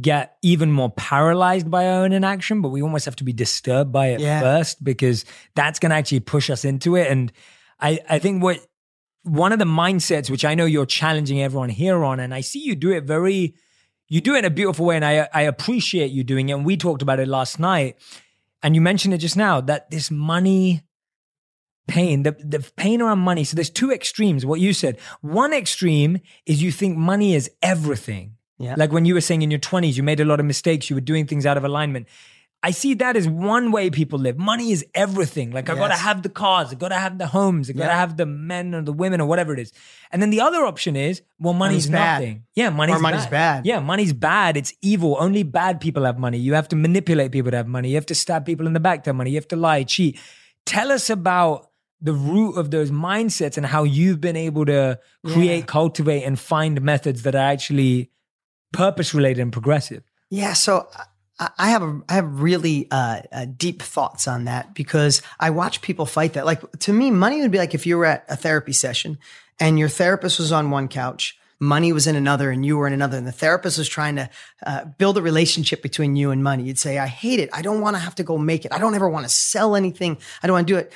get 0.00 0.36
even 0.42 0.70
more 0.70 0.90
paralyzed 0.90 1.70
by 1.70 1.86
our 1.88 2.04
own 2.04 2.12
inaction, 2.12 2.60
but 2.60 2.68
we 2.68 2.82
almost 2.82 3.06
have 3.06 3.16
to 3.16 3.24
be 3.24 3.32
disturbed 3.32 3.90
by 3.92 4.08
it 4.08 4.20
Yeah. 4.20 4.40
first 4.40 4.84
because 4.84 5.24
that's 5.54 5.78
gonna 5.78 5.94
actually 5.94 6.20
push 6.20 6.50
us 6.50 6.64
into 6.64 6.96
it. 6.96 7.10
And 7.10 7.32
I, 7.80 8.00
I 8.08 8.18
think 8.18 8.42
what 8.42 8.60
one 9.22 9.52
of 9.52 9.58
the 9.58 9.64
mindsets 9.64 10.28
which 10.30 10.44
I 10.44 10.54
know 10.54 10.64
you're 10.66 10.86
challenging 10.86 11.42
everyone 11.42 11.70
here 11.70 12.04
on, 12.04 12.20
and 12.20 12.34
I 12.34 12.40
see 12.42 12.60
you 12.60 12.74
do 12.74 12.90
it 12.92 13.04
very 13.04 13.54
you 14.10 14.20
do 14.20 14.34
it 14.34 14.40
in 14.40 14.44
a 14.44 14.50
beautiful 14.50 14.84
way 14.84 14.96
and 14.96 15.04
I, 15.04 15.28
I 15.32 15.42
appreciate 15.42 16.10
you 16.10 16.22
doing 16.24 16.50
it. 16.50 16.52
And 16.52 16.66
we 16.66 16.76
talked 16.76 17.00
about 17.00 17.20
it 17.20 17.28
last 17.28 17.58
night 17.58 17.96
and 18.62 18.74
you 18.74 18.82
mentioned 18.82 19.14
it 19.14 19.18
just 19.18 19.36
now 19.36 19.62
that 19.62 19.90
this 19.90 20.10
money 20.10 20.82
pain, 21.86 22.24
the, 22.24 22.32
the 22.32 22.68
pain 22.76 23.00
around 23.00 23.20
money. 23.20 23.44
So 23.44 23.54
there's 23.54 23.70
two 23.70 23.92
extremes, 23.92 24.44
what 24.44 24.60
you 24.60 24.72
said. 24.72 24.98
One 25.22 25.52
extreme 25.52 26.18
is 26.44 26.60
you 26.60 26.72
think 26.72 26.98
money 26.98 27.34
is 27.34 27.50
everything. 27.62 28.36
Yeah. 28.58 28.74
Like 28.76 28.92
when 28.92 29.04
you 29.04 29.14
were 29.14 29.20
saying 29.20 29.42
in 29.42 29.50
your 29.50 29.60
20s, 29.60 29.96
you 29.96 30.02
made 30.02 30.20
a 30.20 30.24
lot 30.24 30.40
of 30.40 30.46
mistakes, 30.46 30.90
you 30.90 30.96
were 30.96 31.00
doing 31.00 31.26
things 31.26 31.46
out 31.46 31.56
of 31.56 31.64
alignment. 31.64 32.08
I 32.62 32.72
see 32.72 32.92
that 32.94 33.16
as 33.16 33.26
one 33.26 33.72
way 33.72 33.88
people 33.88 34.18
live. 34.18 34.36
Money 34.38 34.70
is 34.70 34.84
everything. 34.94 35.50
Like 35.50 35.70
I 35.70 35.74
gotta 35.74 35.94
have 35.96 36.22
the 36.22 36.28
cars, 36.28 36.70
I 36.70 36.74
gotta 36.74 36.96
have 36.96 37.16
the 37.16 37.26
homes, 37.26 37.70
I 37.70 37.72
gotta 37.72 37.88
Yeah. 37.88 37.96
have 37.98 38.18
the 38.18 38.26
men 38.26 38.74
or 38.74 38.82
the 38.82 38.92
women 38.92 39.18
or 39.22 39.26
whatever 39.26 39.54
it 39.54 39.60
is. 39.60 39.72
And 40.12 40.20
then 40.20 40.28
the 40.28 40.42
other 40.42 40.58
option 40.66 40.94
is, 40.94 41.22
well, 41.38 41.54
money's, 41.54 41.88
Money's 41.88 41.90
bad. 41.90 42.20
nothing. 42.20 42.42
Yeah, 42.54 42.68
money's 42.68 43.00
money's 43.00 43.26
bad. 43.26 43.64
Yeah, 43.64 43.80
money's 43.80 44.12
bad. 44.12 44.58
It's 44.58 44.74
evil. 44.82 45.16
Only 45.18 45.42
bad 45.42 45.80
people 45.80 46.04
have 46.04 46.18
money. 46.18 46.36
You 46.36 46.52
have 46.52 46.68
to 46.68 46.76
manipulate 46.76 47.32
people 47.32 47.50
to 47.50 47.56
have 47.56 47.66
money. 47.66 47.88
You 47.88 47.94
have 47.94 48.06
to 48.06 48.14
stab 48.14 48.44
people 48.44 48.66
in 48.66 48.74
the 48.74 48.80
back 48.80 49.04
to 49.04 49.10
have 49.10 49.16
money. 49.16 49.30
You 49.30 49.36
have 49.38 49.48
to 49.48 49.56
lie, 49.56 49.82
cheat. 49.84 50.18
Tell 50.66 50.92
us 50.92 51.08
about 51.08 51.70
the 52.02 52.12
root 52.12 52.56
of 52.58 52.70
those 52.70 52.90
mindsets 52.90 53.56
and 53.56 53.64
how 53.64 53.84
you've 53.84 54.20
been 54.20 54.36
able 54.36 54.66
to 54.66 54.98
create, 55.26 55.66
cultivate, 55.66 56.24
and 56.24 56.38
find 56.38 56.82
methods 56.82 57.22
that 57.22 57.34
are 57.34 57.38
actually 57.52 58.10
purpose 58.72 59.14
related 59.14 59.40
and 59.40 59.52
progressive. 59.52 60.02
Yeah, 60.30 60.52
so 60.52 60.88
I- 61.58 61.70
have 61.70 61.82
a, 61.82 62.00
I 62.08 62.14
have 62.14 62.40
really 62.40 62.86
uh, 62.90 63.22
uh, 63.32 63.46
deep 63.56 63.82
thoughts 63.82 64.28
on 64.28 64.44
that 64.44 64.74
because 64.74 65.22
I 65.38 65.50
watch 65.50 65.80
people 65.80 66.06
fight 66.06 66.34
that. 66.34 66.44
Like 66.46 66.60
to 66.80 66.92
me, 66.92 67.10
money 67.10 67.40
would 67.40 67.50
be 67.50 67.58
like 67.58 67.74
if 67.74 67.86
you 67.86 67.96
were 67.96 68.06
at 68.06 68.24
a 68.28 68.36
therapy 68.36 68.72
session 68.72 69.18
and 69.58 69.78
your 69.78 69.88
therapist 69.88 70.38
was 70.38 70.52
on 70.52 70.70
one 70.70 70.88
couch, 70.88 71.38
money 71.58 71.92
was 71.92 72.06
in 72.06 72.16
another, 72.16 72.50
and 72.50 72.64
you 72.64 72.76
were 72.76 72.86
in 72.86 72.92
another, 72.92 73.18
and 73.18 73.26
the 73.26 73.32
therapist 73.32 73.78
was 73.78 73.88
trying 73.88 74.16
to 74.16 74.30
uh, 74.66 74.84
build 74.98 75.18
a 75.18 75.22
relationship 75.22 75.82
between 75.82 76.16
you 76.16 76.30
and 76.30 76.42
money. 76.42 76.64
You'd 76.64 76.78
say, 76.78 76.98
"I 76.98 77.06
hate 77.06 77.40
it. 77.40 77.50
I 77.52 77.62
don't 77.62 77.80
want 77.80 77.96
to 77.96 78.00
have 78.00 78.14
to 78.16 78.22
go 78.22 78.38
make 78.38 78.64
it. 78.64 78.72
I 78.72 78.78
don't 78.78 78.94
ever 78.94 79.08
want 79.08 79.24
to 79.24 79.30
sell 79.30 79.76
anything. 79.76 80.18
I 80.42 80.46
don't 80.46 80.54
want 80.54 80.68
to 80.68 80.74
do 80.74 80.78
it." 80.78 80.92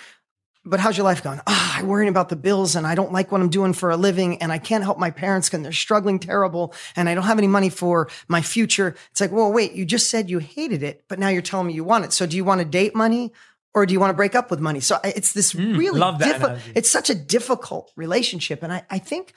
But 0.65 0.81
how's 0.81 0.97
your 0.97 1.05
life 1.05 1.23
going? 1.23 1.41
Ah, 1.47 1.79
I'm 1.79 1.87
worrying 1.87 2.09
about 2.09 2.29
the 2.29 2.37
bills 2.37 2.75
and 2.77 2.87
I 2.87 2.95
don't 2.95 3.13
like 3.13 3.31
what 3.31 3.41
I'm 3.41 3.51
doing 3.51 3.73
for 3.73 3.91
a 3.91 3.97
living 3.97 4.41
and 4.41 4.51
I 4.51 4.59
can't 4.59 4.83
help 4.83 4.99
my 4.99 5.11
parents 5.11 5.49
because 5.49 5.63
they're 5.63 5.73
struggling 5.73 6.19
terrible 6.19 6.75
and 6.97 7.09
I 7.09 7.15
don't 7.15 7.25
have 7.25 7.39
any 7.39 7.49
money 7.49 7.69
for 7.69 8.09
my 8.29 8.41
future. 8.41 8.97
It's 9.11 9.21
like, 9.21 9.33
well, 9.33 9.53
wait, 9.53 9.73
you 9.73 9.85
just 9.85 10.11
said 10.11 10.31
you 10.31 10.39
hated 10.39 10.83
it, 10.83 11.05
but 11.09 11.19
now 11.19 11.29
you're 11.29 11.43
telling 11.43 11.67
me 11.67 11.75
you 11.75 11.85
want 11.85 12.05
it. 12.05 12.13
So 12.13 12.27
do 12.27 12.37
you 12.37 12.45
want 12.45 12.61
to 12.61 12.65
date 12.65 12.95
money 12.95 13.33
or 13.75 13.85
do 13.87 13.93
you 13.93 14.01
want 14.01 14.11
to 14.11 14.17
break 14.17 14.35
up 14.35 14.51
with 14.51 14.61
money? 14.61 14.81
So 14.81 14.99
it's 15.05 15.33
this 15.33 15.55
really 15.55 15.99
love 15.99 16.19
that 16.21 16.41
difficult, 16.41 16.59
it's 16.75 16.91
such 16.91 17.11
a 17.11 17.15
difficult 17.15 17.93
relationship. 17.97 18.63
And 18.63 18.73
I, 18.73 18.85
I 18.89 18.99
think, 18.99 19.35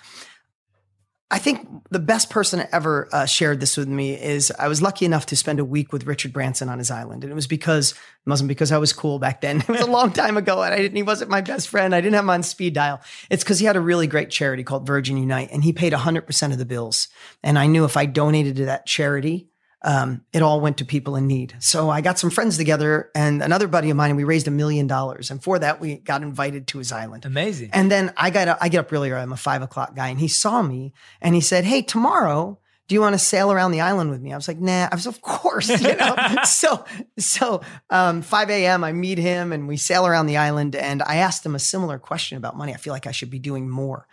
I 1.30 1.40
think 1.40 1.68
the 1.90 2.00
best 2.00 2.30
person 2.30 2.66
ever 2.72 3.10
uh, 3.12 3.26
shared 3.26 3.60
this 3.60 3.76
with 3.76 3.90
me 3.90 4.14
is 4.14 4.50
I 4.58 4.70
was 4.70 4.82
lucky 4.82 5.06
enough 5.06 5.26
to 5.28 5.36
spend 5.36 5.60
a 5.60 5.66
week 5.66 5.92
with 5.92 6.08
Richard 6.08 6.32
Branson 6.32 6.70
on 6.70 6.78
his 6.78 6.90
island, 6.90 7.26
and 7.26 7.32
it 7.32 7.36
was 7.36 7.48
because 7.48 7.92
it 7.92 8.30
wasn't 8.30 8.48
because 8.48 8.72
I 8.72 8.78
was 8.78 8.94
cool 8.94 9.20
back 9.20 9.42
then. 9.42 9.58
It 9.68 9.68
was 9.68 9.82
a 9.82 9.92
long 9.92 10.14
time 10.14 10.38
ago, 10.38 10.62
and 10.62 10.74
I 10.74 10.78
didn't. 10.78 10.96
He 10.96 11.04
wasn't 11.04 11.30
my 11.30 11.42
best 11.42 11.68
friend. 11.68 11.94
I 11.94 12.00
didn't 12.00 12.16
have 12.16 12.24
him 12.24 12.30
on 12.30 12.44
speed 12.44 12.74
dial. 12.74 13.02
It's 13.30 13.44
because 13.44 13.60
he 13.60 13.66
had 13.66 13.76
a 13.76 13.82
really 13.82 14.08
great 14.08 14.30
charity 14.30 14.64
called 14.64 14.88
Virgin 14.88 15.18
Unite, 15.18 15.50
and 15.52 15.64
he 15.66 15.74
paid 15.74 15.92
hundred 15.92 16.28
percent 16.28 16.54
of 16.54 16.60
the 16.60 16.66
bills. 16.66 17.10
And 17.44 17.60
I 17.60 17.68
knew 17.68 17.84
if 17.84 17.98
I 17.98 18.06
donated 18.06 18.56
to 18.58 18.66
that 18.66 18.86
charity, 18.86 19.50
um, 19.84 20.22
it 20.34 20.42
all 20.42 20.60
went 20.60 20.78
to 20.78 20.86
people 20.86 21.16
in 21.16 21.28
need. 21.28 21.56
So 21.60 21.90
I 21.90 22.02
got 22.02 22.18
some 22.18 22.30
friends 22.30 22.58
together 22.58 23.12
and 23.14 23.44
another 23.44 23.68
buddy 23.68 23.90
of 23.90 23.98
mine, 23.98 24.12
and 24.12 24.18
we 24.18 24.24
raised 24.24 24.48
a 24.48 24.52
million 24.52 24.88
dollars. 24.88 25.30
And 25.30 25.42
for 25.42 25.60
that, 25.60 25.80
we 25.80 25.98
got 25.98 26.24
invited 26.24 26.68
to 26.68 26.80
his 26.80 26.92
island. 26.92 27.26
Amazing. 27.26 27.70
And 27.74 27.92
then 27.92 28.14
I 28.18 28.30
got 28.30 28.48
up, 28.48 28.58
I 28.60 28.70
get 28.70 28.80
up 28.80 28.92
really 28.92 29.12
early. 29.12 29.22
I'm 29.22 29.34
a 29.34 29.38
five 29.38 29.62
o'clock 29.62 29.96
guy, 29.96 30.10
and 30.10 30.20
he 30.20 30.28
saw 30.28 30.62
me 30.62 30.94
and 31.22 31.36
he 31.36 31.42
said, 31.42 31.66
"Hey, 31.66 31.82
tomorrow." 31.82 32.60
Do 32.88 32.96
you 32.96 33.02
want 33.02 33.16
to 33.16 33.20
sail 33.20 33.52
around 33.52 33.72
the 33.72 33.82
island 33.82 34.12
with 34.12 34.22
me? 34.22 34.32
I 34.32 34.38
was 34.38 34.48
like, 34.48 34.62
nah. 34.62 34.88
I 34.90 34.96
was, 34.96 35.08
of 35.08 35.22
course, 35.22 35.68
you 35.68 35.94
know. 35.98 36.16
so, 36.46 36.86
so 37.20 37.60
um, 37.90 38.22
5 38.22 38.50
a.m. 38.50 38.86
I 38.86 38.94
meet 38.94 39.18
him 39.18 39.52
and 39.52 39.68
we 39.68 39.76
sail 39.76 40.08
around 40.08 40.28
the 40.28 40.38
island. 40.38 40.74
And 40.74 41.04
I 41.04 41.18
asked 41.18 41.46
him 41.46 41.54
a 41.54 41.60
similar 41.60 42.00
question 42.00 42.38
about 42.38 42.56
money. 42.56 42.74
I 42.74 42.78
feel 42.78 42.94
like 42.94 43.06
I 43.06 43.12
should 43.12 43.30
be 43.30 43.40
doing 43.40 43.70
more. 43.70 44.08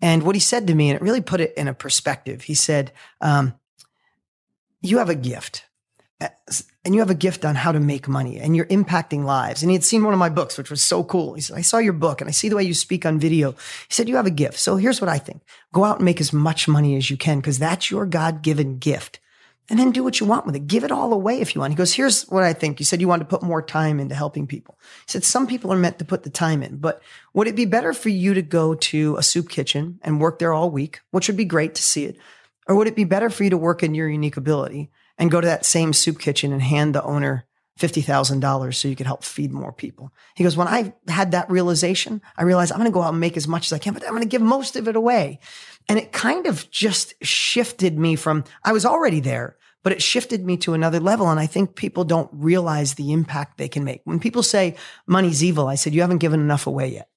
And 0.00 0.22
what 0.22 0.36
he 0.36 0.40
said 0.40 0.66
to 0.68 0.74
me, 0.74 0.88
and 0.88 0.96
it 0.96 1.02
really 1.02 1.20
put 1.20 1.42
it 1.42 1.52
in 1.54 1.68
a 1.68 1.74
perspective. 1.74 2.42
He 2.44 2.54
said, 2.54 2.92
um, 3.20 3.54
"You 4.84 4.98
have 4.98 5.08
a 5.08 5.14
gift." 5.14 5.64
Uh, 6.20 6.28
and 6.84 6.94
you 6.94 7.00
have 7.00 7.10
a 7.10 7.14
gift 7.14 7.44
on 7.44 7.54
how 7.54 7.72
to 7.72 7.80
make 7.80 8.06
money 8.06 8.38
and 8.38 8.54
you're 8.54 8.66
impacting 8.66 9.24
lives. 9.24 9.62
And 9.62 9.70
he 9.70 9.74
had 9.74 9.84
seen 9.84 10.04
one 10.04 10.12
of 10.12 10.18
my 10.18 10.28
books, 10.28 10.58
which 10.58 10.70
was 10.70 10.82
so 10.82 11.02
cool. 11.02 11.34
He 11.34 11.40
said, 11.40 11.56
I 11.56 11.62
saw 11.62 11.78
your 11.78 11.94
book 11.94 12.20
and 12.20 12.28
I 12.28 12.32
see 12.32 12.48
the 12.48 12.56
way 12.56 12.62
you 12.62 12.74
speak 12.74 13.06
on 13.06 13.18
video. 13.18 13.52
He 13.52 13.94
said, 13.94 14.08
You 14.08 14.16
have 14.16 14.26
a 14.26 14.30
gift. 14.30 14.58
So 14.58 14.76
here's 14.76 15.00
what 15.00 15.08
I 15.08 15.18
think 15.18 15.42
go 15.72 15.84
out 15.84 15.96
and 15.96 16.04
make 16.04 16.20
as 16.20 16.32
much 16.32 16.68
money 16.68 16.96
as 16.96 17.10
you 17.10 17.16
can 17.16 17.38
because 17.40 17.58
that's 17.58 17.90
your 17.90 18.06
God 18.06 18.42
given 18.42 18.78
gift. 18.78 19.20
And 19.70 19.78
then 19.78 19.92
do 19.92 20.04
what 20.04 20.20
you 20.20 20.26
want 20.26 20.44
with 20.44 20.54
it. 20.56 20.66
Give 20.66 20.84
it 20.84 20.92
all 20.92 21.14
away 21.14 21.40
if 21.40 21.54
you 21.54 21.62
want. 21.62 21.72
He 21.72 21.76
goes, 21.76 21.94
Here's 21.94 22.24
what 22.24 22.42
I 22.42 22.52
think. 22.52 22.78
You 22.78 22.84
said 22.84 23.00
you 23.00 23.08
want 23.08 23.20
to 23.20 23.26
put 23.26 23.42
more 23.42 23.62
time 23.62 23.98
into 23.98 24.14
helping 24.14 24.46
people. 24.46 24.78
He 25.06 25.12
said, 25.12 25.24
Some 25.24 25.46
people 25.46 25.72
are 25.72 25.78
meant 25.78 25.98
to 26.00 26.04
put 26.04 26.22
the 26.22 26.30
time 26.30 26.62
in, 26.62 26.76
but 26.76 27.00
would 27.32 27.48
it 27.48 27.56
be 27.56 27.64
better 27.64 27.94
for 27.94 28.10
you 28.10 28.34
to 28.34 28.42
go 28.42 28.74
to 28.74 29.16
a 29.16 29.22
soup 29.22 29.48
kitchen 29.48 29.98
and 30.02 30.20
work 30.20 30.38
there 30.38 30.52
all 30.52 30.70
week, 30.70 31.00
which 31.12 31.28
would 31.28 31.36
be 31.38 31.46
great 31.46 31.74
to 31.76 31.82
see 31.82 32.04
it? 32.04 32.18
Or 32.66 32.76
would 32.76 32.86
it 32.86 32.96
be 32.96 33.04
better 33.04 33.30
for 33.30 33.44
you 33.44 33.50
to 33.50 33.58
work 33.58 33.82
in 33.82 33.94
your 33.94 34.08
unique 34.08 34.36
ability 34.36 34.90
and 35.18 35.30
go 35.30 35.40
to 35.40 35.46
that 35.46 35.64
same 35.64 35.92
soup 35.92 36.18
kitchen 36.18 36.52
and 36.52 36.62
hand 36.62 36.94
the 36.94 37.02
owner 37.02 37.44
$50,000 37.78 38.74
so 38.74 38.88
you 38.88 38.96
could 38.96 39.06
help 39.06 39.24
feed 39.24 39.52
more 39.52 39.72
people? 39.72 40.12
He 40.34 40.44
goes, 40.44 40.56
When 40.56 40.68
I 40.68 40.94
had 41.08 41.32
that 41.32 41.50
realization, 41.50 42.22
I 42.36 42.44
realized 42.44 42.72
I'm 42.72 42.78
going 42.78 42.90
to 42.90 42.94
go 42.94 43.02
out 43.02 43.12
and 43.12 43.20
make 43.20 43.36
as 43.36 43.48
much 43.48 43.66
as 43.66 43.72
I 43.72 43.78
can, 43.78 43.94
but 43.94 44.02
I'm 44.04 44.10
going 44.10 44.22
to 44.22 44.28
give 44.28 44.42
most 44.42 44.76
of 44.76 44.88
it 44.88 44.96
away. 44.96 45.40
And 45.88 45.98
it 45.98 46.12
kind 46.12 46.46
of 46.46 46.70
just 46.70 47.14
shifted 47.22 47.98
me 47.98 48.16
from, 48.16 48.44
I 48.62 48.72
was 48.72 48.86
already 48.86 49.20
there, 49.20 49.56
but 49.82 49.92
it 49.92 50.02
shifted 50.02 50.44
me 50.44 50.56
to 50.58 50.72
another 50.72 50.98
level. 50.98 51.28
And 51.28 51.38
I 51.38 51.46
think 51.46 51.74
people 51.74 52.04
don't 52.04 52.30
realize 52.32 52.94
the 52.94 53.12
impact 53.12 53.58
they 53.58 53.68
can 53.68 53.84
make. 53.84 54.00
When 54.04 54.18
people 54.18 54.42
say 54.42 54.76
money's 55.06 55.44
evil, 55.44 55.68
I 55.68 55.74
said, 55.74 55.94
You 55.94 56.00
haven't 56.00 56.18
given 56.18 56.40
enough 56.40 56.66
away 56.66 56.88
yet. 56.88 57.08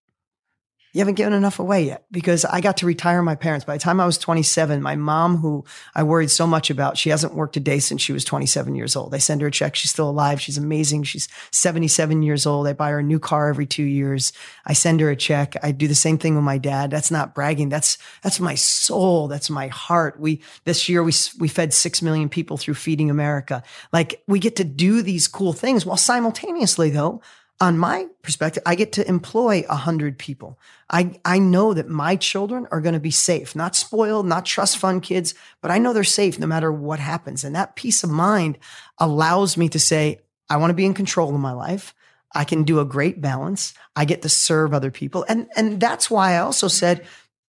You 0.94 1.02
haven't 1.02 1.16
given 1.16 1.34
enough 1.34 1.60
away 1.60 1.86
yet 1.86 2.06
because 2.12 2.46
I 2.46 2.62
got 2.62 2.78
to 2.78 2.86
retire 2.86 3.22
my 3.22 3.36
parents. 3.36 3.66
By 3.66 3.76
the 3.76 3.84
time 3.84 4.00
I 4.00 4.06
was 4.06 4.18
27, 4.18 4.82
my 4.82 4.96
mom, 4.96 5.38
who 5.38 5.66
I 5.94 6.04
worried 6.04 6.32
so 6.32 6.48
much 6.48 6.70
about, 6.70 6.98
she 6.98 7.10
hasn't 7.10 7.36
worked 7.36 7.58
a 7.58 7.60
day 7.60 7.80
since 7.80 8.02
she 8.02 8.14
was 8.14 8.24
27 8.24 8.74
years 8.74 8.96
old. 8.96 9.14
I 9.14 9.18
send 9.18 9.42
her 9.42 9.48
a 9.48 9.52
check. 9.52 9.76
She's 9.76 9.92
still 9.92 10.10
alive. 10.10 10.42
She's 10.42 10.58
amazing. 10.58 11.04
She's 11.04 11.28
77 11.52 12.24
years 12.24 12.46
old. 12.46 12.68
I 12.68 12.74
buy 12.74 12.92
her 12.92 13.00
a 13.00 13.04
new 13.04 13.20
car 13.20 13.50
every 13.50 13.66
two 13.66 13.84
years. 13.84 14.34
I 14.66 14.74
send 14.74 15.02
her 15.02 15.10
a 15.10 15.16
check. 15.16 15.56
I 15.62 15.72
do 15.72 15.88
the 15.88 15.96
same 15.96 16.18
thing 16.18 16.36
with 16.36 16.44
my 16.44 16.58
dad. 16.58 16.90
That's 16.90 17.12
not 17.12 17.36
bragging. 17.36 17.70
That's, 17.70 17.98
that's 18.24 18.40
my 18.40 18.56
soul. 18.56 19.28
That's 19.28 19.50
my 19.50 19.68
heart. 19.68 20.20
We, 20.20 20.42
this 20.64 20.88
year 20.88 21.04
we, 21.04 21.14
we 21.38 21.48
fed 21.48 21.74
6 21.74 22.02
million 22.02 22.30
people 22.30 22.58
through 22.58 22.76
Feeding 22.76 23.10
America. 23.10 23.62
Like 23.92 24.24
we 24.28 24.40
get 24.40 24.56
to 24.56 24.64
do 24.64 25.02
these 25.02 25.28
cool 25.28 25.54
things 25.54 25.86
while 25.86 25.98
simultaneously 25.98 26.90
though, 26.90 27.22
on 27.60 27.78
my 27.78 28.08
perspective, 28.22 28.62
I 28.66 28.76
get 28.76 28.92
to 28.94 29.08
employ 29.08 29.66
a 29.68 29.76
hundred 29.76 30.20
people. 30.20 30.60
I, 30.90 31.20
I 31.26 31.40
know 31.40 31.74
that 31.74 31.90
my 31.90 32.16
children 32.16 32.68
are 32.72 32.82
going 32.82 32.94
to 32.94 33.00
be 33.00 33.12
safe, 33.12 33.56
not 33.56 33.76
spoiled, 33.76 34.28
not 34.28 34.46
trust 34.46 34.78
fund 34.78 35.02
kids, 35.02 35.34
but 35.62 35.72
I 35.72 35.80
know 35.80 35.92
they're 35.92 36.04
safe 36.04 36.38
no 36.38 36.46
matter 36.46 36.72
what 36.72 37.00
happens. 37.00 37.44
And 37.44 37.56
that 37.56 37.76
peace 37.76 38.04
of 38.04 38.12
mind 38.12 38.60
allows 39.00 39.58
me 39.58 39.70
to 39.70 39.80
say, 39.80 40.20
I 40.50 40.58
want 40.58 40.70
to 40.70 40.76
be 40.76 40.86
in 40.86 40.94
control 40.94 41.34
of 41.34 41.42
my 41.42 41.52
life. 41.52 41.96
I 42.36 42.44
can 42.44 42.64
do 42.64 42.80
a 42.80 42.86
great 42.86 43.22
balance. 43.22 43.74
I 43.96 44.06
get 44.06 44.22
to 44.22 44.30
serve 44.30 44.74
other 44.74 44.92
people. 44.92 45.26
And, 45.28 45.48
and 45.56 45.80
that's 45.80 46.12
why 46.12 46.34
I 46.34 46.40
also 46.40 46.68
said, 46.68 47.06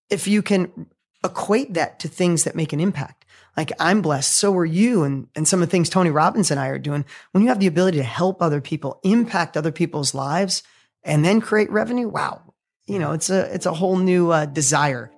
if 0.09 0.27
you 0.27 0.41
can 0.41 0.87
equate 1.23 1.75
that 1.75 2.01
to 2.01 2.09
things 2.09 2.45
that 2.45 2.57
make 2.57 2.73
an 2.73 2.81
impact, 2.81 3.18
like 3.59 3.73
I'm 3.81 4.03
blessed, 4.03 4.37
so 4.37 4.57
are 4.57 4.65
you. 4.65 5.03
And, 5.03 5.27
and 5.35 5.49
some 5.49 5.61
of 5.61 5.69
the 5.69 5.71
things 5.73 5.91
Tony 5.91 6.11
Robbins 6.11 6.53
and 6.53 6.61
I 6.61 6.69
are 6.69 6.79
doing, 6.79 7.05
when 7.33 7.43
you 7.43 7.49
have 7.49 7.59
the 7.59 7.67
ability 7.67 7.99
to 7.99 8.05
help 8.05 8.41
other 8.41 8.61
people, 8.61 9.01
impact 9.03 9.57
other 9.57 9.73
people's 9.73 10.15
lives, 10.15 10.63
and 11.03 11.25
then 11.25 11.41
create 11.41 11.69
revenue, 11.69 12.07
wow, 12.07 12.55
you 12.87 13.01
know, 13.01 13.11
it's 13.11 13.31
a, 13.31 13.53
it's 13.53 13.67
a 13.67 13.75
whole 13.75 13.97
new 13.97 14.31
uh, 14.31 14.47
desire. 14.47 15.11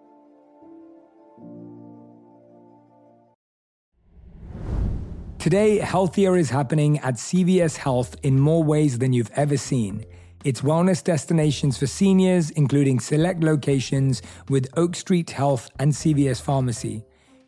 Today, 5.39 5.77
healthier 5.77 6.35
is 6.35 6.49
happening 6.49 6.99
at 7.01 7.17
CVS 7.17 7.77
Health 7.77 8.17
in 8.23 8.41
more 8.41 8.65
ways 8.65 9.01
than 9.01 9.13
you've 9.13 9.31
ever 9.37 9.59
seen. 9.59 10.07
It's 10.45 10.63
wellness 10.63 11.05
destinations 11.05 11.77
for 11.77 11.87
seniors, 11.87 12.49
including 12.53 13.01
select 13.01 13.43
locations 13.43 14.23
with 14.49 14.67
Oak 14.79 14.97
Street 14.97 15.29
Health 15.29 15.71
and 15.79 15.93
CVS 15.93 16.41
Pharmacy. 16.41 17.05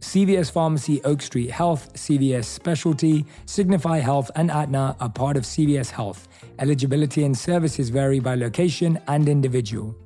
CVS 0.00 0.50
Pharmacy, 0.50 1.02
Oak 1.04 1.20
Street 1.20 1.50
Health, 1.50 1.92
CVS 1.94 2.44
Specialty, 2.44 3.24
Signify 3.46 3.98
Health, 3.98 4.30
and 4.36 4.50
Aetna 4.50 4.96
are 5.00 5.10
part 5.10 5.36
of 5.36 5.42
CVS 5.44 5.90
Health. 5.90 6.28
Eligibility 6.58 7.24
and 7.24 7.36
services 7.36 7.88
vary 7.88 8.20
by 8.20 8.34
location 8.34 9.00
and 9.08 9.28
individual. 9.28 9.96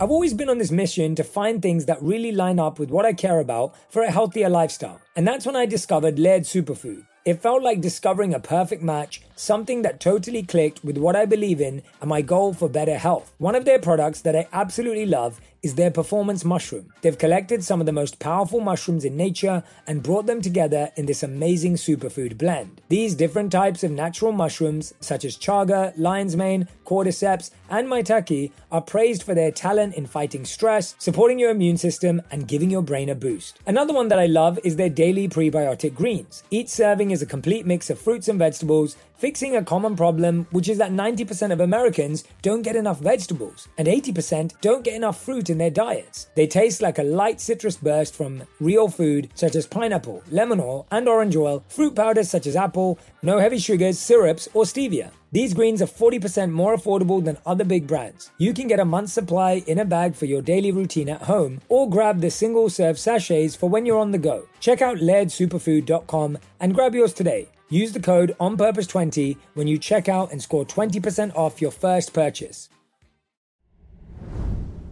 I've 0.00 0.12
always 0.12 0.32
been 0.32 0.48
on 0.48 0.58
this 0.58 0.70
mission 0.70 1.16
to 1.16 1.24
find 1.24 1.60
things 1.60 1.86
that 1.86 2.00
really 2.00 2.30
line 2.30 2.60
up 2.60 2.78
with 2.78 2.88
what 2.90 3.04
I 3.04 3.12
care 3.12 3.40
about 3.40 3.74
for 3.90 4.02
a 4.02 4.10
healthier 4.12 4.48
lifestyle. 4.48 5.00
And 5.16 5.26
that's 5.26 5.44
when 5.44 5.56
I 5.56 5.66
discovered 5.66 6.20
Laird 6.20 6.44
Superfood. 6.44 7.07
It 7.28 7.42
felt 7.42 7.62
like 7.62 7.82
discovering 7.82 8.32
a 8.32 8.40
perfect 8.40 8.82
match, 8.82 9.20
something 9.36 9.82
that 9.82 10.00
totally 10.00 10.42
clicked 10.42 10.82
with 10.82 10.96
what 10.96 11.14
I 11.14 11.26
believe 11.26 11.60
in 11.60 11.82
and 12.00 12.08
my 12.08 12.22
goal 12.22 12.54
for 12.54 12.70
better 12.70 12.96
health. 12.96 13.34
One 13.36 13.54
of 13.54 13.66
their 13.66 13.78
products 13.78 14.22
that 14.22 14.34
I 14.34 14.48
absolutely 14.50 15.04
love 15.04 15.38
is 15.62 15.74
their 15.74 15.90
performance 15.90 16.44
mushroom. 16.44 16.92
They've 17.02 17.18
collected 17.18 17.64
some 17.64 17.80
of 17.80 17.86
the 17.86 17.92
most 17.92 18.18
powerful 18.18 18.60
mushrooms 18.60 19.04
in 19.04 19.16
nature 19.16 19.62
and 19.86 20.02
brought 20.02 20.26
them 20.26 20.40
together 20.40 20.90
in 20.96 21.06
this 21.06 21.22
amazing 21.22 21.74
superfood 21.74 22.38
blend. 22.38 22.80
These 22.88 23.14
different 23.14 23.52
types 23.52 23.82
of 23.82 23.90
natural 23.90 24.32
mushrooms, 24.32 24.94
such 25.00 25.24
as 25.24 25.36
chaga, 25.36 25.92
lion's 25.96 26.36
mane, 26.36 26.68
cordyceps, 26.84 27.50
and 27.68 27.88
maitake, 27.88 28.52
are 28.70 28.80
praised 28.80 29.22
for 29.22 29.34
their 29.34 29.50
talent 29.50 29.94
in 29.94 30.06
fighting 30.06 30.44
stress, 30.44 30.94
supporting 30.98 31.38
your 31.38 31.50
immune 31.50 31.76
system, 31.76 32.22
and 32.30 32.48
giving 32.48 32.70
your 32.70 32.82
brain 32.82 33.08
a 33.08 33.14
boost. 33.14 33.58
Another 33.66 33.92
one 33.92 34.08
that 34.08 34.18
I 34.18 34.26
love 34.26 34.58
is 34.64 34.76
their 34.76 34.88
daily 34.88 35.28
prebiotic 35.28 35.94
greens. 35.94 36.42
Each 36.50 36.68
serving 36.68 37.10
is 37.10 37.22
a 37.22 37.26
complete 37.26 37.66
mix 37.66 37.90
of 37.90 37.98
fruits 37.98 38.28
and 38.28 38.38
vegetables 38.38 38.96
fixing 39.18 39.56
a 39.56 39.64
common 39.64 39.96
problem, 39.96 40.46
which 40.50 40.68
is 40.68 40.78
that 40.78 40.92
90% 40.92 41.52
of 41.52 41.60
Americans 41.60 42.24
don't 42.40 42.62
get 42.62 42.76
enough 42.76 43.00
vegetables 43.00 43.68
and 43.76 43.88
80% 43.88 44.60
don't 44.60 44.84
get 44.84 44.94
enough 44.94 45.20
fruit 45.20 45.50
in 45.50 45.58
their 45.58 45.70
diets. 45.70 46.28
They 46.36 46.46
taste 46.46 46.80
like 46.80 46.98
a 46.98 47.02
light 47.02 47.40
citrus 47.40 47.76
burst 47.76 48.14
from 48.14 48.44
real 48.60 48.88
food 48.88 49.28
such 49.34 49.56
as 49.56 49.66
pineapple, 49.66 50.22
lemon 50.30 50.60
oil, 50.60 50.86
and 50.90 51.08
orange 51.08 51.36
oil, 51.36 51.64
fruit 51.68 51.94
powders 51.94 52.30
such 52.30 52.46
as 52.46 52.56
apple, 52.56 52.98
no 53.22 53.38
heavy 53.38 53.58
sugars, 53.58 53.98
syrups, 53.98 54.48
or 54.54 54.64
stevia. 54.64 55.10
These 55.30 55.52
greens 55.52 55.82
are 55.82 55.86
40% 55.86 56.50
more 56.52 56.74
affordable 56.74 57.22
than 57.22 57.36
other 57.44 57.64
big 57.64 57.86
brands. 57.86 58.30
You 58.38 58.54
can 58.54 58.66
get 58.66 58.80
a 58.80 58.84
month's 58.84 59.12
supply 59.12 59.62
in 59.66 59.78
a 59.78 59.84
bag 59.84 60.14
for 60.14 60.24
your 60.24 60.40
daily 60.40 60.72
routine 60.72 61.10
at 61.10 61.22
home 61.22 61.60
or 61.68 61.90
grab 61.90 62.20
the 62.20 62.30
single 62.30 62.70
serve 62.70 62.98
sachets 62.98 63.54
for 63.54 63.68
when 63.68 63.84
you're 63.84 63.98
on 63.98 64.12
the 64.12 64.18
go. 64.18 64.48
Check 64.60 64.80
out 64.80 64.98
lairdsuperfood.com 64.98 66.38
and 66.60 66.74
grab 66.74 66.94
yours 66.94 67.12
today. 67.12 67.48
Use 67.70 67.92
the 67.92 68.00
code 68.00 68.34
ONPURPOSE20 68.40 69.36
when 69.52 69.66
you 69.66 69.78
check 69.78 70.08
out 70.08 70.32
and 70.32 70.42
score 70.42 70.64
20% 70.64 71.36
off 71.36 71.60
your 71.60 71.70
first 71.70 72.14
purchase. 72.14 72.70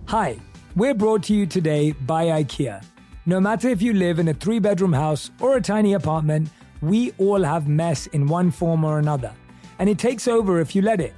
Hi, 0.08 0.38
we're 0.76 0.92
brought 0.92 1.22
to 1.24 1.34
you 1.34 1.46
today 1.46 1.92
by 1.92 2.26
IKEA. 2.26 2.84
No 3.24 3.40
matter 3.40 3.70
if 3.70 3.80
you 3.80 3.94
live 3.94 4.18
in 4.18 4.28
a 4.28 4.34
three 4.34 4.58
bedroom 4.58 4.92
house 4.92 5.30
or 5.40 5.56
a 5.56 5.60
tiny 5.60 5.94
apartment, 5.94 6.50
we 6.82 7.12
all 7.16 7.42
have 7.42 7.66
mess 7.66 8.08
in 8.08 8.26
one 8.26 8.50
form 8.50 8.84
or 8.84 8.98
another. 8.98 9.32
And 9.78 9.88
it 9.88 9.98
takes 9.98 10.28
over 10.28 10.60
if 10.60 10.76
you 10.76 10.82
let 10.82 11.00
it. 11.00 11.14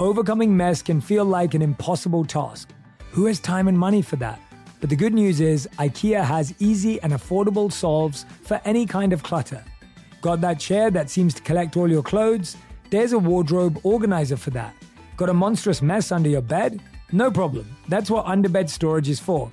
Overcoming 0.00 0.56
mess 0.56 0.80
can 0.80 1.00
feel 1.00 1.26
like 1.26 1.52
an 1.52 1.60
impossible 1.60 2.24
task. 2.24 2.70
Who 3.10 3.26
has 3.26 3.38
time 3.38 3.68
and 3.68 3.78
money 3.78 4.00
for 4.00 4.16
that? 4.16 4.40
But 4.80 4.88
the 4.88 4.96
good 4.96 5.12
news 5.12 5.40
is, 5.40 5.68
IKEA 5.78 6.24
has 6.24 6.54
easy 6.58 7.00
and 7.02 7.12
affordable 7.12 7.70
solves 7.70 8.24
for 8.42 8.60
any 8.64 8.86
kind 8.86 9.12
of 9.12 9.22
clutter. 9.22 9.62
Got 10.22 10.40
that 10.42 10.60
chair 10.60 10.88
that 10.92 11.10
seems 11.10 11.34
to 11.34 11.42
collect 11.42 11.76
all 11.76 11.90
your 11.90 12.04
clothes? 12.04 12.56
There's 12.90 13.12
a 13.12 13.18
wardrobe 13.18 13.80
organizer 13.82 14.36
for 14.36 14.50
that. 14.50 14.72
Got 15.16 15.30
a 15.30 15.34
monstrous 15.34 15.82
mess 15.82 16.12
under 16.12 16.28
your 16.28 16.40
bed? 16.40 16.80
No 17.10 17.28
problem. 17.28 17.66
That's 17.88 18.08
what 18.08 18.26
underbed 18.26 18.70
storage 18.70 19.08
is 19.08 19.18
for. 19.18 19.50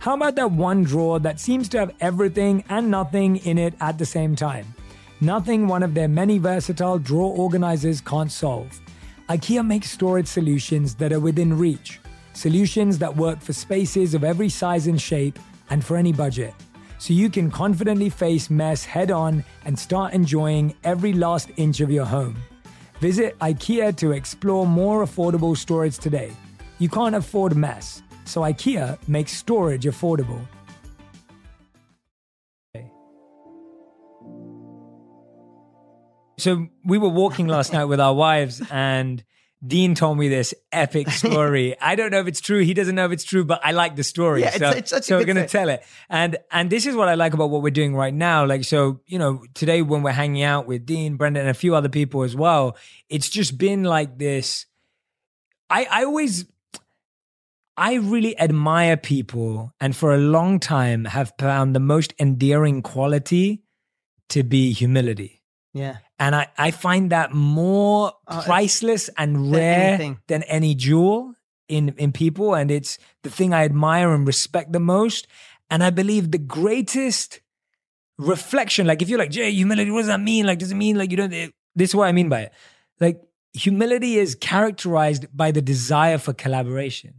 How 0.00 0.16
about 0.16 0.34
that 0.34 0.50
one 0.50 0.82
drawer 0.82 1.20
that 1.20 1.38
seems 1.38 1.68
to 1.68 1.78
have 1.78 1.94
everything 2.00 2.64
and 2.68 2.90
nothing 2.90 3.36
in 3.36 3.58
it 3.58 3.74
at 3.80 3.96
the 3.96 4.04
same 4.04 4.34
time? 4.34 4.66
Nothing 5.20 5.68
one 5.68 5.84
of 5.84 5.94
their 5.94 6.08
many 6.08 6.38
versatile 6.38 6.98
drawer 6.98 7.36
organizers 7.38 8.00
can't 8.00 8.32
solve. 8.32 8.80
IKEA 9.28 9.64
makes 9.64 9.88
storage 9.88 10.26
solutions 10.26 10.96
that 10.96 11.12
are 11.12 11.20
within 11.20 11.56
reach. 11.56 12.00
Solutions 12.32 12.98
that 12.98 13.16
work 13.16 13.40
for 13.40 13.52
spaces 13.52 14.14
of 14.14 14.24
every 14.24 14.48
size 14.48 14.88
and 14.88 15.00
shape 15.00 15.38
and 15.70 15.84
for 15.84 15.96
any 15.96 16.12
budget 16.12 16.54
so 16.98 17.14
you 17.14 17.30
can 17.30 17.50
confidently 17.50 18.10
face 18.10 18.50
mess 18.50 18.84
head 18.84 19.10
on 19.10 19.44
and 19.64 19.78
start 19.78 20.12
enjoying 20.12 20.74
every 20.84 21.12
last 21.12 21.50
inch 21.56 21.80
of 21.80 21.90
your 21.90 22.04
home. 22.04 22.36
Visit 23.00 23.38
IKEA 23.38 23.96
to 23.96 24.12
explore 24.12 24.66
more 24.66 25.04
affordable 25.04 25.56
storage 25.56 25.98
today. 25.98 26.32
You 26.78 26.88
can't 26.88 27.14
afford 27.14 27.56
mess, 27.56 28.02
so 28.24 28.42
IKEA 28.42 28.98
makes 29.08 29.32
storage 29.32 29.84
affordable. 29.84 30.44
So 36.38 36.68
we 36.84 36.98
were 36.98 37.08
walking 37.08 37.48
last 37.48 37.72
night 37.72 37.86
with 37.86 37.98
our 37.98 38.14
wives 38.14 38.62
and 38.70 39.24
Dean 39.66 39.94
told 39.94 40.18
me 40.18 40.28
this 40.28 40.54
epic 40.70 41.10
story. 41.22 41.78
I 41.80 41.96
don't 41.96 42.10
know 42.10 42.20
if 42.20 42.28
it's 42.28 42.40
true. 42.40 42.60
He 42.60 42.74
doesn't 42.74 42.94
know 42.94 43.06
if 43.06 43.12
it's 43.12 43.24
true, 43.24 43.44
but 43.44 43.60
I 43.64 43.72
like 43.72 43.96
the 43.96 44.04
story. 44.04 44.42
Yeah, 44.42 44.50
so, 44.50 44.70
it's, 44.70 44.92
it's 44.92 45.06
so 45.06 45.18
we're 45.18 45.24
going 45.24 45.36
to 45.36 45.48
tell 45.48 45.68
it. 45.68 45.84
And 46.08 46.36
and 46.50 46.70
this 46.70 46.86
is 46.86 46.94
what 46.94 47.08
I 47.08 47.14
like 47.14 47.34
about 47.34 47.50
what 47.50 47.62
we're 47.62 47.70
doing 47.70 47.94
right 47.94 48.14
now. 48.14 48.44
Like 48.46 48.64
so, 48.64 49.00
you 49.06 49.18
know, 49.18 49.42
today 49.54 49.82
when 49.82 50.02
we're 50.02 50.12
hanging 50.12 50.42
out 50.42 50.66
with 50.66 50.86
Dean, 50.86 51.16
Brendon, 51.16 51.42
and 51.42 51.50
a 51.50 51.54
few 51.54 51.74
other 51.74 51.88
people 51.88 52.22
as 52.22 52.36
well, 52.36 52.76
it's 53.08 53.28
just 53.28 53.58
been 53.58 53.84
like 53.84 54.18
this. 54.18 54.66
I 55.68 55.86
I 55.90 56.04
always 56.04 56.46
I 57.76 57.94
really 57.94 58.38
admire 58.38 58.96
people, 58.96 59.72
and 59.80 59.94
for 59.94 60.14
a 60.14 60.18
long 60.18 60.60
time 60.60 61.04
have 61.04 61.32
found 61.38 61.74
the 61.74 61.80
most 61.80 62.14
endearing 62.20 62.82
quality 62.82 63.62
to 64.30 64.42
be 64.42 64.72
humility. 64.72 65.42
Yeah. 65.72 65.98
And 66.18 66.34
I, 66.34 66.48
I 66.58 66.70
find 66.72 67.10
that 67.10 67.32
more 67.32 68.12
Oh, 68.26 68.42
priceless 68.44 69.08
and 69.16 69.52
rare 69.52 69.94
anything. 69.94 70.18
than 70.26 70.42
any 70.44 70.74
jewel 70.74 71.34
in, 71.68 71.90
in 71.96 72.12
people. 72.12 72.54
And 72.54 72.70
it's 72.70 72.98
the 73.22 73.30
thing 73.30 73.54
I 73.54 73.64
admire 73.64 74.12
and 74.12 74.26
respect 74.26 74.72
the 74.72 74.80
most. 74.80 75.26
And 75.70 75.82
I 75.84 75.90
believe 75.90 76.30
the 76.30 76.38
greatest 76.38 77.40
reflection, 78.18 78.86
like 78.86 79.00
if 79.02 79.08
you're 79.08 79.18
like, 79.18 79.30
Jay, 79.30 79.50
humility, 79.52 79.90
what 79.90 80.00
does 80.00 80.08
that 80.08 80.20
mean? 80.20 80.46
Like, 80.46 80.58
does 80.58 80.72
it 80.72 80.76
mean 80.76 80.96
like 80.98 81.10
you 81.10 81.16
don't, 81.16 81.32
eh, 81.32 81.48
this 81.74 81.90
is 81.90 81.94
what 81.94 82.08
I 82.08 82.12
mean 82.12 82.28
by 82.28 82.40
it. 82.42 82.52
Like, 83.00 83.22
humility 83.52 84.16
is 84.18 84.34
characterized 84.34 85.26
by 85.34 85.52
the 85.52 85.62
desire 85.62 86.18
for 86.18 86.32
collaboration, 86.32 87.14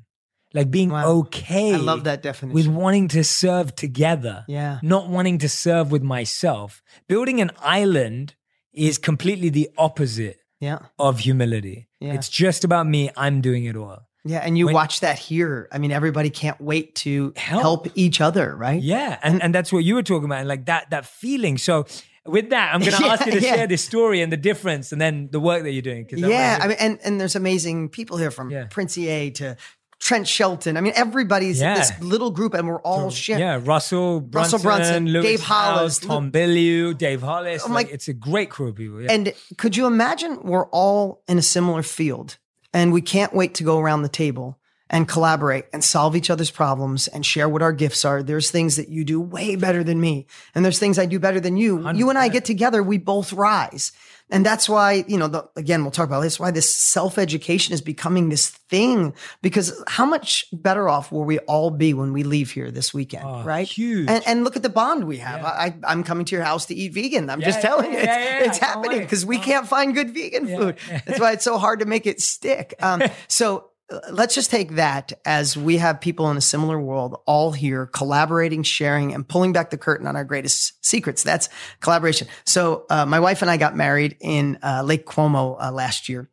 like 0.53 0.69
being 0.69 0.89
Wow. 0.89 1.07
okay 1.21 1.73
I 1.73 1.77
love 1.77 2.03
that 2.03 2.21
definition. 2.21 2.53
with 2.53 2.67
wanting 2.67 3.07
to 3.09 3.23
serve 3.23 3.75
together, 3.75 4.45
Yeah. 4.47 4.79
not 4.83 5.07
wanting 5.09 5.37
to 5.39 5.49
serve 5.49 5.91
with 5.91 6.03
myself. 6.03 6.81
Building 7.07 7.39
an 7.41 7.51
island 7.61 8.35
is 8.73 8.97
completely 8.97 9.49
the 9.49 9.69
opposite 9.77 10.37
yeah. 10.59 10.79
of 10.97 11.19
humility. 11.19 11.87
Yeah. 11.99 12.13
It's 12.13 12.29
just 12.29 12.63
about 12.63 12.87
me. 12.87 13.09
I'm 13.17 13.41
doing 13.41 13.65
it 13.65 13.75
all. 13.75 14.07
Yeah. 14.25 14.39
And 14.39 14.57
you 14.57 14.65
When- 14.65 14.75
watch 14.75 14.99
that 14.99 15.17
here. 15.17 15.67
I 15.71 15.77
mean, 15.77 15.91
everybody 15.91 16.29
can't 16.29 16.59
wait 16.59 16.95
to 16.95 17.33
Help. 17.37 17.61
help, 17.61 17.87
each 17.95 18.19
other, 18.21 18.55
right? 18.55 18.81
Yeah, 18.81 19.17
and 19.23 19.41
and 19.41 19.55
that's 19.55 19.71
what 19.71 19.83
you 19.85 19.95
were 19.95 20.03
talking 20.03 20.25
about, 20.25 20.39
and 20.39 20.47
like 20.47 20.65
that 20.65 20.89
that 20.91 21.05
feeling. 21.05 21.57
So 21.57 21.85
with 22.25 22.49
that, 22.49 22.73
I'm 22.73 22.81
going 22.81 22.91
to 22.97 23.03
Yeah, 23.03 23.13
ask 23.13 23.25
you 23.25 23.31
to 23.31 23.41
yeah. 23.41 23.55
share 23.55 23.67
this 23.67 23.83
story 23.83 24.21
and 24.21 24.31
the 24.31 24.37
difference, 24.37 24.91
and 24.91 24.99
then 25.01 25.29
the 25.31 25.39
work 25.39 25.63
that 25.63 25.71
you're 25.71 25.81
doing. 25.81 26.05
Yeah, 26.11 26.59
I 26.61 26.67
mean, 26.67 26.77
and 26.79 26.99
and 27.03 27.19
there's 27.19 27.35
amazing 27.37 27.89
people 27.89 28.17
here 28.17 28.29
from 28.29 28.51
Yeah. 28.51 28.65
Prince 28.69 28.97
EA 28.97 29.31
to 29.31 29.55
Trent 29.99 30.27
Shelton. 30.27 30.77
I 30.77 30.81
mean, 30.81 30.93
everybody's 30.95 31.59
Yeah. 31.59 31.75
this 31.75 31.91
little 32.01 32.31
group, 32.31 32.53
and 32.53 32.67
we're 32.67 32.81
all 32.81 33.09
sharing. 33.09 33.41
yeah, 33.41 33.59
Russell 33.63 34.21
Brunson, 34.21 34.57
Russell 34.57 34.59
Brunson, 34.69 35.05
Lewis 35.07 35.25
Dave 35.25 35.41
Hollis, 35.41 35.79
Howes, 35.79 35.99
Tom 35.99 36.31
Bilyeu, 36.31 36.97
Dave 36.97 37.21
Hollis. 37.21 37.63
Oh 37.65 37.69
my- 37.69 37.75
like, 37.75 37.89
it's 37.91 38.07
a 38.07 38.13
great 38.13 38.49
crew 38.49 38.69
of 38.69 38.75
people. 38.75 39.01
Yeah. 39.01 39.11
And 39.11 39.33
could 39.57 39.75
you 39.75 39.85
imagine 39.87 40.39
we're 40.43 40.67
all 40.67 41.21
in 41.27 41.37
a 41.37 41.41
similar 41.41 41.83
field, 41.83 42.37
and 42.73 42.93
we 42.93 43.01
can't 43.01 43.33
wait 43.33 43.53
to 43.55 43.63
go 43.63 43.79
around 43.79 44.03
the 44.03 44.09
table 44.09 44.57
and 44.89 45.07
collaborate 45.07 45.65
and 45.71 45.83
solve 45.83 46.15
each 46.15 46.29
other's 46.29 46.51
problems 46.51 47.07
and 47.07 47.25
share 47.25 47.47
what 47.47 47.61
our 47.61 47.73
gifts 47.73 48.05
are. 48.05 48.23
There's 48.23 48.49
things 48.49 48.75
that 48.77 48.89
you 48.89 49.03
do 49.05 49.21
way 49.21 49.55
better 49.55 49.83
than 49.83 50.01
me, 50.01 50.25
and 50.55 50.65
there's 50.65 50.79
things 50.79 50.97
I 50.97 51.05
do 51.05 51.19
better 51.19 51.39
than 51.39 51.57
you. 51.57 51.89
You 51.91 52.09
and 52.09 52.17
I 52.17 52.27
get 52.29 52.45
together, 52.45 52.81
we 52.81 52.97
both 52.97 53.33
rise. 53.33 53.91
And 54.31 54.45
that's 54.45 54.69
why, 54.69 55.05
you 55.07 55.17
know, 55.17 55.27
the, 55.27 55.49
again, 55.55 55.81
we'll 55.81 55.89
talk 55.89 56.07
about 56.07 56.21
this, 56.21 56.39
why 56.39 56.51
this 56.51 56.71
self 56.71 57.17
education 57.17 57.73
is 57.73 57.81
becoming 57.81 58.29
this 58.29 58.49
thing. 58.49 59.15
Because 59.41 59.83
how 59.87 60.05
much 60.05 60.45
better 60.53 60.87
off 60.87 61.11
will 61.11 61.23
we 61.23 61.39
all 61.39 61.71
be 61.71 61.95
when 61.95 62.13
we 62.13 62.21
leave 62.21 62.51
here 62.51 62.69
this 62.69 62.93
weekend, 62.93 63.25
Oh, 63.25 63.41
right? 63.43 63.67
huge. 63.67 64.07
And, 64.07 64.23
and 64.27 64.43
look 64.43 64.55
at 64.55 64.61
the 64.61 64.69
bond 64.69 65.05
we 65.05 65.17
have. 65.17 65.41
Yeah. 65.41 65.47
I, 65.47 65.75
I'm 65.83 66.03
coming 66.03 66.25
to 66.25 66.35
your 66.35 66.45
house 66.45 66.67
to 66.67 66.75
eat 66.75 66.93
vegan. 66.93 67.27
I'm 67.31 67.41
just 67.41 67.59
telling 67.59 67.91
yeah, 67.91 67.91
you, 67.91 67.97
it's, 67.97 68.07
yeah, 68.07 68.19
yeah, 68.39 68.45
it's 68.45 68.57
happening 68.59 68.99
because 68.99 69.25
we 69.25 69.39
can't 69.39 69.67
find 69.67 69.95
good 69.95 70.13
vegan 70.13 70.47
Yeah, 70.47 70.57
food. 70.57 70.77
That's 71.07 71.19
why 71.19 71.31
it's 71.31 71.43
so 71.43 71.57
hard 71.57 71.79
to 71.79 71.87
make 71.87 72.05
it 72.05 72.21
stick. 72.21 72.75
Um, 72.81 73.01
so 73.27 73.71
let's 74.11 74.35
just 74.35 74.51
take 74.51 74.71
that 74.71 75.13
as 75.25 75.57
we 75.57 75.77
have 75.77 75.99
people 76.01 76.29
in 76.29 76.37
a 76.37 76.41
similar 76.41 76.79
world 76.79 77.19
all 77.25 77.51
here 77.51 77.87
collaborating, 77.87 78.63
sharing, 78.63 79.13
and 79.13 79.27
pulling 79.27 79.53
back 79.53 79.69
the 79.69 79.77
curtain 79.77 80.07
on 80.07 80.15
our 80.15 80.23
greatest 80.23 80.85
secrets. 80.85 81.23
That's 81.23 81.49
collaboration. 81.79 82.27
So 82.45 82.85
uh, 82.89 83.05
my 83.05 83.19
wife 83.19 83.41
and 83.41 83.49
I 83.49 83.57
got 83.57 83.75
married 83.75 84.17
in 84.19 84.59
uh, 84.63 84.83
Lake 84.83 85.05
Como 85.05 85.57
uh, 85.59 85.71
last 85.71 86.09
year. 86.09 86.29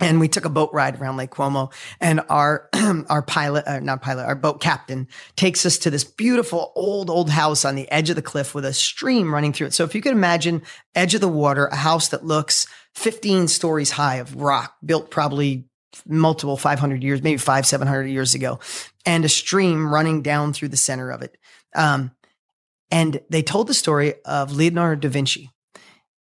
And 0.00 0.18
we 0.18 0.26
took 0.26 0.44
a 0.44 0.50
boat 0.50 0.70
ride 0.72 1.00
around 1.00 1.18
Lake 1.18 1.30
Como, 1.30 1.70
and 2.00 2.20
our 2.28 2.68
our 3.08 3.22
pilot, 3.22 3.64
uh, 3.64 3.78
not 3.78 4.02
pilot, 4.02 4.24
our 4.24 4.34
boat 4.34 4.60
captain 4.60 5.06
takes 5.36 5.64
us 5.64 5.78
to 5.78 5.90
this 5.90 6.02
beautiful 6.02 6.72
old 6.74 7.10
old 7.10 7.30
house 7.30 7.64
on 7.64 7.76
the 7.76 7.88
edge 7.92 8.10
of 8.10 8.16
the 8.16 8.22
cliff 8.22 8.56
with 8.56 8.64
a 8.64 8.72
stream 8.72 9.32
running 9.32 9.52
through 9.52 9.68
it. 9.68 9.72
So 9.72 9.84
if 9.84 9.94
you 9.94 10.02
could 10.02 10.10
imagine 10.10 10.62
edge 10.96 11.14
of 11.14 11.20
the 11.20 11.28
water, 11.28 11.66
a 11.66 11.76
house 11.76 12.08
that 12.08 12.24
looks 12.24 12.66
15 12.94 13.46
stories 13.46 13.92
high 13.92 14.16
of 14.16 14.34
rock, 14.34 14.74
built 14.84 15.12
probably 15.12 15.68
multiple 16.06 16.56
500 16.56 17.02
years, 17.02 17.22
maybe 17.22 17.38
five 17.38 17.66
700 17.66 18.06
years 18.06 18.34
ago, 18.34 18.60
and 19.06 19.24
a 19.24 19.28
stream 19.28 19.92
running 19.92 20.22
down 20.22 20.52
through 20.52 20.68
the 20.68 20.76
center 20.76 21.10
of 21.10 21.22
it. 21.22 21.36
Um, 21.74 22.12
and 22.90 23.20
they 23.30 23.42
told 23.42 23.66
the 23.66 23.74
story 23.74 24.14
of 24.24 24.52
Leonardo 24.52 25.00
da 25.00 25.08
Vinci 25.08 25.50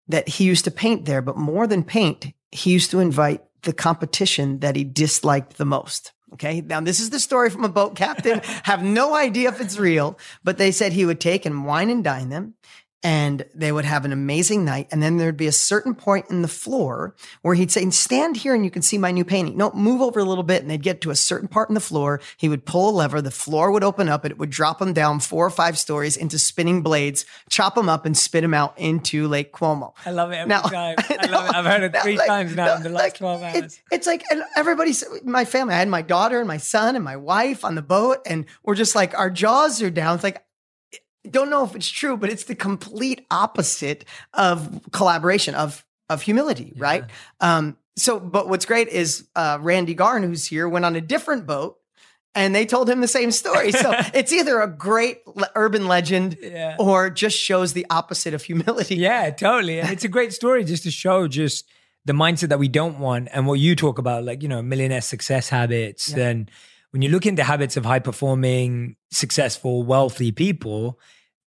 that 0.07 0.27
he 0.27 0.43
used 0.43 0.65
to 0.65 0.71
paint 0.71 1.05
there, 1.05 1.21
but 1.21 1.37
more 1.37 1.67
than 1.67 1.83
paint, 1.83 2.27
he 2.51 2.71
used 2.71 2.91
to 2.91 2.99
invite 2.99 3.43
the 3.63 3.73
competition 3.73 4.59
that 4.59 4.75
he 4.75 4.83
disliked 4.83 5.57
the 5.57 5.65
most. 5.65 6.13
Okay. 6.33 6.61
Now, 6.61 6.79
this 6.79 6.99
is 6.99 7.09
the 7.09 7.19
story 7.19 7.49
from 7.49 7.65
a 7.65 7.69
boat 7.69 7.95
captain. 7.95 8.39
Have 8.63 8.83
no 8.83 9.15
idea 9.15 9.49
if 9.49 9.59
it's 9.59 9.77
real, 9.77 10.17
but 10.43 10.57
they 10.57 10.71
said 10.71 10.93
he 10.93 11.05
would 11.05 11.19
take 11.19 11.45
and 11.45 11.65
wine 11.65 11.89
and 11.89 12.03
dine 12.03 12.29
them 12.29 12.55
and 13.03 13.45
they 13.55 13.71
would 13.71 13.85
have 13.85 14.05
an 14.05 14.11
amazing 14.11 14.63
night. 14.63 14.87
And 14.91 15.01
then 15.01 15.17
there'd 15.17 15.35
be 15.37 15.47
a 15.47 15.51
certain 15.51 15.95
point 15.95 16.27
in 16.29 16.41
the 16.43 16.47
floor 16.47 17.15
where 17.41 17.55
he'd 17.55 17.71
say, 17.71 17.89
stand 17.89 18.37
here 18.37 18.53
and 18.53 18.63
you 18.63 18.69
can 18.69 18.81
see 18.83 18.97
my 18.97 19.11
new 19.11 19.25
painting. 19.25 19.57
No, 19.57 19.71
move 19.71 20.01
over 20.01 20.19
a 20.19 20.23
little 20.23 20.43
bit. 20.43 20.61
And 20.61 20.69
they'd 20.69 20.83
get 20.83 21.01
to 21.01 21.09
a 21.09 21.15
certain 21.15 21.47
part 21.47 21.69
in 21.69 21.73
the 21.73 21.79
floor. 21.81 22.21
He 22.37 22.47
would 22.47 22.65
pull 22.65 22.89
a 22.89 22.95
lever. 22.95 23.19
The 23.21 23.31
floor 23.31 23.71
would 23.71 23.83
open 23.83 24.07
up 24.07 24.23
and 24.23 24.31
it 24.31 24.37
would 24.37 24.51
drop 24.51 24.77
them 24.79 24.93
down 24.93 25.19
four 25.19 25.45
or 25.45 25.49
five 25.49 25.79
stories 25.79 26.15
into 26.15 26.37
spinning 26.37 26.83
blades, 26.83 27.25
chop 27.49 27.73
them 27.75 27.89
up 27.89 28.05
and 28.05 28.15
spit 28.15 28.43
them 28.43 28.53
out 28.53 28.77
into 28.77 29.27
Lake 29.27 29.51
Como. 29.51 29.95
I 30.05 30.11
love 30.11 30.31
it 30.31 30.35
every 30.35 30.49
Now- 30.49 30.61
time. 30.61 30.95
I 31.09 31.25
love 31.27 31.49
it. 31.49 31.55
I've 31.55 31.65
heard 31.65 31.83
it 31.83 31.93
Now, 31.93 32.01
three 32.03 32.17
like, 32.17 32.27
times 32.27 32.55
now 32.55 32.75
in 32.75 32.83
the 32.83 32.89
last 32.89 33.03
like, 33.03 33.13
12 33.15 33.43
hours. 33.43 33.55
It's, 33.55 33.81
it's 33.91 34.07
like, 34.07 34.23
and 34.29 34.43
everybody's 34.55 35.03
my 35.23 35.45
family. 35.45 35.73
I 35.73 35.79
had 35.79 35.87
my 35.89 36.01
daughter 36.03 36.37
and 36.39 36.47
my 36.47 36.57
son 36.57 36.95
and 36.95 37.03
my 37.03 37.17
wife 37.17 37.65
on 37.65 37.75
the 37.75 37.81
boat, 37.81 38.19
and 38.27 38.45
we're 38.63 38.75
just 38.75 38.95
like, 38.95 39.17
our 39.17 39.29
jaws 39.31 39.81
are 39.81 39.89
down. 39.89 40.15
It's 40.15 40.23
like, 40.23 40.43
don't 41.29 41.49
know 41.49 41.63
if 41.63 41.75
it's 41.75 41.89
true, 41.89 42.17
but 42.17 42.29
it's 42.29 42.45
the 42.45 42.55
complete 42.55 43.25
opposite 43.29 44.05
of 44.33 44.81
collaboration, 44.91 45.55
of 45.55 45.85
of 46.09 46.21
humility, 46.21 46.73
right? 46.75 47.05
Um, 47.39 47.77
so, 47.95 48.19
but 48.19 48.49
what's 48.49 48.65
great 48.65 48.87
is 48.89 49.27
uh, 49.35 49.57
Randy 49.61 49.93
Garn, 49.93 50.23
who's 50.23 50.45
here, 50.45 50.67
went 50.67 50.85
on 50.85 50.95
a 50.95 51.01
different 51.01 51.45
boat. 51.45 51.77
And 52.33 52.55
they 52.55 52.65
told 52.65 52.89
him 52.89 53.01
the 53.01 53.09
same 53.09 53.29
story. 53.31 53.73
So 53.73 53.91
it's 54.13 54.31
either 54.31 54.61
a 54.61 54.67
great 54.67 55.17
le- 55.27 55.49
urban 55.53 55.89
legend 55.89 56.37
Yeah. 56.41 56.77
or 56.79 57.09
just 57.09 57.37
shows 57.37 57.73
the 57.73 57.85
opposite 57.89 58.33
of 58.33 58.41
humility. 58.41 58.95
Yeah, 58.95 59.29
totally. 59.31 59.81
And 59.81 59.89
it's 59.89 60.05
a 60.05 60.07
great 60.07 60.31
story 60.31 60.63
just 60.63 60.83
to 60.83 60.91
show 60.91 61.27
just 61.27 61.67
the 62.05 62.13
mindset 62.13 62.47
that 62.47 62.57
we 62.59 62.69
don't 62.69 62.99
want 62.99 63.27
and 63.33 63.47
what 63.47 63.59
you 63.59 63.75
talk 63.75 63.99
about, 63.99 64.23
like, 64.23 64.43
you 64.43 64.47
know, 64.47 64.61
millionaire 64.61 65.01
success 65.01 65.49
habits. 65.49 66.13
And 66.13 66.49
when 66.91 67.01
you 67.01 67.09
look 67.09 67.25
into 67.25 67.43
habits 67.43 67.77
of 67.77 67.85
high 67.85 67.99
performing, 67.99 68.95
successful, 69.11 69.83
wealthy 69.83 70.31
people, 70.31 70.99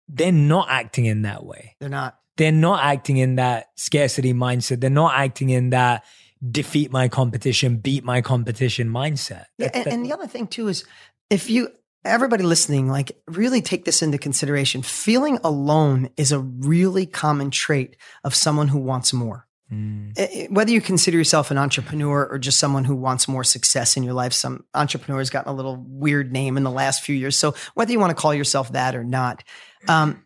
they're 0.08 0.32
not 0.32 0.68
acting 0.70 1.06
in 1.06 1.22
that 1.22 1.44
way. 1.44 1.76
They're 1.80 1.88
not. 1.88 2.18
They're 2.36 2.52
not 2.52 2.82
acting 2.82 3.18
in 3.18 3.36
that 3.36 3.68
scarcity 3.76 4.32
mindset. 4.32 4.80
They're 4.80 4.88
not 4.88 5.14
acting 5.14 5.50
in 5.50 5.70
that 5.70 6.04
defeat 6.48 6.90
my 6.90 7.08
competition, 7.08 7.76
beat 7.76 8.02
my 8.02 8.22
competition 8.22 8.88
mindset. 8.88 9.46
Yeah, 9.58 9.70
and, 9.74 9.86
and 9.86 10.04
the 10.04 10.12
other 10.12 10.26
thing 10.26 10.46
too 10.46 10.68
is 10.68 10.84
if 11.28 11.50
you 11.50 11.68
everybody 12.04 12.42
listening 12.42 12.88
like 12.88 13.12
really 13.28 13.60
take 13.60 13.84
this 13.84 14.00
into 14.00 14.16
consideration 14.16 14.80
feeling 14.80 15.38
alone 15.44 16.08
is 16.16 16.32
a 16.32 16.38
really 16.38 17.04
common 17.04 17.50
trait 17.50 17.94
of 18.24 18.34
someone 18.34 18.68
who 18.68 18.78
wants 18.78 19.12
more 19.12 19.46
Mm. 19.72 20.12
Eh, 20.16 20.26
eh, 20.32 20.46
whether 20.50 20.72
you 20.72 20.80
consider 20.80 21.16
yourself 21.16 21.50
an 21.50 21.58
entrepreneur 21.58 22.26
or 22.26 22.38
just 22.38 22.58
someone 22.58 22.84
who 22.84 22.96
wants 22.96 23.28
more 23.28 23.44
success 23.44 23.96
in 23.96 24.02
your 24.02 24.14
life 24.14 24.32
some 24.32 24.64
entrepreneurs 24.74 25.30
gotten 25.30 25.52
a 25.52 25.54
little 25.54 25.76
weird 25.76 26.32
name 26.32 26.56
in 26.56 26.64
the 26.64 26.70
last 26.70 27.02
few 27.02 27.14
years. 27.14 27.36
So 27.36 27.54
whether 27.74 27.92
you 27.92 28.00
want 28.00 28.10
to 28.10 28.20
call 28.20 28.34
yourself 28.34 28.72
that 28.72 28.96
or 28.96 29.04
not 29.04 29.44
um, 29.88 30.24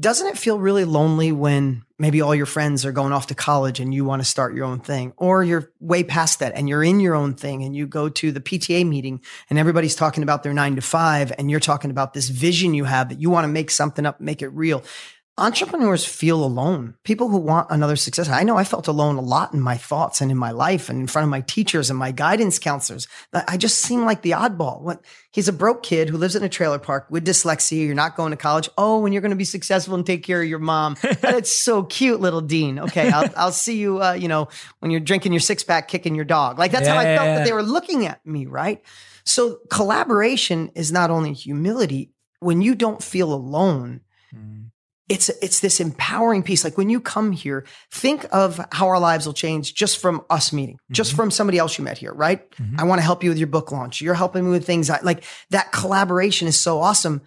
doesn't 0.00 0.28
it 0.28 0.38
feel 0.38 0.60
really 0.60 0.84
lonely 0.84 1.32
when 1.32 1.82
maybe 1.98 2.20
all 2.20 2.34
your 2.34 2.46
friends 2.46 2.86
are 2.86 2.92
going 2.92 3.12
off 3.12 3.26
to 3.26 3.34
college 3.34 3.80
and 3.80 3.92
you 3.92 4.04
want 4.04 4.22
to 4.22 4.28
start 4.28 4.54
your 4.54 4.64
own 4.64 4.78
thing? 4.78 5.12
Or 5.16 5.42
you're 5.42 5.72
way 5.80 6.04
past 6.04 6.38
that 6.38 6.54
and 6.54 6.68
you're 6.68 6.84
in 6.84 7.00
your 7.00 7.16
own 7.16 7.34
thing 7.34 7.64
and 7.64 7.74
you 7.74 7.86
go 7.86 8.08
to 8.08 8.30
the 8.30 8.40
PTA 8.40 8.86
meeting 8.86 9.20
and 9.50 9.58
everybody's 9.58 9.96
talking 9.96 10.22
about 10.22 10.44
their 10.44 10.54
9 10.54 10.76
to 10.76 10.82
5 10.82 11.32
and 11.36 11.50
you're 11.50 11.58
talking 11.58 11.90
about 11.90 12.14
this 12.14 12.28
vision 12.28 12.74
you 12.74 12.84
have 12.84 13.08
that 13.08 13.20
you 13.20 13.28
want 13.28 13.44
to 13.44 13.48
make 13.48 13.70
something 13.70 14.06
up 14.06 14.20
make 14.20 14.40
it 14.40 14.48
real 14.48 14.84
entrepreneurs 15.38 16.04
feel 16.04 16.44
alone. 16.44 16.94
People 17.04 17.28
who 17.28 17.38
want 17.38 17.70
another 17.70 17.96
success. 17.96 18.28
I 18.28 18.42
know 18.42 18.56
i 18.56 18.64
felt 18.64 18.88
alone 18.88 19.16
a 19.16 19.22
lot 19.22 19.54
in 19.54 19.60
my 19.60 19.76
thoughts 19.76 20.20
and 20.20 20.30
in 20.30 20.36
my 20.36 20.50
life 20.50 20.88
and 20.88 21.00
in 21.00 21.06
front 21.06 21.24
of 21.24 21.30
my 21.30 21.40
teachers 21.42 21.90
and 21.90 21.98
my 21.98 22.12
guidance 22.12 22.58
counselors. 22.58 23.06
I 23.32 23.56
just 23.56 23.78
seem 23.78 24.04
like 24.04 24.22
the 24.22 24.32
oddball. 24.32 24.82
What 24.82 25.04
he's 25.32 25.48
a 25.48 25.52
broke 25.52 25.82
kid 25.82 26.08
who 26.08 26.18
lives 26.18 26.36
in 26.36 26.42
a 26.42 26.48
trailer 26.48 26.78
park 26.78 27.06
with 27.10 27.26
dyslexia. 27.26 27.86
You're 27.86 27.94
not 27.94 28.16
going 28.16 28.32
to 28.32 28.36
college. 28.36 28.68
Oh 28.76 29.04
and 29.04 29.14
you're 29.14 29.22
going 29.22 29.30
to 29.30 29.36
be 29.36 29.44
successful 29.44 29.94
and 29.94 30.04
take 30.04 30.24
care 30.24 30.42
of 30.42 30.48
your 30.48 30.58
mom. 30.58 30.96
That's 31.20 31.50
so 31.50 31.84
cute 31.84 32.20
little 32.20 32.40
dean. 32.40 32.78
Okay 32.78 33.10
i'll, 33.10 33.30
I'll 33.36 33.52
see 33.52 33.78
you 33.78 34.02
uh, 34.02 34.12
you 34.12 34.28
know 34.28 34.48
when 34.80 34.90
you're 34.90 35.00
drinking 35.00 35.32
your 35.32 35.40
six-pack 35.40 35.88
kicking 35.88 36.14
your 36.14 36.24
dog. 36.24 36.58
Like 36.58 36.72
that's 36.72 36.88
how 36.88 36.96
i 36.96 37.04
felt 37.04 37.26
yeah, 37.26 37.38
that 37.38 37.44
they 37.44 37.52
were 37.52 37.62
looking 37.62 38.06
at 38.06 38.24
me 38.26 38.46
right? 38.46 38.82
So 39.24 39.58
collaboration 39.70 40.70
is 40.74 40.90
not 40.90 41.10
only 41.10 41.32
humility. 41.32 42.12
When 42.40 42.62
you 42.62 42.74
don't 42.74 43.02
feel 43.02 43.32
alone. 43.32 44.02
It's 45.08 45.30
it's 45.40 45.60
this 45.60 45.80
empowering 45.80 46.42
piece 46.42 46.64
like 46.64 46.76
when 46.76 46.90
you 46.90 47.00
come 47.00 47.32
here 47.32 47.64
think 47.90 48.26
of 48.30 48.60
how 48.72 48.88
our 48.88 49.00
lives 49.00 49.24
will 49.24 49.32
change 49.32 49.74
just 49.74 49.98
from 49.98 50.22
us 50.28 50.52
meeting 50.52 50.78
just 50.90 51.14
from 51.14 51.30
somebody 51.30 51.56
else 51.56 51.78
you 51.78 51.84
met 51.84 51.96
here 51.96 52.12
right? 52.12 52.42
I 52.76 52.84
want 52.84 52.98
to 52.98 53.04
help 53.04 53.24
you 53.24 53.30
with 53.30 53.38
your 53.38 53.46
book 53.46 53.72
launch. 53.72 54.00
You're 54.00 54.14
helping 54.14 54.44
me 54.44 54.50
with 54.50 54.66
things 54.66 54.90
I, 54.90 55.00
like 55.00 55.24
that 55.50 55.72
collaboration 55.72 56.48
is 56.48 56.58
so 56.58 56.80
awesome. 56.80 57.22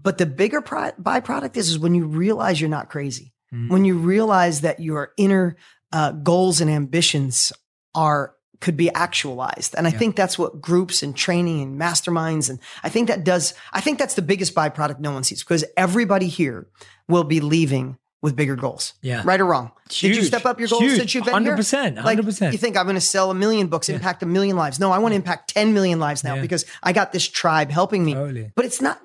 But 0.00 0.18
the 0.18 0.26
bigger 0.26 0.60
pro- 0.60 0.92
byproduct 0.92 1.56
is 1.56 1.68
is 1.68 1.78
when 1.78 1.94
you 1.94 2.06
realize 2.06 2.60
you're 2.60 2.70
not 2.70 2.90
crazy. 2.90 3.32
Mm. 3.54 3.70
when 3.70 3.84
you 3.84 3.96
realize 3.96 4.62
that 4.62 4.80
your 4.80 5.12
inner 5.16 5.56
uh, 5.92 6.10
goals 6.10 6.60
and 6.60 6.68
ambitions 6.68 7.52
are 7.94 8.34
could 8.60 8.76
be 8.76 8.90
actualized. 8.94 9.74
And 9.76 9.86
I 9.86 9.90
Yeah. 9.90 9.98
think 9.98 10.16
that's 10.16 10.38
what 10.38 10.60
groups 10.60 11.02
and 11.02 11.14
training 11.16 11.60
and 11.62 11.78
masterminds 11.80 12.48
and 12.50 12.58
I 12.82 12.88
think 12.88 13.08
that 13.08 13.24
does 13.24 13.54
I 13.72 13.80
think 13.80 13.98
that's 13.98 14.14
the 14.14 14.22
biggest 14.22 14.54
byproduct 14.54 14.98
no 15.00 15.12
one 15.12 15.24
sees 15.24 15.42
because 15.42 15.64
everybody 15.76 16.28
here 16.28 16.66
will 17.08 17.24
be 17.24 17.40
leaving 17.40 17.98
with 18.22 18.34
bigger 18.34 18.56
goals. 18.56 18.94
Yeah. 19.02 19.22
Right 19.24 19.40
or 19.40 19.44
wrong. 19.46 19.70
Did 19.88 20.16
you 20.16 20.24
step 20.24 20.46
up 20.46 20.58
your 20.58 20.68
goals 20.68 20.82
Huge. 20.82 20.98
since 20.98 21.14
you've 21.14 21.24
been 21.26 21.44
here? 21.44 21.52
100%, 21.54 21.96
Like, 22.02 22.18
100%. 22.18 22.52
you 22.52 22.58
think 22.58 22.76
I'm 22.76 22.86
going 22.86 22.94
to 22.96 23.00
sell 23.00 23.30
a 23.30 23.34
million 23.34 23.68
books, 23.68 23.88
impact 23.88 24.22
a 24.22 24.26
million 24.26 24.56
lives? 24.56 24.80
No, 24.80 24.90
I 24.90 24.98
want 24.98 25.12
to 25.12 25.16
impact 25.16 25.52
10 25.54 25.74
million 25.74 26.00
lives 26.00 26.24
now 26.24 26.34
Yeah. 26.34 26.40
because 26.40 26.64
I 26.82 26.92
got 26.92 27.12
this 27.12 27.28
tribe 27.28 27.70
helping 27.70 28.04
me. 28.04 28.14
Totally. 28.14 28.50
But 28.56 28.64
it's 28.64 28.80
not 28.80 29.00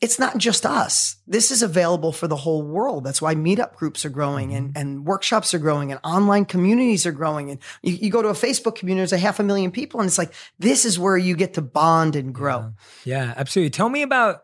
it's 0.00 0.18
not 0.18 0.36
just 0.36 0.66
us. 0.66 1.16
This 1.26 1.50
is 1.50 1.62
available 1.62 2.12
for 2.12 2.28
the 2.28 2.36
whole 2.36 2.62
world. 2.62 3.04
That's 3.04 3.22
why 3.22 3.34
meetup 3.34 3.76
groups 3.76 4.04
are 4.04 4.10
growing 4.10 4.52
and, 4.52 4.68
Mm-hmm. 4.70 4.78
and 4.78 5.04
workshops 5.06 5.54
are 5.54 5.58
growing 5.58 5.90
and 5.92 6.00
online 6.04 6.44
communities 6.44 7.06
are 7.06 7.12
growing. 7.12 7.50
And 7.50 7.60
you, 7.82 7.94
you 7.94 8.10
go 8.10 8.20
to 8.20 8.28
a 8.28 8.32
Facebook 8.34 8.74
community, 8.74 9.00
there's 9.00 9.12
a 9.12 9.18
half 9.18 9.40
a 9.40 9.42
million 9.42 9.70
people. 9.70 10.00
And 10.00 10.06
it's 10.08 10.18
like, 10.18 10.32
this 10.58 10.84
is 10.84 10.98
where 10.98 11.16
you 11.16 11.36
get 11.36 11.54
to 11.54 11.62
bond 11.62 12.16
and 12.16 12.34
grow. 12.34 12.74
Yeah, 13.04 13.32
absolutely. 13.36 13.70
Tell 13.70 13.88
me 13.88 14.02
about 14.02 14.42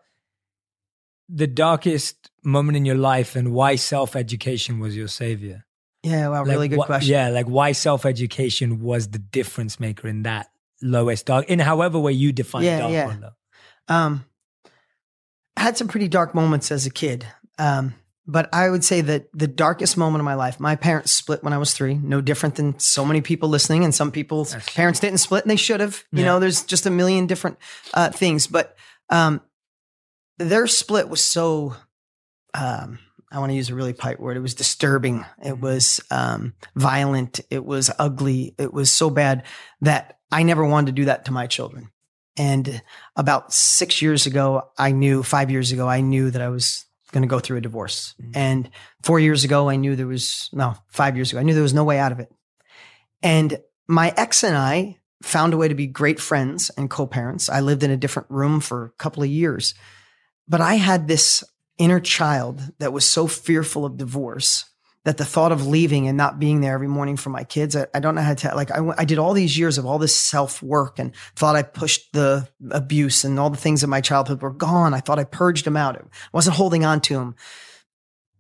the 1.29 1.47
darkest 1.47 2.31
moment 2.43 2.77
in 2.77 2.85
your 2.85 2.97
life 2.97 3.37
and 3.37 3.53
why 3.53 3.77
self 3.77 4.17
education 4.17 4.79
was 4.79 4.97
your 4.97 5.09
savior. 5.09 5.65
Yeah, 6.03 6.29
wow, 6.29 6.41
Like, 6.45 6.49
really 6.53 6.69
good 6.69 6.79
wha- 6.79 6.87
question. 6.87 7.13
Yeah, 7.13 7.29
like 7.29 7.47
why 7.47 7.73
self 7.73 8.07
education 8.07 8.81
was 8.81 9.09
the 9.09 9.19
difference 9.19 9.79
maker 9.79 10.09
in 10.09 10.23
that 10.23 10.49
lowest 10.81 11.27
dark, 11.27 11.47
in 11.51 11.59
however 11.59 11.99
way 11.99 12.13
you 12.13 12.33
define 12.33 12.65
Yeah, 12.65 12.79
dark 12.79 12.93
yeah. 12.93 13.29
Um, 13.89 14.25
I 15.61 15.65
had 15.65 15.77
some 15.77 15.89
pretty 15.89 16.09
dark 16.09 16.35
moments 16.35 16.73
as 16.73 16.87
a 16.87 16.91
kid. 16.91 17.27
Um, 17.59 17.95
but 18.27 18.49
I 18.55 18.71
would 18.71 18.83
say 18.83 19.03
that 19.03 19.27
the 19.35 19.47
darkest 19.47 19.99
moment 19.99 20.21
of 20.21 20.25
my 20.25 20.35
life, 20.35 20.59
my 20.59 20.75
parents 20.75 21.13
split 21.13 21.45
when 21.45 21.53
I 21.53 21.59
was 21.59 21.75
three, 21.75 21.95
no 21.97 22.23
different 22.23 22.55
than 22.55 22.79
so 22.79 23.05
many 23.05 23.21
people 23.21 23.51
listening. 23.51 23.85
And 23.85 23.95
some 23.95 24.11
people's 24.11 24.53
That's- 24.53 24.75
parents 24.75 25.01
didn't 25.01 25.19
split 25.19 25.45
and 25.45 25.51
they 25.51 25.57
should 25.57 25.81
have. 25.81 26.03
You 26.13 26.21
Yeah. 26.21 26.25
know, 26.27 26.41
there's 26.41 26.63
just 26.65 26.87
a 26.87 26.91
million 26.91 27.27
different 27.27 27.59
uh, 27.93 28.09
things. 28.11 28.47
But 28.47 28.75
um, 29.11 29.43
their 30.39 30.67
split 30.67 31.11
was 31.11 31.23
so, 31.23 31.77
um, 32.55 32.99
I 33.31 33.39
want 33.39 33.51
to 33.51 33.57
use 33.57 33.69
a 33.69 33.75
really 33.75 33.93
polite 33.93 34.19
word. 34.19 34.39
It 34.39 34.41
was 34.41 34.55
disturbing. 34.55 35.27
It 35.45 35.61
was 35.61 36.01
um, 36.11 36.55
violent. 36.75 37.41
It 37.51 37.67
was 37.67 37.91
ugly. 37.99 38.55
It 38.59 38.73
was 38.73 38.91
so 38.91 39.11
bad 39.11 39.43
that 39.83 40.19
I 40.33 40.43
never 40.43 40.65
wanted 40.65 40.87
to 40.87 40.93
do 40.93 41.05
that 41.05 41.27
to 41.27 41.33
my 41.33 41.47
children. 41.47 41.91
And 42.37 42.83
about 43.17 43.53
six 43.53 44.01
years 44.01 44.27
ago, 44.27 44.71
I 44.79 44.93
knew, 44.93 45.23
five 45.23 45.51
years 45.51 45.73
ago, 45.73 45.89
I 45.89 46.01
knew 46.01 46.31
that 46.31 46.43
I 46.43 46.49
was 46.49 46.87
going 47.13 47.23
to 47.23 47.29
go 47.29 47.41
through 47.41 47.59
a 47.59 47.63
divorce. 47.63 48.15
Mm. 48.23 48.31
And 48.35 48.71
four 49.03 49.19
years 49.19 49.45
ago, 49.45 49.69
I 49.69 49.77
knew 49.77 49.97
there 49.97 50.07
was, 50.07 50.49
no, 50.53 50.75
five 50.89 51.17
years 51.17 51.33
ago, 51.33 51.41
I 51.41 51.43
knew 51.43 51.55
there 51.55 51.63
was 51.63 51.75
no 51.75 51.85
way 51.85 51.99
out 51.99 52.13
of 52.13 52.21
it. 52.21 52.33
And 53.23 53.61
my 53.89 54.15
ex 54.17 54.45
and 54.45 54.57
I 54.57 54.99
found 55.23 55.53
a 55.53 55.57
way 55.57 55.69
to 55.69 55.75
be 55.75 55.87
great 55.87 56.21
friends 56.21 56.71
and 56.71 56.89
co 56.89 57.07
parents. 57.07 57.49
I 57.49 57.61
lived 57.61 57.83
in 57.83 57.91
a 57.91 57.97
different 57.97 58.31
room 58.31 58.61
for 58.61 58.87
a 58.87 58.91
couple 58.91 59.23
of 59.23 59.29
years. 59.29 59.75
But 60.49 60.61
I 60.61 60.75
had 60.75 61.09
this 61.09 61.45
inner 61.79 62.01
child 62.01 62.61
that 62.79 62.93
was 62.93 63.05
so 63.05 63.27
fearful 63.27 63.85
of 63.85 63.97
divorce 63.97 64.70
that 65.05 65.17
the 65.17 65.25
thought 65.25 65.51
of 65.51 65.67
leaving 65.67 66.09
and 66.09 66.17
not 66.17 66.39
being 66.39 66.61
there 66.61 66.75
every 66.75 66.89
morning 66.89 67.17
for 67.17 67.31
my 67.31 67.43
kids, 67.43 67.75
I, 67.75 67.87
I 67.95 68.01
don't 68.01 68.15
know 68.15 68.21
how 68.21 68.35
to, 68.35 68.55
like, 68.55 68.71
I, 68.71 68.87
I 68.99 69.05
did 69.05 69.19
all 69.19 69.33
these 69.33 69.57
years 69.57 69.79
of 69.79 69.87
all 69.87 69.99
this 69.99 70.15
self 70.15 70.63
work 70.63 70.99
and 70.99 71.15
thought 71.37 71.57
I 71.57 71.63
pushed 71.63 72.13
the 72.13 72.49
abuse 72.71 73.25
and 73.25 73.39
all 73.41 73.51
the 73.51 73.57
things 73.57 73.83
in 73.83 73.89
my 73.91 74.03
childhood 74.03 74.43
were 74.43 74.53
gone. 74.53 74.93
I 74.93 75.01
thought 75.01 75.19
I 75.19 75.25
purged 75.25 75.65
them 75.65 75.77
out. 75.77 75.97
I 75.97 76.03
wasn't 76.33 76.57
holding 76.57 76.85
on 76.85 77.01
to 77.03 77.15
them. 77.15 77.35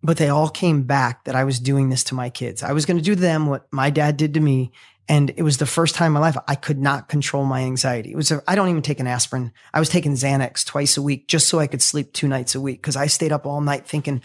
But 0.02 0.16
they 0.16 0.28
all 0.28 0.48
came 0.48 0.84
back 0.84 1.24
that 1.24 1.34
I 1.34 1.44
was 1.44 1.61
doing 1.61 1.90
this 1.90 2.04
to 2.04 2.14
my 2.14 2.30
kids. 2.30 2.62
I 2.62 2.72
was 2.72 2.86
going 2.86 2.96
to 2.96 3.02
do 3.02 3.14
them 3.14 3.46
what 3.46 3.66
my 3.70 3.90
dad 3.90 4.16
did 4.16 4.34
to 4.34 4.40
me. 4.40 4.72
And 5.11 5.30
it 5.36 5.42
was 5.42 5.58
the 5.58 5.66
first 5.66 5.96
time 5.96 6.06
in 6.06 6.12
my 6.12 6.20
life 6.20 6.36
I 6.46 6.54
could 6.54 6.78
not 6.78 7.08
control 7.08 7.44
my 7.44 7.62
anxiety. 7.62 8.12
It 8.12 8.16
was, 8.16 8.32
I 8.46 8.54
don't 8.54 8.68
even 8.68 8.80
take 8.80 9.00
an 9.00 9.08
aspirin. 9.08 9.52
I 9.74 9.80
was 9.80 9.88
taking 9.88 10.12
Xanax 10.12 10.64
twice 10.64 10.96
a 10.96 11.02
week 11.02 11.26
just 11.26 11.48
so 11.48 11.58
I 11.58 11.66
could 11.66 11.82
sleep 11.82 12.12
two 12.12 12.28
nights 12.28 12.54
a 12.54 12.61
week 12.61 12.80
because 12.80 12.96
I 12.96 13.08
stayed 13.08 13.32
up 13.32 13.44
all 13.44 13.61
night 13.61 13.88
thinking 13.88 14.22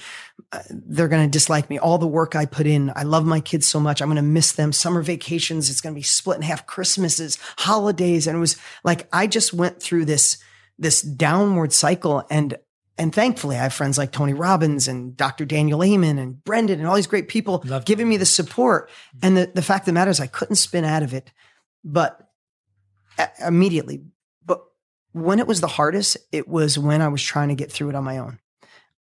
they're 0.70 1.08
going 1.08 1.26
to 1.26 1.32
dislike 1.32 1.70
me. 1.70 1.78
All 1.80 1.98
the 1.98 2.08
work 2.08 2.36
I 2.36 2.46
put 2.46 2.68
in. 2.68 2.92
I 2.96 3.04
love 3.04 3.26
my 3.26 3.40
kids 3.40 3.66
so 3.68 3.80
much. 3.80 4.02
I'm 4.02 4.08
going 4.08 4.18
to 4.18 4.22
miss 4.22 4.52
them. 4.54 4.72
Summer 4.72 5.02
vacations. 5.02 5.70
It's 5.70 5.82
going 5.82 5.94
to 5.94 6.00
be 6.00 6.04
split 6.04 6.38
in 6.38 6.44
half. 6.44 6.66
Christmases, 6.68 7.38
holidays. 7.58 8.28
And 8.28 8.38
it 8.38 8.40
was 8.40 8.58
like, 8.84 9.08
I 9.14 9.28
just 9.28 9.54
went 9.54 9.82
through 9.82 10.06
this, 10.06 10.38
this 10.78 11.02
downward 11.02 11.74
cycle. 11.74 12.26
And, 12.30 12.58
and 12.98 13.14
thankfully 13.14 13.58
I 13.58 13.64
have 13.64 13.74
friends 13.74 13.98
like 13.98 14.12
Tony 14.12 14.34
Robbins 14.34 14.88
and 14.88 15.16
Dr. 15.16 15.46
Daniel 15.46 15.84
Amen 15.84 16.18
and 16.18 16.44
Brendon 16.44 16.80
and 16.80 16.88
all 16.88 16.96
these 16.96 17.08
great 17.08 17.28
people 17.28 17.62
Love 17.66 17.86
giving 17.86 18.08
me 18.08 18.18
the 18.18 18.26
support. 18.26 18.90
And 19.22 19.36
the, 19.36 19.52
the 19.54 19.62
fact 19.62 19.84
of 19.84 19.88
the 19.88 19.94
matter 19.94 20.12
is 20.12 20.20
I 20.20 20.28
couldn't 20.28 20.56
spin 20.56 20.86
out 20.86 21.04
of 21.04 21.14
it, 21.14 21.32
but 21.84 22.30
immediately. 23.46 24.04
But 24.46 24.62
when 25.12 25.40
it 25.40 25.48
was 25.48 25.62
the 25.62 25.68
hardest, 25.68 26.18
it 26.32 26.48
was 26.48 26.78
when 26.78 27.02
I 27.02 27.08
was 27.08 27.22
trying 27.22 27.50
to 27.50 27.56
get 27.56 27.72
through 27.72 27.90
it 27.90 27.96
on 27.96 28.04
my 28.04 28.18
own. 28.18 28.40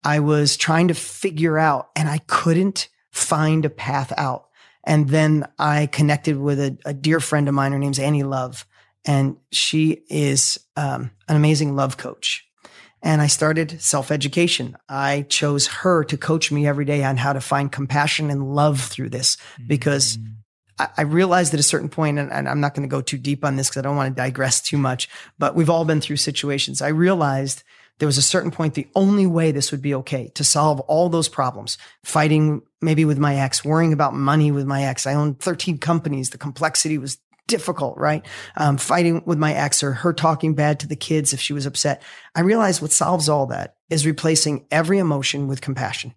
I 0.05 0.19
was 0.19 0.55
trying 0.55 0.87
to 0.89 0.93
figure 0.93 1.57
out 1.57 1.89
and 1.95 2.07
I 2.07 2.19
couldn't 2.27 2.89
find 3.11 3.65
a 3.65 3.69
path 3.69 4.13
out. 4.17 4.45
And 4.83 5.09
then 5.09 5.47
I 5.57 5.87
connected 5.87 6.37
with 6.37 6.59
a, 6.59 6.77
a 6.85 6.93
dear 6.93 7.19
friend 7.19 7.47
of 7.49 7.55
mine. 7.55 7.71
Her 7.71 7.79
name's 7.79 7.97
Annie 7.97 8.21
Lalla, 8.21 8.53
and 9.03 9.37
she 9.51 10.03
is 10.09 10.59
um, 10.75 11.09
an 11.27 11.35
amazing 11.35 11.75
love 11.75 11.97
coach. 11.97 12.45
And 13.01 13.19
I 13.19 13.27
started 13.27 13.81
self 13.81 14.11
education. 14.11 14.77
I 14.87 15.23
chose 15.23 15.67
her 15.67 16.03
to 16.05 16.17
coach 16.17 16.51
me 16.51 16.67
every 16.67 16.85
day 16.85 17.03
on 17.03 17.17
how 17.17 17.33
to 17.33 17.41
find 17.41 17.71
compassion 17.71 18.29
and 18.29 18.53
love 18.53 18.79
through 18.79 19.09
this 19.09 19.37
because 19.67 20.19
I, 20.79 20.89
I 20.97 21.01
realized 21.01 21.53
at 21.53 21.59
a 21.59 21.63
certain 21.63 21.89
point, 21.89 22.19
and, 22.19 22.31
and 22.31 22.47
I'm 22.47 22.59
not 22.59 22.75
going 22.75 22.87
to 22.87 22.91
go 22.91 23.01
too 23.01 23.17
deep 23.17 23.43
on 23.43 23.55
this 23.55 23.69
because 23.69 23.79
I 23.79 23.83
don't 23.83 23.95
want 23.95 24.15
to 24.15 24.21
digress 24.21 24.61
too 24.61 24.77
much, 24.77 25.09
but 25.39 25.55
we've 25.55 25.69
all 25.69 25.85
been 25.85 26.01
through 26.01 26.17
situations. 26.17 26.81
I 26.81 26.89
realized 26.89 27.63
there 27.99 28.07
was 28.07 28.17
a 28.17 28.21
certain 28.21 28.51
point, 28.51 28.73
the 28.73 28.87
only 28.95 29.25
way 29.25 29.51
this 29.51 29.71
would 29.71 29.81
be 29.81 29.95
okay 29.95 30.29
to 30.35 30.43
solve 30.43 30.79
all 30.81 31.09
those 31.09 31.29
problems, 31.29 31.77
fighting 32.03 32.61
maybe 32.81 33.05
with 33.05 33.17
my 33.17 33.35
ex, 33.35 33.63
worrying 33.63 33.93
about 33.93 34.13
money 34.13 34.51
with 34.51 34.65
my 34.65 34.83
ex. 34.83 35.07
I 35.07 35.13
owned 35.13 35.39
13 35.39 35.77
companies. 35.77 36.29
The 36.29 36.37
complexity 36.37 36.97
was 36.97 37.17
difficult, 37.47 37.97
right? 37.97 38.25
Um, 38.57 38.77
fighting 38.77 39.23
with 39.25 39.37
my 39.37 39.53
ex 39.53 39.83
or 39.83 39.93
her 39.93 40.13
talking 40.13 40.55
bad 40.55 40.79
to 40.79 40.87
the 40.87 40.95
kids 40.95 41.31
if 41.31 41.39
she 41.39 41.53
was 41.53 41.65
upset. 41.65 42.01
I 42.33 42.41
realized 42.41 42.81
what 42.81 42.91
solves 42.91 43.29
all 43.29 43.45
that 43.47 43.75
is 43.89 44.05
replacing 44.05 44.65
every 44.71 44.97
emotion 44.97 45.47
with 45.47 45.61
compassion. 45.61 46.13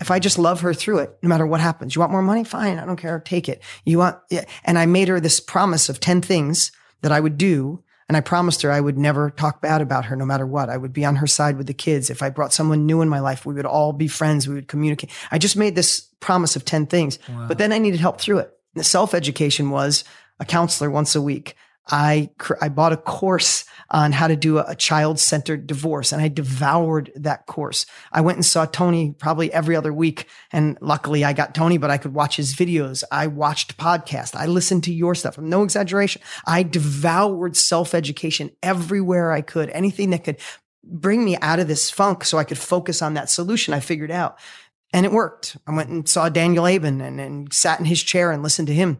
If 0.00 0.10
I 0.10 0.18
just 0.18 0.38
love 0.38 0.60
her 0.60 0.74
through 0.74 0.98
it, 0.98 1.18
no 1.22 1.28
matter 1.28 1.46
what 1.46 1.60
happens, 1.60 1.94
you 1.94 2.00
want 2.00 2.12
more 2.12 2.22
money? 2.22 2.44
Fine. 2.44 2.78
I 2.78 2.86
don't 2.86 2.96
care. 2.96 3.18
Take 3.18 3.48
it. 3.48 3.62
You 3.84 3.98
want, 3.98 4.18
and 4.64 4.78
I 4.78 4.86
made 4.86 5.08
her 5.08 5.20
this 5.20 5.40
promise 5.40 5.88
of 5.88 6.00
10 6.00 6.22
things 6.22 6.70
that 7.00 7.12
I 7.12 7.18
would 7.18 7.36
do. 7.36 7.82
And 8.08 8.16
I 8.16 8.20
promised 8.20 8.62
her 8.62 8.70
I 8.70 8.80
would 8.80 8.98
never 8.98 9.30
talk 9.30 9.62
bad 9.62 9.80
about 9.80 10.06
her 10.06 10.16
no 10.16 10.24
matter 10.24 10.46
what. 10.46 10.68
I 10.68 10.76
would 10.76 10.92
be 10.92 11.04
on 11.04 11.16
her 11.16 11.26
side 11.26 11.56
with 11.56 11.66
the 11.66 11.74
kids. 11.74 12.10
If 12.10 12.22
I 12.22 12.30
brought 12.30 12.52
someone 12.52 12.86
new 12.86 13.00
in 13.00 13.08
my 13.08 13.20
life, 13.20 13.46
we 13.46 13.54
would 13.54 13.66
all 13.66 13.92
be 13.92 14.08
friends. 14.08 14.48
We 14.48 14.54
would 14.54 14.68
communicate. 14.68 15.10
I 15.30 15.38
just 15.38 15.56
made 15.56 15.74
this 15.74 16.00
promise 16.20 16.56
of 16.56 16.64
10 16.64 16.86
things, 16.86 17.18
but 17.48 17.58
then 17.58 17.72
I 17.72 17.78
needed 17.78 18.00
help 18.00 18.20
through 18.20 18.38
it. 18.38 18.52
The 18.74 18.84
self 18.84 19.14
education 19.14 19.70
was 19.70 20.04
a 20.40 20.44
counselor 20.44 20.90
once 20.90 21.14
a 21.14 21.22
week. 21.22 21.56
I, 21.90 22.30
I 22.60 22.68
bought 22.68 22.92
a 22.92 22.96
course 22.96 23.64
on 23.90 24.12
how 24.12 24.28
to 24.28 24.36
do 24.36 24.58
a, 24.58 24.64
a 24.68 24.74
child 24.76 25.18
centered 25.18 25.66
divorce 25.66 26.12
and 26.12 26.22
I 26.22 26.28
devoured 26.28 27.10
that 27.16 27.46
course. 27.46 27.86
I 28.12 28.20
went 28.20 28.36
and 28.36 28.46
saw 28.46 28.66
Tony 28.66 29.14
probably 29.18 29.52
every 29.52 29.76
other 29.76 29.92
week. 29.92 30.26
And 30.52 30.78
luckily 30.80 31.24
I 31.24 31.32
got 31.32 31.54
Tony, 31.54 31.78
but 31.78 31.90
I 31.90 31.98
could 31.98 32.14
watch 32.14 32.36
his 32.36 32.54
videos. 32.54 33.02
I 33.10 33.26
watched 33.26 33.76
podcasts. 33.76 34.34
I 34.34 34.46
listened 34.46 34.84
to 34.84 34.92
your 34.92 35.14
stuff. 35.14 35.38
No 35.38 35.62
exaggeration. 35.62 36.22
I 36.46 36.62
devoured 36.62 37.56
self 37.56 37.94
education 37.94 38.50
everywhere 38.62 39.32
I 39.32 39.40
could. 39.40 39.68
Anything 39.70 40.10
that 40.10 40.24
could 40.24 40.38
bring 40.84 41.24
me 41.24 41.36
out 41.38 41.58
of 41.58 41.68
this 41.68 41.90
funk 41.90 42.24
so 42.24 42.38
I 42.38 42.44
could 42.44 42.58
focus 42.58 43.02
on 43.02 43.14
that 43.14 43.30
solution 43.30 43.74
I 43.74 43.80
figured 43.80 44.10
out. 44.10 44.38
And 44.92 45.06
it 45.06 45.12
worked. 45.12 45.56
I 45.66 45.74
went 45.74 45.88
and 45.88 46.08
saw 46.08 46.28
Daniel 46.28 46.66
Amen 46.66 47.00
and, 47.00 47.20
and 47.20 47.52
sat 47.52 47.78
in 47.78 47.86
his 47.86 48.02
chair 48.02 48.30
and 48.30 48.42
listened 48.42 48.68
to 48.68 48.74
him. 48.74 48.98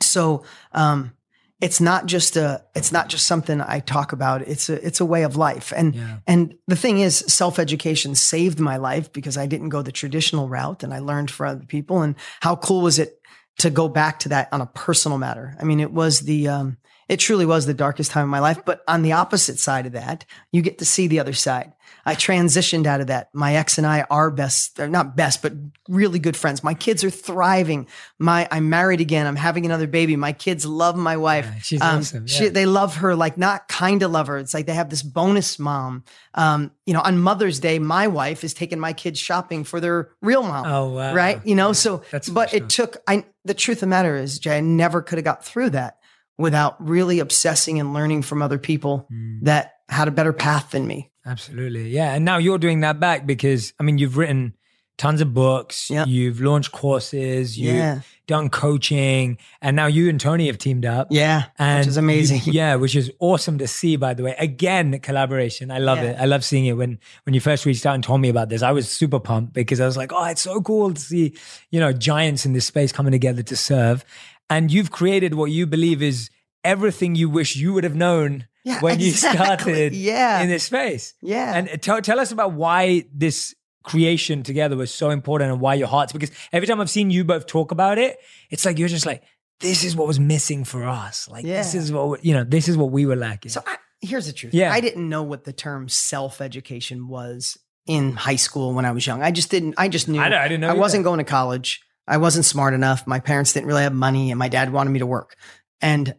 So, 0.00 0.44
um, 0.72 1.12
it's 1.60 1.80
not 1.80 2.06
just 2.06 2.36
a 2.36 2.62
it's 2.74 2.92
not 2.92 3.08
just 3.08 3.26
something 3.26 3.60
I 3.60 3.80
talk 3.80 4.12
about. 4.12 4.42
It's 4.42 4.68
a 4.68 4.84
it's 4.86 5.00
a 5.00 5.04
way 5.04 5.24
of 5.24 5.36
life. 5.36 5.72
And 5.76 5.94
Yeah. 5.94 6.18
and 6.26 6.54
the 6.66 6.76
thing 6.76 7.00
is 7.00 7.24
self-education 7.26 8.14
saved 8.14 8.60
my 8.60 8.76
life 8.76 9.12
because 9.12 9.36
I 9.36 9.46
didn't 9.46 9.70
go 9.70 9.82
the 9.82 9.92
traditional 9.92 10.48
route 10.48 10.82
and 10.84 10.94
I 10.94 11.00
learned 11.00 11.30
from 11.30 11.48
other 11.48 11.66
people. 11.66 12.02
And 12.02 12.14
how 12.40 12.56
cool 12.56 12.82
was 12.82 12.98
it 12.98 13.20
to 13.58 13.70
go 13.70 13.88
back 13.88 14.20
to 14.20 14.28
that 14.28 14.48
on 14.52 14.60
a 14.60 14.66
personal 14.66 15.18
matter? 15.18 15.56
I 15.60 15.64
mean, 15.64 15.80
it 15.80 15.92
was 15.92 16.20
the 16.20 16.48
um 16.48 16.76
it 17.08 17.18
truly 17.18 17.46
was 17.46 17.64
the 17.66 17.74
darkest 17.74 18.10
time 18.10 18.24
of 18.24 18.30
my 18.30 18.38
life. 18.38 18.60
But 18.64 18.82
on 18.86 19.02
the 19.02 19.12
opposite 19.12 19.58
side 19.58 19.86
of 19.86 19.92
that, 19.92 20.24
you 20.52 20.62
get 20.62 20.78
to 20.78 20.84
see 20.84 21.08
the 21.08 21.20
other 21.20 21.32
side. 21.32 21.72
I 22.08 22.14
transitioned 22.14 22.86
out 22.86 23.00
of 23.00 23.08
that. 23.08 23.28
My 23.34 23.54
ex 23.56 23.76
and 23.78 23.86
I 23.86 24.06
are 24.10 24.30
best, 24.30 24.76
they're 24.76 24.88
not 24.88 25.14
best, 25.14 25.42
but 25.42 25.52
really 25.88 26.18
good 26.18 26.36
friends. 26.36 26.64
My 26.64 26.74
kids 26.74 27.04
are 27.04 27.10
thriving. 27.10 27.86
My, 28.18 28.48
I'm 28.50 28.68
married 28.70 29.00
again. 29.00 29.26
I'm 29.26 29.36
having 29.36 29.66
another 29.66 29.86
baby. 29.86 30.16
My 30.16 30.32
kids 30.32 30.64
love 30.64 30.96
my 30.96 31.16
wife. 31.16 31.44
Yeah, 31.46 31.58
she's 31.60 31.80
Um, 31.82 31.98
awesome. 31.98 32.26
she- 32.26 32.48
they 32.48 32.66
love 32.66 32.96
her, 32.96 33.14
like 33.14 33.36
not 33.36 33.68
kind 33.68 34.02
of 34.02 34.10
love 34.10 34.26
her. 34.28 34.38
It's 34.38 34.54
like 34.54 34.66
they 34.66 34.74
have 34.74 34.88
this 34.90 35.02
bonus 35.02 35.58
mom. 35.58 36.04
Um, 36.34 36.70
you 36.86 36.94
know, 36.94 37.00
on 37.02 37.18
Mother's 37.18 37.60
Day, 37.60 37.78
my 37.78 38.06
wife 38.06 38.42
is 38.42 38.54
taking 38.54 38.80
my 38.80 38.92
kids 38.94 39.18
shopping 39.20 39.62
for 39.64 39.78
their 39.80 40.10
real 40.22 40.42
mom. 40.42 40.66
Oh, 40.66 40.92
wow. 40.94 41.14
Right. 41.14 41.40
You 41.46 41.54
know, 41.54 41.72
so, 41.72 42.02
That's 42.10 42.28
but 42.28 42.54
it 42.54 42.68
took, 42.70 42.96
I, 43.06 43.24
the 43.44 43.54
truth 43.54 43.78
of 43.78 43.80
the 43.80 43.86
matter 43.88 44.16
is, 44.16 44.38
Jay, 44.38 44.56
I 44.56 44.60
never 44.60 45.02
could 45.02 45.18
have 45.18 45.24
got 45.24 45.44
through 45.44 45.70
that 45.70 45.98
without 46.38 46.76
really 46.86 47.18
obsessing 47.18 47.78
and 47.80 47.92
learning 47.92 48.22
from 48.22 48.40
other 48.42 48.58
people 48.58 49.06
Mm. 49.12 49.40
that 49.42 49.74
had 49.88 50.06
a 50.08 50.10
better 50.12 50.32
path 50.32 50.70
than 50.70 50.86
me. 50.86 51.10
Absolutely. 51.28 51.90
Yeah. 51.90 52.14
And 52.14 52.24
now 52.24 52.38
you're 52.38 52.58
doing 52.58 52.80
that 52.80 52.98
back 52.98 53.26
because, 53.26 53.72
I 53.78 53.82
mean, 53.82 53.98
you've 53.98 54.16
written 54.16 54.54
tons 54.96 55.20
of 55.20 55.32
books, 55.32 55.90
Yeah. 55.90 56.04
you've 56.06 56.40
launched 56.40 56.72
courses, 56.72 57.56
you've 57.56 57.76
Yeah. 57.76 58.00
done 58.26 58.48
coaching, 58.48 59.38
and 59.62 59.76
now 59.76 59.86
you 59.86 60.08
and 60.08 60.18
Tony 60.20 60.46
have 60.48 60.58
teamed 60.58 60.84
up. 60.84 61.06
Yeah. 61.10 61.44
And 61.58 61.80
which 61.80 61.88
is 61.88 61.96
amazing. 61.96 62.40
you- 62.46 62.52
yeah, 62.60 62.74
which 62.74 62.96
is 62.96 63.12
awesome 63.20 63.58
to 63.58 63.68
see, 63.68 63.94
by 63.94 64.12
the 64.14 64.24
way. 64.24 64.34
Again, 64.40 64.98
collaboration. 65.00 65.70
I 65.70 65.78
love 65.78 65.98
Yeah. 65.98 66.10
it. 66.12 66.16
I 66.18 66.24
love 66.24 66.44
seeing 66.44 66.66
it. 66.66 66.72
When 66.72 66.98
when 67.24 67.34
you 67.34 67.40
first 67.40 67.64
reached 67.64 67.86
out 67.86 67.94
and 67.94 68.02
told 68.02 68.20
me 68.20 68.28
about 68.28 68.48
this, 68.48 68.60
I 68.62 68.72
was 68.72 68.88
super 68.90 69.20
pumped 69.20 69.52
because 69.52 69.80
I 69.80 69.86
was 69.86 69.96
like, 69.96 70.12
oh, 70.12 70.24
it's 70.24 70.42
so 70.42 70.60
cool 70.60 70.92
to 70.92 71.00
see, 71.00 71.34
you 71.70 71.78
know, 71.78 71.92
giants 71.92 72.44
in 72.44 72.52
this 72.54 72.66
space 72.66 72.90
coming 72.90 73.12
together 73.12 73.42
to 73.44 73.56
serve. 73.56 74.04
And 74.50 74.72
you've 74.72 74.90
created 74.90 75.34
what 75.34 75.52
you 75.52 75.64
believe 75.66 76.02
is 76.02 76.28
everything 76.64 77.14
you 77.14 77.28
wish 77.30 77.54
you 77.54 77.72
would 77.72 77.84
have 77.84 77.94
known 77.94 78.46
Yeah, 78.68 78.80
when 78.80 79.00
you 79.00 79.10
started 79.12 79.94
Yeah. 79.94 80.40
in 80.42 80.48
this 80.48 80.64
space. 80.64 81.14
Yeah. 81.22 81.54
And 81.56 81.82
tell, 81.82 82.00
tell 82.02 82.20
us 82.20 82.32
about 82.32 82.52
why 82.52 83.04
this 83.12 83.54
creation 83.84 84.42
together 84.42 84.76
was 84.76 84.92
so 84.92 85.10
important 85.10 85.50
and 85.52 85.60
why 85.60 85.74
your 85.74 85.88
hearts, 85.88 86.12
because 86.12 86.30
every 86.52 86.66
time 86.66 86.80
I've 86.80 86.90
seen 86.90 87.10
you 87.10 87.24
both 87.24 87.46
talk 87.46 87.72
about 87.72 87.98
it, 87.98 88.18
it's 88.50 88.64
like 88.64 88.78
you're 88.78 88.88
just 88.88 89.06
like, 89.06 89.22
this 89.60 89.82
is 89.84 89.96
what 89.96 90.06
was 90.06 90.20
missing 90.20 90.64
for 90.64 90.84
us. 90.84 91.28
Like, 91.28 91.44
this 91.44 91.74
is 91.74 91.90
what, 91.90 92.08
we- 92.10 92.18
you 92.22 92.34
know, 92.34 92.44
this 92.44 92.68
is 92.68 92.76
what 92.76 92.90
we 92.90 93.06
were 93.06 93.16
lacking. 93.16 93.50
So 93.50 93.62
I, 93.66 93.76
here's 94.00 94.26
the 94.26 94.32
truth. 94.32 94.54
Yeah. 94.54 94.72
I 94.72 94.80
didn't 94.80 95.08
know 95.08 95.22
what 95.22 95.44
the 95.44 95.52
term 95.52 95.88
self 95.88 96.40
education 96.40 97.08
was 97.08 97.56
in 97.86 98.12
high 98.12 98.36
school 98.36 98.74
when 98.74 98.84
I 98.84 98.90
was 98.92 99.06
young. 99.06 99.22
I 99.22 99.30
just 99.30 99.50
didn't, 99.50 99.74
I 99.78 99.88
just 99.88 100.08
knew 100.08 100.20
I 100.20 100.26
I 100.44 100.48
didn't 100.48 100.60
know 100.60 100.68
I 100.68 100.72
either. 100.72 100.80
wasn't 100.80 101.04
going 101.04 101.18
to 101.18 101.24
college. 101.24 101.80
I 102.06 102.18
wasn't 102.18 102.44
smart 102.44 102.74
enough. 102.74 103.06
My 103.06 103.20
parents 103.20 103.52
didn't 103.54 103.66
really 103.66 103.82
have 103.82 103.92
money 103.94 104.30
and 104.30 104.38
my 104.38 104.48
dad 104.48 104.72
wanted 104.72 104.90
me 104.90 104.98
to 105.00 105.06
work. 105.06 105.36
And 105.80 106.14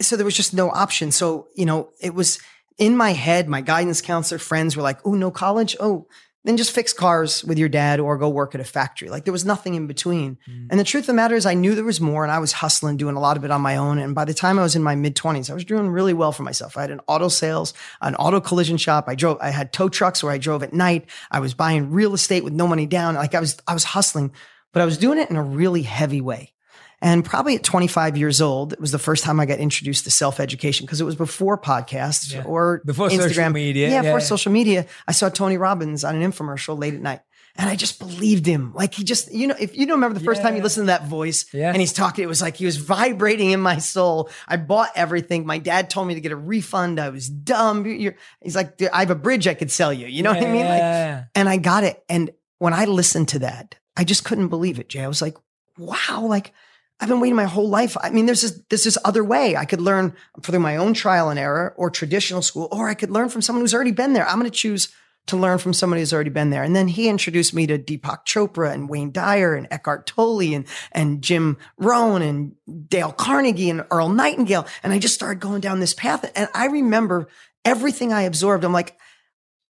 so 0.00 0.16
there 0.16 0.24
was 0.24 0.36
just 0.36 0.54
no 0.54 0.70
option. 0.70 1.12
So, 1.12 1.48
you 1.54 1.66
know, 1.66 1.90
it 2.00 2.14
was 2.14 2.38
in 2.78 2.96
my 2.96 3.12
head, 3.12 3.48
my 3.48 3.60
guidance 3.60 4.00
counselor 4.00 4.38
friends 4.38 4.76
were 4.76 4.82
like, 4.82 4.98
oh, 5.04 5.14
no 5.14 5.30
college? 5.30 5.76
Oh, 5.78 6.06
then 6.44 6.58
just 6.58 6.72
fix 6.72 6.92
cars 6.92 7.42
with 7.42 7.58
your 7.58 7.70
dad 7.70 8.00
or 8.00 8.18
go 8.18 8.28
work 8.28 8.54
at 8.54 8.60
a 8.60 8.64
factory. 8.64 9.08
Like 9.08 9.24
there 9.24 9.32
was 9.32 9.46
nothing 9.46 9.74
in 9.74 9.86
between. 9.86 10.36
Mm. 10.48 10.66
And 10.70 10.78
the 10.78 10.84
truth 10.84 11.04
of 11.04 11.08
the 11.08 11.14
matter 11.14 11.34
is, 11.34 11.46
I 11.46 11.54
knew 11.54 11.74
there 11.74 11.84
was 11.84 12.02
more 12.02 12.22
and 12.22 12.30
I 12.30 12.38
was 12.38 12.52
hustling, 12.52 12.98
doing 12.98 13.16
a 13.16 13.20
lot 13.20 13.38
of 13.38 13.44
it 13.44 13.50
on 13.50 13.62
my 13.62 13.76
own. 13.76 13.98
And 13.98 14.14
by 14.14 14.26
the 14.26 14.34
time 14.34 14.58
I 14.58 14.62
was 14.62 14.76
in 14.76 14.82
my 14.82 14.94
mid 14.94 15.16
20s, 15.16 15.50
I 15.50 15.54
was 15.54 15.64
doing 15.64 15.88
really 15.88 16.12
well 16.12 16.32
for 16.32 16.42
myself. 16.42 16.76
I 16.76 16.82
had 16.82 16.90
an 16.90 17.00
auto 17.06 17.28
sales, 17.28 17.72
an 18.02 18.14
auto 18.16 18.40
collision 18.40 18.76
shop. 18.76 19.06
I 19.08 19.14
drove, 19.14 19.38
I 19.40 19.50
had 19.50 19.72
tow 19.72 19.88
trucks 19.88 20.22
where 20.22 20.32
I 20.32 20.38
drove 20.38 20.62
at 20.62 20.74
night. 20.74 21.08
I 21.30 21.40
was 21.40 21.54
buying 21.54 21.90
real 21.90 22.12
estate 22.12 22.44
with 22.44 22.52
no 22.52 22.66
money 22.66 22.86
down. 22.86 23.14
Like 23.14 23.34
I 23.34 23.40
was, 23.40 23.56
I 23.66 23.72
was 23.72 23.84
hustling, 23.84 24.32
but 24.72 24.82
I 24.82 24.84
was 24.84 24.98
doing 24.98 25.18
it 25.18 25.30
in 25.30 25.36
a 25.36 25.42
really 25.42 25.82
heavy 25.82 26.20
way. 26.20 26.53
And 27.04 27.24
probably 27.24 27.54
at 27.54 27.62
25 27.62 28.16
years 28.16 28.40
old, 28.40 28.72
it 28.72 28.80
was 28.80 28.90
the 28.90 28.98
first 28.98 29.22
time 29.24 29.38
I 29.38 29.44
got 29.46 29.58
introduced 29.58 30.04
to 30.04 30.10
self 30.10 30.40
education 30.40 30.86
because 30.86 31.00
it 31.00 31.04
was 31.04 31.14
before 31.16 31.58
podcasts 31.58 32.32
Yeah. 32.32 32.44
or 32.44 32.80
Before 32.84 33.08
Instagram 33.10 33.28
social 33.28 33.50
media. 33.50 33.88
Yeah, 33.88 33.94
Yeah, 33.96 34.02
before 34.02 34.18
yeah. 34.20 34.24
social 34.24 34.50
media. 34.52 34.86
I 35.06 35.12
saw 35.12 35.28
Tony 35.28 35.58
Robbins 35.58 36.02
on 36.02 36.16
an 36.20 36.32
infomercial 36.32 36.78
late 36.78 36.94
at 36.94 37.00
night. 37.02 37.20
And 37.56 37.68
I 37.70 37.76
just 37.76 38.00
believed 38.00 38.46
him. 38.46 38.72
Like 38.74 38.94
he 38.94 39.04
just, 39.04 39.32
you 39.32 39.46
know, 39.46 39.54
if 39.60 39.76
you 39.76 39.86
don't 39.86 39.96
remember 39.98 40.18
the 40.18 40.24
first 40.24 40.42
time 40.42 40.56
you 40.56 40.62
listened 40.62 40.84
to 40.84 40.86
that 40.86 41.04
voice 41.06 41.44
Yeah. 41.52 41.68
and 41.68 41.76
he's 41.76 41.92
talking, 41.92 42.24
it 42.24 42.26
was 42.26 42.42
like 42.42 42.56
he 42.56 42.64
was 42.66 42.78
vibrating 42.78 43.52
in 43.52 43.60
my 43.60 43.76
soul. 43.78 44.28
I 44.48 44.56
bought 44.56 44.88
everything. 44.96 45.46
My 45.46 45.58
dad 45.58 45.88
told 45.88 46.08
me 46.08 46.14
to 46.14 46.20
get 46.20 46.32
a 46.32 46.36
refund. 46.36 46.98
I 46.98 47.10
was 47.10 47.28
dumb. 47.28 47.86
You're, 47.86 48.16
he's 48.40 48.56
like, 48.56 48.82
I 48.92 48.98
have 49.00 49.10
a 49.10 49.14
bridge 49.14 49.46
I 49.46 49.54
could 49.54 49.70
sell 49.70 49.92
you. 49.92 50.06
You 50.08 50.24
know 50.24 50.32
what 50.32 50.42
I 50.42 50.50
mean? 50.50 50.64
Like, 50.66 51.26
and 51.36 51.48
I 51.48 51.58
got 51.58 51.84
it. 51.84 52.02
And 52.08 52.30
when 52.58 52.72
I 52.72 52.86
listened 52.86 53.28
to 53.28 53.38
that, 53.40 53.76
I 53.96 54.02
just 54.02 54.24
couldn't 54.24 54.48
believe 54.48 54.80
it, 54.80 54.88
Jay. 54.88 55.04
I 55.04 55.08
was 55.08 55.22
like, 55.22 55.36
wow, 55.78 56.24
like 56.26 56.52
I've 57.00 57.08
been 57.08 57.20
waiting 57.20 57.36
my 57.36 57.44
whole 57.44 57.68
life. 57.68 57.96
I 58.00 58.10
mean, 58.10 58.26
there's 58.26 58.42
this, 58.42 58.62
there's 58.68 58.84
this 58.84 58.98
other 59.04 59.24
way. 59.24 59.56
I 59.56 59.64
could 59.64 59.80
learn 59.80 60.14
through 60.42 60.60
my 60.60 60.76
own 60.76 60.94
trial 60.94 61.28
and 61.28 61.38
error 61.38 61.74
or 61.76 61.90
traditional 61.90 62.40
school, 62.40 62.68
or 62.70 62.88
I 62.88 62.94
could 62.94 63.10
learn 63.10 63.28
from 63.28 63.42
someone 63.42 63.62
who's 63.62 63.74
already 63.74 63.92
been 63.92 64.12
there. 64.12 64.26
I'm 64.26 64.38
going 64.38 64.50
to 64.50 64.56
choose 64.56 64.92
to 65.26 65.36
learn 65.36 65.58
from 65.58 65.72
somebody 65.72 66.02
who's 66.02 66.12
already 66.12 66.30
been 66.30 66.50
there. 66.50 66.62
And 66.62 66.76
then 66.76 66.86
he 66.86 67.08
introduced 67.08 67.54
me 67.54 67.66
to 67.66 67.78
Deepak 67.78 68.26
Chopra 68.26 68.72
and 68.72 68.88
Wayne 68.88 69.10
Dyer 69.10 69.54
and 69.54 69.66
Eckhart 69.70 70.06
Tolle 70.06 70.54
and, 70.54 70.66
and 70.92 71.22
Jim 71.22 71.56
Rohn 71.78 72.22
and 72.22 72.54
Dale 72.88 73.12
Carnegie 73.12 73.70
and 73.70 73.84
Earl 73.90 74.10
Nightingale. 74.10 74.66
And 74.82 74.92
I 74.92 74.98
just 74.98 75.14
started 75.14 75.40
going 75.40 75.60
down 75.60 75.80
this 75.80 75.94
path. 75.94 76.30
And 76.36 76.48
I 76.54 76.66
remember 76.66 77.28
everything 77.64 78.12
I 78.12 78.22
absorbed. 78.22 78.64
I'm 78.64 78.72
like, 78.72 78.98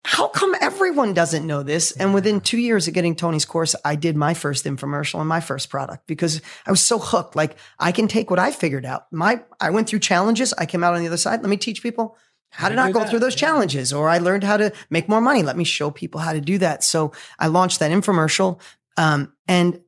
how 0.04 0.28
come 0.28 0.54
everyone 0.60 1.14
doesn't 1.14 1.46
know 1.46 1.62
this? 1.62 1.90
And 1.92 2.12
within 2.12 2.40
two 2.40 2.58
years 2.58 2.86
of 2.86 2.94
getting 2.94 3.16
Tony's 3.16 3.46
course, 3.46 3.74
I 3.84 3.96
did 3.96 4.16
my 4.16 4.34
first 4.34 4.66
infomercial 4.66 5.18
and 5.18 5.28
my 5.28 5.40
first 5.40 5.70
product 5.70 6.06
because 6.06 6.42
I 6.66 6.70
was 6.70 6.82
so 6.82 6.98
hooked. 6.98 7.34
Like 7.34 7.56
I 7.78 7.90
can 7.90 8.06
take 8.06 8.30
what 8.30 8.38
I 8.38 8.52
figured 8.52 8.84
out. 8.84 9.06
My 9.10 9.42
I 9.60 9.70
went 9.70 9.88
through 9.88 10.00
challenges. 10.00 10.52
I 10.54 10.66
came 10.66 10.84
out 10.84 10.94
on 10.94 11.00
the 11.00 11.06
other 11.06 11.16
side. 11.16 11.40
Let 11.40 11.48
me 11.48 11.56
teach 11.56 11.82
people 11.82 12.18
how 12.50 12.68
to 12.68 12.74
to 12.74 12.76
not 12.76 12.92
go 12.92 13.00
that, 13.00 13.08
through 13.08 13.20
those 13.20 13.34
challenges. 13.34 13.92
Or 13.92 14.08
I 14.10 14.18
learned 14.18 14.44
how 14.44 14.58
to 14.58 14.72
make 14.90 15.08
more 15.08 15.22
money. 15.22 15.42
Let 15.42 15.56
me 15.56 15.64
show 15.64 15.90
people 15.90 16.20
how 16.20 16.34
to 16.34 16.40
do 16.40 16.58
that. 16.58 16.84
So 16.84 17.12
I 17.38 17.46
launched 17.46 17.80
that 17.80 17.90
infomercial. 17.90 18.60
Um, 18.98 19.32
and 19.48 19.80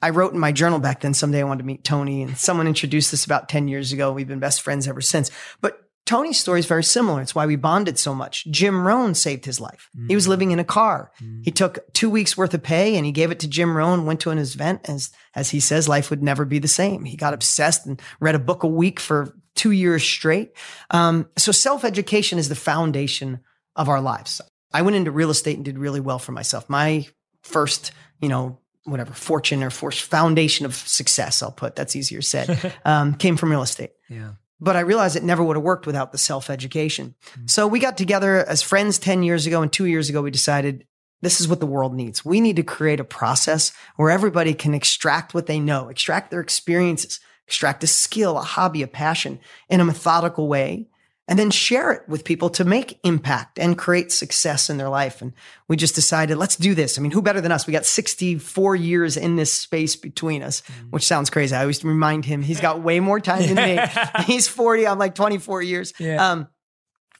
I 0.00 0.10
wrote 0.10 0.32
in 0.32 0.38
my 0.38 0.52
journal 0.52 0.78
back 0.78 1.00
then, 1.00 1.14
someday 1.14 1.40
I 1.40 1.44
wanted 1.44 1.62
to 1.62 1.66
meet 1.66 1.82
Tony. 1.82 2.22
And 2.22 2.38
someone 2.38 2.68
introduced 2.68 3.10
this 3.10 3.24
about 3.24 3.48
10 3.48 3.66
years 3.66 3.92
ago. 3.92 4.12
We've 4.12 4.28
been 4.28 4.38
best 4.38 4.62
friends 4.62 4.86
ever 4.86 5.00
since. 5.00 5.30
But 5.60 5.87
Tony's 6.08 6.40
story 6.40 6.58
is 6.58 6.64
very 6.64 6.82
similar. 6.82 7.20
It's 7.20 7.34
why 7.34 7.44
we 7.44 7.56
bonded 7.56 7.98
so 7.98 8.14
much. 8.14 8.46
Jim 8.46 8.86
Rohn 8.86 9.14
saved 9.14 9.44
his 9.44 9.60
life. 9.60 9.90
He 10.08 10.14
was 10.14 10.26
living 10.26 10.52
in 10.52 10.58
a 10.58 10.64
car. 10.64 11.12
He 11.42 11.50
took 11.50 11.80
two 11.92 12.08
weeks 12.08 12.34
worth 12.34 12.54
of 12.54 12.62
pay 12.62 12.96
and 12.96 13.04
he 13.04 13.12
gave 13.12 13.30
it 13.30 13.40
to 13.40 13.46
Jim 13.46 13.76
Rohn, 13.76 14.06
went 14.06 14.20
to 14.20 14.30
an 14.30 14.38
event. 14.38 14.88
As, 14.88 15.10
as 15.34 15.50
he 15.50 15.60
says, 15.60 15.86
life 15.86 16.08
would 16.08 16.22
never 16.22 16.46
be 16.46 16.58
the 16.58 16.66
same. 16.66 17.04
He 17.04 17.18
got 17.18 17.34
obsessed 17.34 17.84
and 17.84 18.00
read 18.20 18.34
a 18.34 18.38
book 18.38 18.62
a 18.62 18.68
week 18.68 19.00
for 19.00 19.36
two 19.54 19.70
years 19.72 20.02
straight. 20.02 20.52
Um, 20.90 21.28
so 21.36 21.52
self 21.52 21.84
education 21.84 22.38
is 22.38 22.48
the 22.48 22.54
foundation 22.54 23.40
of 23.76 23.90
our 23.90 24.00
lives. 24.00 24.40
I 24.72 24.80
went 24.80 24.96
into 24.96 25.10
real 25.10 25.28
estate 25.28 25.56
and 25.56 25.64
did 25.66 25.78
really 25.78 26.00
well 26.00 26.18
for 26.18 26.32
myself. 26.32 26.70
My 26.70 27.06
first, 27.42 27.92
you 28.22 28.30
know, 28.30 28.60
whatever 28.84 29.12
fortune 29.12 29.62
or 29.62 29.68
force 29.68 30.00
foundation 30.00 30.64
of 30.64 30.74
success, 30.74 31.42
I'll 31.42 31.52
put 31.52 31.76
that's 31.76 31.94
easier 31.94 32.22
said, 32.22 32.74
um, 32.86 33.12
came 33.12 33.36
from 33.36 33.50
real 33.50 33.60
estate. 33.60 33.90
Yeah. 34.08 34.30
But 34.60 34.76
I 34.76 34.80
realized 34.80 35.16
it 35.16 35.22
never 35.22 35.42
would 35.42 35.56
have 35.56 35.62
worked 35.62 35.86
without 35.86 36.12
the 36.12 36.18
self 36.18 36.50
education. 36.50 37.14
Mm-hmm. 37.30 37.46
So 37.46 37.66
we 37.66 37.78
got 37.78 37.96
together 37.96 38.44
as 38.44 38.62
friends 38.62 38.98
10 38.98 39.22
years 39.22 39.46
ago, 39.46 39.62
and 39.62 39.72
two 39.72 39.86
years 39.86 40.08
ago, 40.08 40.22
we 40.22 40.30
decided 40.30 40.84
this 41.20 41.40
is 41.40 41.48
what 41.48 41.60
the 41.60 41.66
world 41.66 41.94
needs. 41.94 42.24
We 42.24 42.40
need 42.40 42.56
to 42.56 42.62
create 42.62 43.00
a 43.00 43.04
process 43.04 43.72
where 43.96 44.10
everybody 44.10 44.54
can 44.54 44.74
extract 44.74 45.34
what 45.34 45.46
they 45.46 45.58
know, 45.58 45.88
extract 45.88 46.30
their 46.30 46.40
experiences, 46.40 47.20
extract 47.46 47.82
a 47.84 47.86
skill, 47.86 48.38
a 48.38 48.42
hobby, 48.42 48.82
a 48.82 48.86
passion 48.86 49.40
in 49.68 49.80
a 49.80 49.84
methodical 49.84 50.48
way, 50.48 50.88
and 51.28 51.38
then 51.38 51.50
share 51.50 51.92
it 51.92 52.08
with 52.08 52.24
people 52.24 52.48
to 52.50 52.64
make 52.64 52.98
impact 53.04 53.58
and 53.58 53.76
create 53.76 54.10
success 54.10 54.70
in 54.70 54.78
their 54.78 54.88
life. 54.88 55.20
And 55.20 55.34
we 55.68 55.76
just 55.76 55.94
decided, 55.94 56.38
let's 56.38 56.56
do 56.56 56.74
this. 56.74 56.98
I 56.98 57.02
mean, 57.02 57.12
who 57.12 57.20
better 57.20 57.42
than 57.42 57.52
us? 57.52 57.66
We 57.66 57.72
got 57.72 57.84
64 57.84 58.76
years 58.76 59.16
in 59.18 59.36
this 59.36 59.52
space 59.52 59.94
between 59.94 60.42
us, 60.42 60.62
which 60.88 61.06
sounds 61.06 61.28
crazy. 61.28 61.54
I 61.54 61.60
always 61.60 61.84
remind 61.84 62.24
him 62.24 62.40
he's 62.40 62.60
got 62.60 62.82
way 62.82 62.98
more 62.98 63.20
time 63.20 63.42
than 63.42 63.56
me. 63.56 63.78
He's 64.24 64.48
40, 64.48 64.86
I'm 64.86 64.98
like 64.98 65.14
24 65.14 65.62
years. 65.62 65.92
Yeah. 65.98 66.30
Um, 66.30 66.48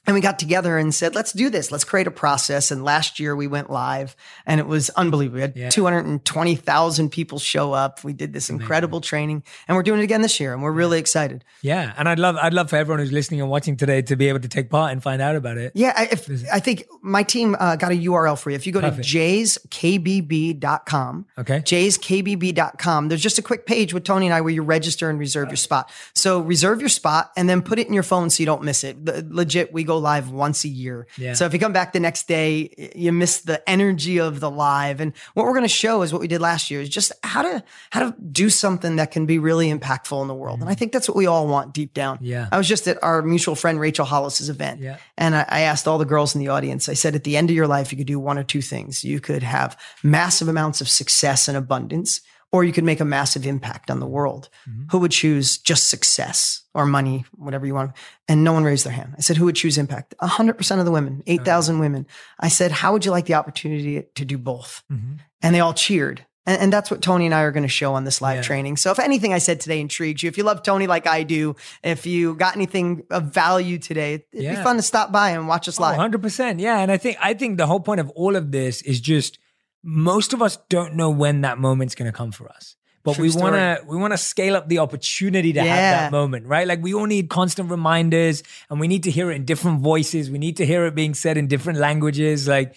and 0.09 0.15
we 0.15 0.21
got 0.21 0.39
together 0.39 0.75
and 0.79 0.91
said, 0.91 1.13
let's 1.13 1.31
do 1.33 1.51
this. 1.51 1.71
Let's 1.71 1.83
create 1.83 2.07
a 2.07 2.11
process. 2.11 2.71
And 2.71 2.83
last 2.83 3.19
year 3.19 3.35
we 3.35 3.45
went 3.45 3.69
live 3.69 4.15
and 4.47 4.59
it 4.59 4.65
was 4.65 4.89
unbelievable. 4.91 5.35
We 5.35 5.41
had 5.41 5.55
Yeah. 5.55 5.69
220,000 5.69 7.11
people 7.11 7.37
show 7.37 7.73
up. 7.73 8.03
We 8.03 8.13
did 8.13 8.33
this 8.33 8.49
incredible 8.49 9.01
training 9.01 9.43
and 9.67 9.77
we're 9.77 9.83
doing 9.83 9.99
it 9.99 10.03
again 10.03 10.23
this 10.23 10.39
year 10.39 10.51
and 10.51 10.63
we're 10.63 10.71
really 10.71 10.97
excited. 10.97 11.45
Yeah. 11.61 11.93
And 11.95 12.09
I'd 12.09 12.17
love, 12.17 12.37
I'd 12.37 12.55
love 12.55 12.71
for 12.71 12.77
everyone 12.77 13.01
who's 13.01 13.11
listening 13.11 13.39
and 13.39 13.51
watching 13.51 13.77
today 13.77 14.01
to 14.01 14.15
be 14.15 14.29
able 14.29 14.39
to 14.39 14.47
take 14.47 14.71
part 14.71 14.91
and 14.91 15.03
find 15.03 15.21
out 15.21 15.35
about 15.35 15.59
it. 15.59 15.73
Yeah, 15.75 15.93
I, 15.95 16.07
if, 16.11 16.27
I 16.51 16.59
think 16.59 16.85
my 17.03 17.21
team 17.21 17.55
uh, 17.59 17.75
got 17.75 17.91
a 17.91 17.95
URL 17.95 18.39
for 18.39 18.49
you. 18.49 18.55
If 18.55 18.65
you 18.65 18.73
go 18.73 18.81
Perfect. 18.81 19.07
to 19.07 19.17
jskbb.com, 19.17 21.25
Okay. 21.37 21.59
jskbb.com, 21.59 23.07
there's 23.09 23.21
just 23.21 23.37
a 23.37 23.43
quick 23.43 23.67
page 23.67 23.93
with 23.93 24.03
Tony 24.03 24.25
and 24.25 24.33
I 24.33 24.41
where 24.41 24.53
you 24.53 24.63
register 24.63 25.07
and 25.09 25.19
reserve 25.19 25.49
your 25.49 25.57
spot. 25.57 25.91
So 26.15 26.39
reserve 26.39 26.79
your 26.79 26.89
spot 26.89 27.31
and 27.37 27.47
then 27.47 27.61
put 27.61 27.77
it 27.77 27.85
in 27.87 27.93
your 27.93 28.01
phone 28.03 28.31
so 28.31 28.41
you 28.41 28.47
don't 28.47 28.63
miss 28.63 28.83
it. 28.83 29.05
Le- 29.05 29.21
legit, 29.29 29.71
we 29.71 29.83
go 29.83 29.98
live 29.99 30.31
once 30.31 30.63
a 30.63 30.67
year. 30.67 31.07
Yeah. 31.17 31.33
So 31.33 31.45
if 31.45 31.53
you 31.53 31.59
come 31.59 31.73
back 31.73 31.93
the 31.93 31.99
next 31.99 32.27
day, 32.27 32.91
you 32.95 33.11
miss 33.11 33.41
the 33.41 33.67
energy 33.69 34.19
of 34.19 34.39
the 34.39 34.49
live. 34.49 35.01
And 35.01 35.13
what 35.33 35.45
we're 35.45 35.53
going 35.53 35.63
to 35.63 35.67
show 35.67 36.01
is 36.01 36.11
what 36.11 36.21
we 36.21 36.27
did 36.27 36.41
last 36.41 36.71
year 36.71 36.81
is 36.81 36.89
just 36.89 37.11
how 37.23 37.41
to 37.41 37.63
how 37.91 37.99
to 38.01 38.15
do 38.31 38.49
something 38.49 38.95
that 38.97 39.11
can 39.11 39.25
be 39.25 39.39
really 39.39 39.71
impactful 39.71 40.21
in 40.21 40.27
the 40.27 40.33
world. 40.33 40.61
And 40.61 40.69
I 40.69 40.75
think 40.75 40.91
that's 40.91 41.07
what 41.07 41.17
we 41.17 41.25
all 41.25 41.47
want 41.47 41.73
deep 41.73 41.93
down. 41.93 42.17
Mm-hmm. 42.17 42.25
Yeah. 42.25 42.47
I 42.51 42.57
was 42.57 42.67
just 42.67 42.87
at 42.87 43.01
our 43.03 43.21
mutual 43.21 43.55
friend 43.55 43.79
Rachel 43.79 44.05
Hollis's 44.05 44.49
event. 44.49 44.81
Yeah. 44.81 44.97
And 45.17 45.35
I, 45.35 45.45
I 45.47 45.59
asked 45.61 45.87
all 45.87 45.97
the 45.97 46.05
girls 46.05 46.35
in 46.35 46.39
the 46.39 46.49
audience, 46.49 46.89
I 46.89 46.93
said, 46.93 47.15
at 47.15 47.23
the 47.23 47.37
end 47.37 47.49
of 47.49 47.55
your 47.55 47.67
life, 47.67 47.91
you 47.91 47.97
could 47.97 48.07
do 48.07 48.19
one 48.19 48.37
or 48.37 48.43
two 48.43 48.61
things. 48.61 49.03
You 49.03 49.19
could 49.19 49.43
have 49.43 49.77
massive 50.03 50.47
amounts 50.47 50.81
of 50.81 50.89
success 50.89 51.47
and 51.47 51.57
abundance, 51.57 52.21
or 52.51 52.63
you 52.63 52.71
could 52.73 52.83
make 52.83 52.99
a 52.99 53.05
massive 53.05 53.45
impact 53.45 53.91
on 53.91 53.99
the 53.99 54.07
world. 54.07 54.49
Mm-hmm. 54.67 54.83
Who 54.91 54.97
would 54.99 55.11
choose 55.11 55.57
just 55.59 55.89
success 55.89 56.63
or 56.73 56.85
money, 56.85 57.25
whatever 57.33 57.65
you 57.65 57.75
want? 57.75 57.91
And 58.27 58.43
no 58.43 58.53
one 58.53 58.63
raised 58.63 58.85
their 58.85 58.93
hand. 58.93 59.13
I 59.17 59.21
said, 59.21 59.37
who 59.37 59.45
would 59.45 59.55
choose 59.55 59.77
impact? 59.77 60.15
100% 60.21 60.79
of 60.79 60.85
the 60.85 60.91
women, 60.91 61.21
8,000 61.27 61.79
women. 61.79 62.07
I 62.39 62.47
said, 62.47 62.71
how 62.71 62.93
would 62.93 63.05
you 63.05 63.11
like 63.11 63.25
the 63.25 63.35
opportunity 63.35 64.03
to 64.15 64.25
do 64.25 64.37
both? 64.37 64.83
Mm-hmm. 64.91 65.13
And 65.41 65.55
they 65.55 65.59
all 65.59 65.73
cheered. 65.73 66.25
And, 66.47 66.59
and 66.63 66.73
that's 66.73 66.89
what 66.89 67.03
Tony 67.03 67.25
and 67.27 67.35
I 67.35 67.41
are 67.43 67.51
going 67.51 67.63
to 67.63 67.67
show 67.69 67.93
on 67.93 68.03
this 68.05 68.19
live 68.21 68.37
Yeah. 68.37 68.41
training. 68.41 68.77
So 68.77 68.89
if 68.89 68.97
anything 68.97 69.31
I 69.33 69.37
said 69.37 69.59
today 69.59 69.79
intrigues 69.79 70.23
you, 70.23 70.29
if 70.29 70.37
you 70.37 70.43
love 70.43 70.63
Tony 70.63 70.87
like 70.87 71.05
I 71.05 71.21
do, 71.21 71.55
if 71.83 72.07
you 72.07 72.33
got 72.33 72.55
anything 72.55 73.03
of 73.11 73.25
value 73.25 73.77
today, 73.77 74.25
it'd 74.31 74.43
Yeah. 74.45 74.55
be 74.55 74.63
fun 74.63 74.77
to 74.77 74.81
stop 74.81 75.11
by 75.11 75.31
and 75.31 75.47
watch 75.47 75.67
us 75.67 75.77
Oh, 75.79 75.83
live. 75.83 75.99
100%. 75.99 76.59
Yeah. 76.59 76.79
And 76.79 76.91
I 76.91 76.97
think, 76.97 77.17
I 77.21 77.35
think 77.35 77.57
the 77.57 77.67
whole 77.67 77.79
point 77.81 77.99
of 77.99 78.09
all 78.11 78.35
of 78.35 78.51
this 78.51 78.81
is 78.81 78.99
just 78.99 79.37
most 79.83 80.33
of 80.33 80.41
us 80.41 80.57
don't 80.69 80.95
know 80.95 81.09
when 81.09 81.41
that 81.41 81.57
moment's 81.57 81.95
going 81.95 82.11
to 82.11 82.15
come 82.17 82.31
for 82.31 82.49
us. 82.49 82.75
But 83.03 83.15
True 83.15 83.23
we 83.23 83.31
want 83.31 83.55
to 83.55 83.79
we 83.87 83.95
want 83.95 84.11
to 84.11 84.17
scale 84.17 84.55
up 84.57 84.67
the 84.67 84.79
opportunity 84.79 85.53
to 85.53 85.61
have 85.61 85.67
that 85.69 86.11
moment, 86.11 86.45
right? 86.47 86.67
Like 86.67 86.83
we 86.83 86.93
all 86.93 87.05
need 87.05 87.29
constant 87.29 87.71
reminders 87.71 88.43
and 88.69 88.79
we 88.79 88.89
need 88.89 89.03
to 89.03 89.11
hear 89.11 89.31
it 89.31 89.35
in 89.35 89.45
different 89.45 89.79
voices. 89.81 90.29
We 90.29 90.37
need 90.37 90.57
to 90.57 90.65
hear 90.65 90.85
it 90.85 90.95
being 90.95 91.13
said 91.13 91.37
in 91.37 91.47
different 91.47 91.79
languages. 91.79 92.45
Like 92.47 92.75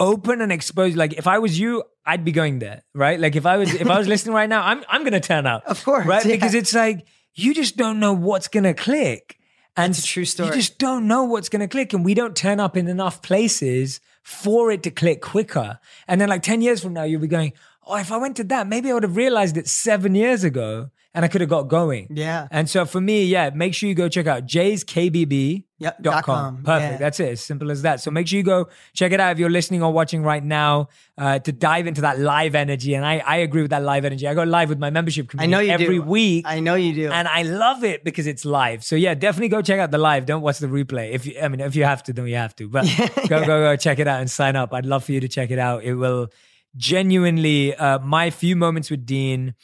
open 0.00 0.40
and 0.40 0.50
expose 0.50 0.96
like 0.96 1.12
if 1.12 1.26
I 1.26 1.38
was 1.38 1.58
you, 1.58 1.82
I'd 2.06 2.24
be 2.24 2.32
going 2.32 2.60
there, 2.60 2.82
right? 2.94 3.20
Like 3.20 3.36
if 3.36 3.44
I 3.44 3.58
was 3.58 3.74
if 3.74 3.88
I 3.88 3.98
was 3.98 4.08
listening 4.12 4.34
right 4.34 4.48
now, 4.48 4.62
I'm 4.64 4.82
I'm 4.88 5.02
going 5.02 5.12
to 5.12 5.20
turn 5.20 5.46
out. 5.46 5.64
Of 5.66 5.84
course, 5.84 6.06
Right? 6.06 6.24
yeah. 6.24 6.34
Because 6.34 6.54
it's 6.54 6.74
like 6.74 7.06
you 7.34 7.52
just 7.54 7.76
don't 7.76 8.00
know 8.00 8.14
what's 8.14 8.48
going 8.48 8.64
to 8.64 8.74
click. 8.74 9.37
And 9.78 9.96
a 9.96 10.02
true 10.02 10.24
story. 10.24 10.48
You 10.48 10.54
just 10.54 10.78
don't 10.78 11.06
know 11.06 11.22
what's 11.22 11.48
going 11.48 11.60
to 11.60 11.68
click. 11.68 11.92
And 11.92 12.04
we 12.04 12.12
don't 12.12 12.36
turn 12.36 12.58
up 12.58 12.76
in 12.76 12.88
enough 12.88 13.22
places 13.22 14.00
for 14.22 14.70
it 14.72 14.82
to 14.82 14.90
click 14.90 15.22
quicker. 15.22 15.78
And 16.06 16.20
then, 16.20 16.28
like 16.28 16.42
10 16.42 16.60
years 16.62 16.82
from 16.82 16.92
now, 16.92 17.04
you'll 17.04 17.20
be 17.20 17.28
going, 17.28 17.52
Oh, 17.86 17.96
if 17.96 18.12
I 18.12 18.18
went 18.18 18.36
to 18.36 18.44
that, 18.44 18.66
maybe 18.66 18.90
I 18.90 18.94
would 18.94 19.02
have 19.04 19.16
realized 19.16 19.56
it 19.56 19.66
seven 19.66 20.14
years 20.14 20.44
ago 20.44 20.90
and 21.18 21.24
I 21.24 21.28
could 21.28 21.40
have 21.40 21.50
got 21.50 21.64
going. 21.64 22.06
Yeah. 22.10 22.46
And 22.52 22.70
so 22.70 22.84
for 22.84 23.00
me, 23.00 23.24
yeah, 23.24 23.50
make 23.52 23.74
sure 23.74 23.88
you 23.88 23.94
go 23.96 24.08
check 24.08 24.28
out 24.28 24.46
Jay's 24.46 24.84
KBB. 24.84 25.64
Yep, 25.80 26.02
Dot 26.02 26.22
com. 26.22 26.62
Perfect. 26.62 26.92
Yeah. 26.92 26.96
That's 26.98 27.18
it. 27.18 27.30
As 27.30 27.40
simple 27.40 27.72
as 27.72 27.82
that. 27.82 28.00
So 28.00 28.12
make 28.12 28.28
sure 28.28 28.36
you 28.36 28.44
go 28.44 28.68
check 28.94 29.10
it 29.10 29.18
out 29.18 29.32
if 29.32 29.40
you're 29.40 29.50
listening 29.50 29.82
or 29.82 29.92
watching 29.92 30.22
right 30.22 30.44
now 30.44 30.90
uh, 31.16 31.40
to 31.40 31.50
dive 31.50 31.88
into 31.88 32.02
that 32.02 32.20
live 32.20 32.54
energy. 32.54 32.94
And 32.94 33.04
I, 33.04 33.18
I 33.18 33.38
agree 33.38 33.62
with 33.62 33.72
that 33.72 33.82
live 33.82 34.04
energy. 34.04 34.28
I 34.28 34.34
go 34.34 34.44
live 34.44 34.68
with 34.68 34.78
my 34.78 34.90
membership 34.90 35.26
I 35.26 35.30
community 35.30 35.50
know 35.50 35.58
you 35.58 35.70
every 35.72 35.98
do. 35.98 36.02
week. 36.02 36.44
I 36.46 36.60
know 36.60 36.76
you 36.76 36.94
do. 36.94 37.10
And 37.10 37.26
I 37.26 37.42
love 37.42 37.82
it 37.82 38.04
because 38.04 38.28
it's 38.28 38.44
live. 38.44 38.84
So 38.84 38.94
yeah, 38.94 39.14
definitely 39.14 39.48
go 39.48 39.60
check 39.60 39.80
out 39.80 39.90
the 39.90 39.98
live. 39.98 40.24
Don't 40.24 40.42
watch 40.42 40.60
the 40.60 40.68
replay. 40.68 41.10
If 41.14 41.26
you, 41.26 41.40
I 41.42 41.48
mean, 41.48 41.58
if 41.58 41.74
you 41.74 41.82
have 41.82 42.04
to, 42.04 42.12
then 42.12 42.28
you 42.28 42.36
have 42.36 42.54
to. 42.56 42.68
But 42.68 42.86
go, 43.28 43.40
go, 43.40 43.46
go, 43.46 43.74
check 43.74 43.98
it 43.98 44.06
out 44.06 44.20
and 44.20 44.30
sign 44.30 44.54
up. 44.54 44.72
I'd 44.72 44.86
love 44.86 45.02
for 45.02 45.10
you 45.10 45.18
to 45.18 45.28
check 45.28 45.50
it 45.50 45.58
out. 45.58 45.82
It 45.82 45.94
will 45.94 46.28
genuinely, 46.76 47.74
uh, 47.74 47.98
my 47.98 48.30
few 48.30 48.54
moments 48.54 48.88
with 48.88 49.04
Dean, 49.04 49.54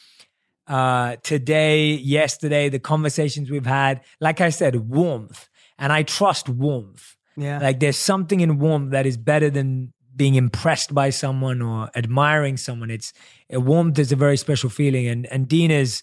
uh, 0.67 1.17
today, 1.23 1.93
yesterday, 1.93 2.69
the 2.69 2.79
conversations 2.79 3.49
we've 3.49 3.65
had, 3.65 4.01
like 4.19 4.41
I 4.41 4.49
said, 4.49 4.75
warmth. 4.75 5.47
And 5.77 5.91
I 5.91 6.03
trust 6.03 6.47
warmth. 6.49 7.15
yeah. 7.35 7.59
Like 7.59 7.79
there's 7.79 7.97
something 7.97 8.39
in 8.39 8.59
warmth 8.59 8.91
that 8.91 9.05
is 9.05 9.17
better 9.17 9.49
than 9.49 9.93
being 10.15 10.35
impressed 10.35 10.93
by 10.93 11.09
someone 11.09 11.61
or 11.61 11.89
admiring 11.95 12.57
someone. 12.57 12.89
It's 12.89 13.11
uh, 13.53 13.59
warmth 13.59 13.99
is 13.99 14.11
a 14.11 14.15
very 14.15 14.37
special 14.37 14.69
feeling. 14.69 15.07
And 15.07 15.25
and 15.27 15.47
Dean 15.47 15.71
is, 15.71 16.01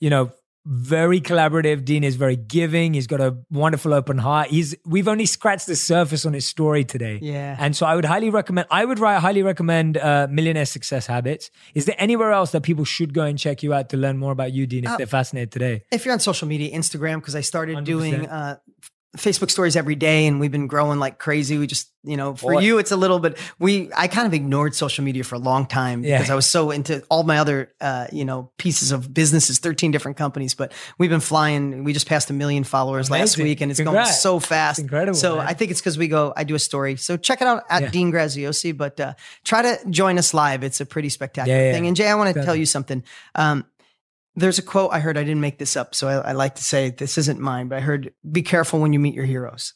you 0.00 0.08
know, 0.08 0.30
very 0.64 1.20
collaborative. 1.20 1.84
Dean 1.84 2.04
is 2.04 2.16
very 2.16 2.36
giving. 2.36 2.94
He's 2.94 3.06
got 3.08 3.20
a 3.20 3.36
wonderful 3.50 3.92
open 3.92 4.18
heart. 4.18 4.48
He's 4.48 4.74
we've 4.86 5.08
only 5.08 5.26
scratched 5.26 5.66
the 5.66 5.74
surface 5.76 6.24
on 6.24 6.32
his 6.34 6.46
story 6.46 6.84
today. 6.84 7.18
Yeah. 7.20 7.56
And 7.58 7.74
so 7.76 7.84
I 7.86 7.96
would 7.96 8.04
highly 8.04 8.30
recommend 8.30 8.68
I 8.70 8.84
would 8.84 8.98
highly 8.98 9.42
recommend 9.42 9.96
uh, 9.96 10.28
Millionaire 10.30 10.66
Success 10.66 11.06
Habits. 11.06 11.50
Is 11.74 11.86
there 11.86 11.96
anywhere 11.98 12.32
else 12.32 12.52
that 12.52 12.62
people 12.62 12.84
should 12.84 13.12
go 13.12 13.24
and 13.24 13.38
check 13.38 13.62
you 13.62 13.74
out 13.74 13.88
to 13.90 13.96
learn 13.96 14.18
more 14.18 14.32
about 14.32 14.52
you, 14.52 14.66
Dean, 14.66 14.84
if 14.84 14.90
Uh, 14.90 14.96
they're 14.98 15.06
fascinated 15.06 15.50
today? 15.50 15.82
if 15.90 16.04
you're 16.04 16.14
on 16.14 16.20
social 16.20 16.46
media, 16.46 16.76
Instagram, 16.76 17.16
because 17.16 17.34
I 17.34 17.40
started 17.40 17.78
100%. 17.78 17.84
doing 17.84 18.26
uh, 18.28 18.56
Facebook 19.16 19.50
stories 19.50 19.76
every 19.76 19.94
day, 19.94 20.26
and 20.26 20.40
we've 20.40 20.50
been 20.52 20.66
growing 20.66 20.98
like 20.98 21.18
crazy. 21.18 21.58
We 21.58 21.66
just, 21.66 21.90
you 22.02 22.16
know, 22.16 22.34
for 22.34 22.54
Boy. 22.54 22.60
you, 22.60 22.78
it's 22.78 22.92
a 22.92 22.96
little 22.96 23.18
bit. 23.18 23.36
We, 23.58 23.90
I 23.94 24.08
kind 24.08 24.26
of 24.26 24.32
ignored 24.32 24.74
social 24.74 25.04
media 25.04 25.22
for 25.22 25.34
a 25.34 25.38
long 25.38 25.66
time 25.66 26.02
Yeah. 26.02 26.16
because 26.16 26.30
I 26.30 26.34
was 26.34 26.46
so 26.46 26.70
into 26.70 27.04
all 27.10 27.22
my 27.22 27.36
other, 27.38 27.72
uh, 27.80 28.06
you 28.10 28.24
know, 28.24 28.50
pieces 28.56 28.90
of 28.90 29.12
businesses, 29.12 29.58
thirteen 29.58 29.90
different 29.90 30.16
companies. 30.16 30.54
But 30.54 30.72
we've 30.98 31.10
been 31.10 31.20
flying. 31.20 31.84
We 31.84 31.92
just 31.92 32.06
passed 32.08 32.30
a 32.30 32.32
million 32.32 32.64
followers 32.64 33.10
last 33.10 33.36
week, 33.36 33.60
and 33.60 33.70
it's 33.70 33.80
Congrats. 33.80 34.08
going 34.10 34.16
so 34.16 34.40
fast. 34.40 34.78
It's 34.78 34.84
incredible, 34.84 35.14
So 35.18 35.36
man. 35.36 35.46
I 35.46 35.52
think 35.52 35.70
it's 35.72 35.80
because 35.80 35.98
we 35.98 36.08
go. 36.08 36.32
I 36.34 36.44
do 36.44 36.54
a 36.54 36.58
story. 36.58 36.96
So 36.96 37.18
check 37.18 37.42
it 37.42 37.46
out 37.46 37.64
at 37.68 37.82
Yeah. 37.82 37.90
Dean 37.90 38.10
Graziosi. 38.12 38.74
But 38.74 38.98
uh, 38.98 39.12
try 39.44 39.60
to 39.60 39.78
join 39.90 40.16
us 40.18 40.32
live. 40.32 40.64
It's 40.64 40.80
a 40.80 40.86
pretty 40.86 41.10
spectacular 41.10 41.58
yeah. 41.58 41.72
thing. 41.72 41.86
And 41.86 41.94
Jay, 41.94 42.08
I 42.08 42.14
want 42.14 42.34
to 42.34 42.44
tell 42.44 42.56
you 42.56 42.64
something. 42.66 43.04
Um, 43.34 43.66
there's 44.34 44.58
a 44.58 44.62
quote 44.62 44.92
I 44.92 45.00
heard. 45.00 45.18
I 45.18 45.24
didn't 45.24 45.40
make 45.40 45.58
this 45.58 45.76
up, 45.76 45.94
so 45.94 46.08
I, 46.08 46.30
I 46.30 46.32
like 46.32 46.54
to 46.56 46.64
say 46.64 46.90
this 46.90 47.18
isn't 47.18 47.40
mine, 47.40 47.68
but 47.68 47.78
I 47.78 47.80
heard, 47.80 48.12
"Be 48.30 48.42
careful 48.42 48.80
when 48.80 48.92
you 48.92 48.98
meet 48.98 49.14
your 49.14 49.24
heroes." 49.24 49.74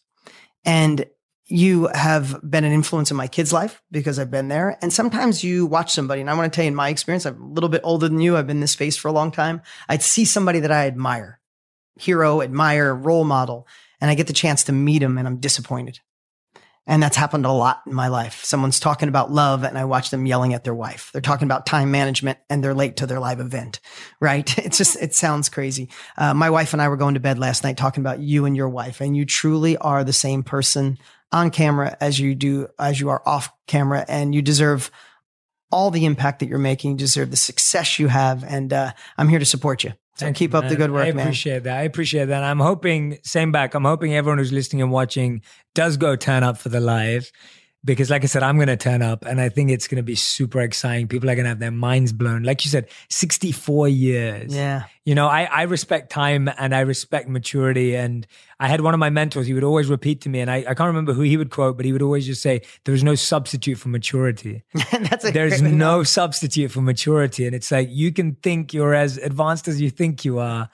And 0.65 1.07
you 1.49 1.89
have 1.95 2.41
been 2.49 2.65
an 2.65 2.73
influence 2.73 3.11
in 3.11 3.17
my 3.17 3.29
kid's 3.29 3.53
life 3.53 3.81
because 3.93 4.19
I've 4.19 4.33
been 4.33 4.49
there. 4.49 4.77
And 4.83 4.93
sometimes 4.93 5.45
you 5.45 5.67
watch 5.67 5.93
somebody, 5.93 6.21
and 6.21 6.29
I 6.29 6.35
want 6.35 6.53
to 6.53 6.57
tell 6.57 6.65
you 6.65 6.71
in 6.71 6.75
my 6.75 6.89
experience, 6.89 7.25
I'm 7.25 7.41
a 7.41 7.53
little 7.53 7.69
bit 7.69 7.83
older 7.85 8.09
than 8.09 8.21
you. 8.21 8.37
I've 8.37 8.49
been 8.49 8.57
in 8.57 8.63
this 8.63 8.73
space 8.73 8.97
for 8.97 9.09
a 9.09 9.13
long 9.13 9.31
time. 9.31 9.63
I'd 9.89 10.03
see 10.03 10.25
somebody 10.25 10.59
that 10.61 10.73
I 10.73 10.87
admire, 10.87 11.41
hero, 11.99 12.43
admire, 12.43 12.95
role 12.95 13.25
model, 13.25 13.69
and 14.01 14.11
I 14.11 14.15
get 14.15 14.27
the 14.27 14.33
chance 14.33 14.65
to 14.65 14.73
meet 14.73 15.03
him, 15.03 15.19
and 15.19 15.29
I'm 15.29 15.39
disappointed. 15.39 16.01
And 16.89 17.03
that's 17.03 17.17
happened 17.17 17.47
a 17.47 17.53
lot 17.53 17.83
in 17.87 17.95
my 17.95 18.07
life. 18.09 18.45
Someone's 18.45 18.79
talking 18.79 19.09
about 19.09 19.33
love 19.33 19.65
and 19.65 19.77
I 19.77 19.85
watch 19.85 20.11
them 20.11 20.25
yelling 20.25 20.55
at 20.55 20.63
their 20.63 20.75
wife. 20.75 21.11
They're 21.13 21.21
talking 21.21 21.47
about 21.47 21.67
time 21.67 21.91
management 21.91 22.39
and 22.49 22.63
they're 22.63 22.75
late 22.75 22.97
to 22.99 23.07
their 23.07 23.19
live 23.19 23.41
event, 23.41 23.81
right? 24.21 24.57
It's 24.59 24.79
just, 24.79 24.97
it 25.03 25.15
sounds 25.15 25.49
crazy. 25.49 25.89
Uh, 26.17 26.33
my 26.33 26.49
wife 26.51 26.73
and 26.73 26.81
I 26.81 26.89
were 26.89 26.97
going 26.97 27.15
to 27.15 27.21
bed 27.21 27.39
last 27.39 27.65
night 27.65 27.77
talking 27.77 28.03
about 28.03 28.21
you 28.21 28.45
and 28.45 28.57
your 28.57 28.69
wife 28.69 29.01
and 29.01 29.17
you 29.17 29.25
truly 29.25 29.77
are 29.77 30.05
the 30.05 30.13
same 30.13 30.45
person 30.45 30.99
on 31.33 31.51
camera 31.51 31.97
as 32.01 32.21
you 32.21 32.37
do, 32.37 32.69
as 32.79 33.01
you 33.01 33.09
are 33.09 33.23
off 33.27 33.53
camera 33.67 34.05
and 34.09 34.35
you 34.35 34.41
deserve 34.41 34.91
all 35.73 35.91
the 35.91 36.05
impact 36.05 36.39
that 36.39 36.47
you're 36.47 36.59
making. 36.59 36.93
You 36.93 36.99
deserve 36.99 37.33
the 37.33 37.37
success 37.37 37.99
you 37.99 38.07
have. 38.07 38.45
And, 38.45 38.73
uh, 38.73 38.93
I'm 39.19 39.29
here 39.29 39.41
to 39.41 39.45
support 39.45 39.83
you. 39.83 39.93
Thank 40.19 40.37
keep 40.37 40.55
up 40.55 40.69
the 40.69 40.77
good 40.77 40.91
work, 40.91 41.07
I 41.07 41.13
man. 41.13 41.27
appreciate 41.27 41.65
that. 41.65 41.79
I 41.79 41.83
appreciate 41.83 42.27
that. 42.27 42.43
I'm 42.43 42.61
hoping, 42.61 43.19
same 43.23 43.53
back, 43.53 43.75
I'm 43.75 43.85
hoping 43.85 44.15
everyone 44.15 44.39
who's 44.39 44.53
listening 44.53 44.83
and 44.83 44.91
watching 44.91 45.43
does 45.75 45.97
go 45.97 46.17
turn 46.17 46.43
up 46.43 46.57
for 46.59 46.71
the 46.71 46.81
live 46.81 47.31
because, 47.87 48.11
like 48.11 48.25
I 48.25 48.27
said, 48.27 48.43
I'm 48.43 48.57
going 48.57 48.67
to 48.69 48.77
turn 48.77 49.01
up 49.01 49.25
and 49.25 49.41
I 49.41 49.49
think 49.49 49.71
it's 49.71 49.87
going 49.87 49.97
to 49.97 50.03
be 50.03 50.17
super 50.17 50.61
exciting. 50.61 51.07
People 51.07 51.31
are 51.31 51.37
going 51.37 51.45
to 51.45 51.51
have 51.51 51.61
their 51.61 51.71
minds 51.71 52.13
blown. 52.13 52.43
Like 52.43 52.65
you 52.65 52.71
said, 52.71 52.89
64 53.09 53.89
years. 53.89 54.55
Yeah. 54.55 54.85
You 55.05 55.15
know, 55.15 55.29
I, 55.29 55.45
I 55.45 55.63
respect 55.63 56.11
time 56.11 56.51
and 56.59 56.75
I 56.75 56.81
respect 56.81 57.29
maturity. 57.29 57.95
And 57.95 58.27
I 58.59 58.67
had 58.67 58.81
one 58.81 58.93
of 58.93 58.99
my 58.99 59.09
mentors, 59.09 59.47
he 59.47 59.55
would 59.55 59.63
always 59.63 59.89
repeat 59.89 60.23
to 60.23 60.29
me, 60.29 60.41
and 60.41 60.51
I, 60.51 60.57
I 60.57 60.75
can't 60.75 60.89
remember 60.89 61.13
who 61.13 61.23
he 61.23 61.37
would 61.37 61.51
quote, 61.51 61.77
but 61.77 61.87
he 61.87 61.93
would 61.93 62.03
always 62.03 62.27
just 62.27 62.43
say, 62.43 62.63
There's 62.85 63.05
no 63.05 63.15
substitute 63.15 63.77
for 63.77 63.89
maturity. 63.89 64.65
There's 65.33 65.63
no 65.63 66.03
substitute 66.03 66.73
for 66.73 66.81
maturity. 66.81 67.47
And 67.47 67.55
it's 67.55 67.71
like 67.71 67.89
you 67.91 68.13
can 68.13 68.35
think 68.37 68.75
you're 68.75 68.95
as 68.95 69.17
advanced 69.19 69.69
as 69.69 69.81
you 69.81 69.91
think 69.91 70.25
you 70.25 70.39
are. 70.39 70.71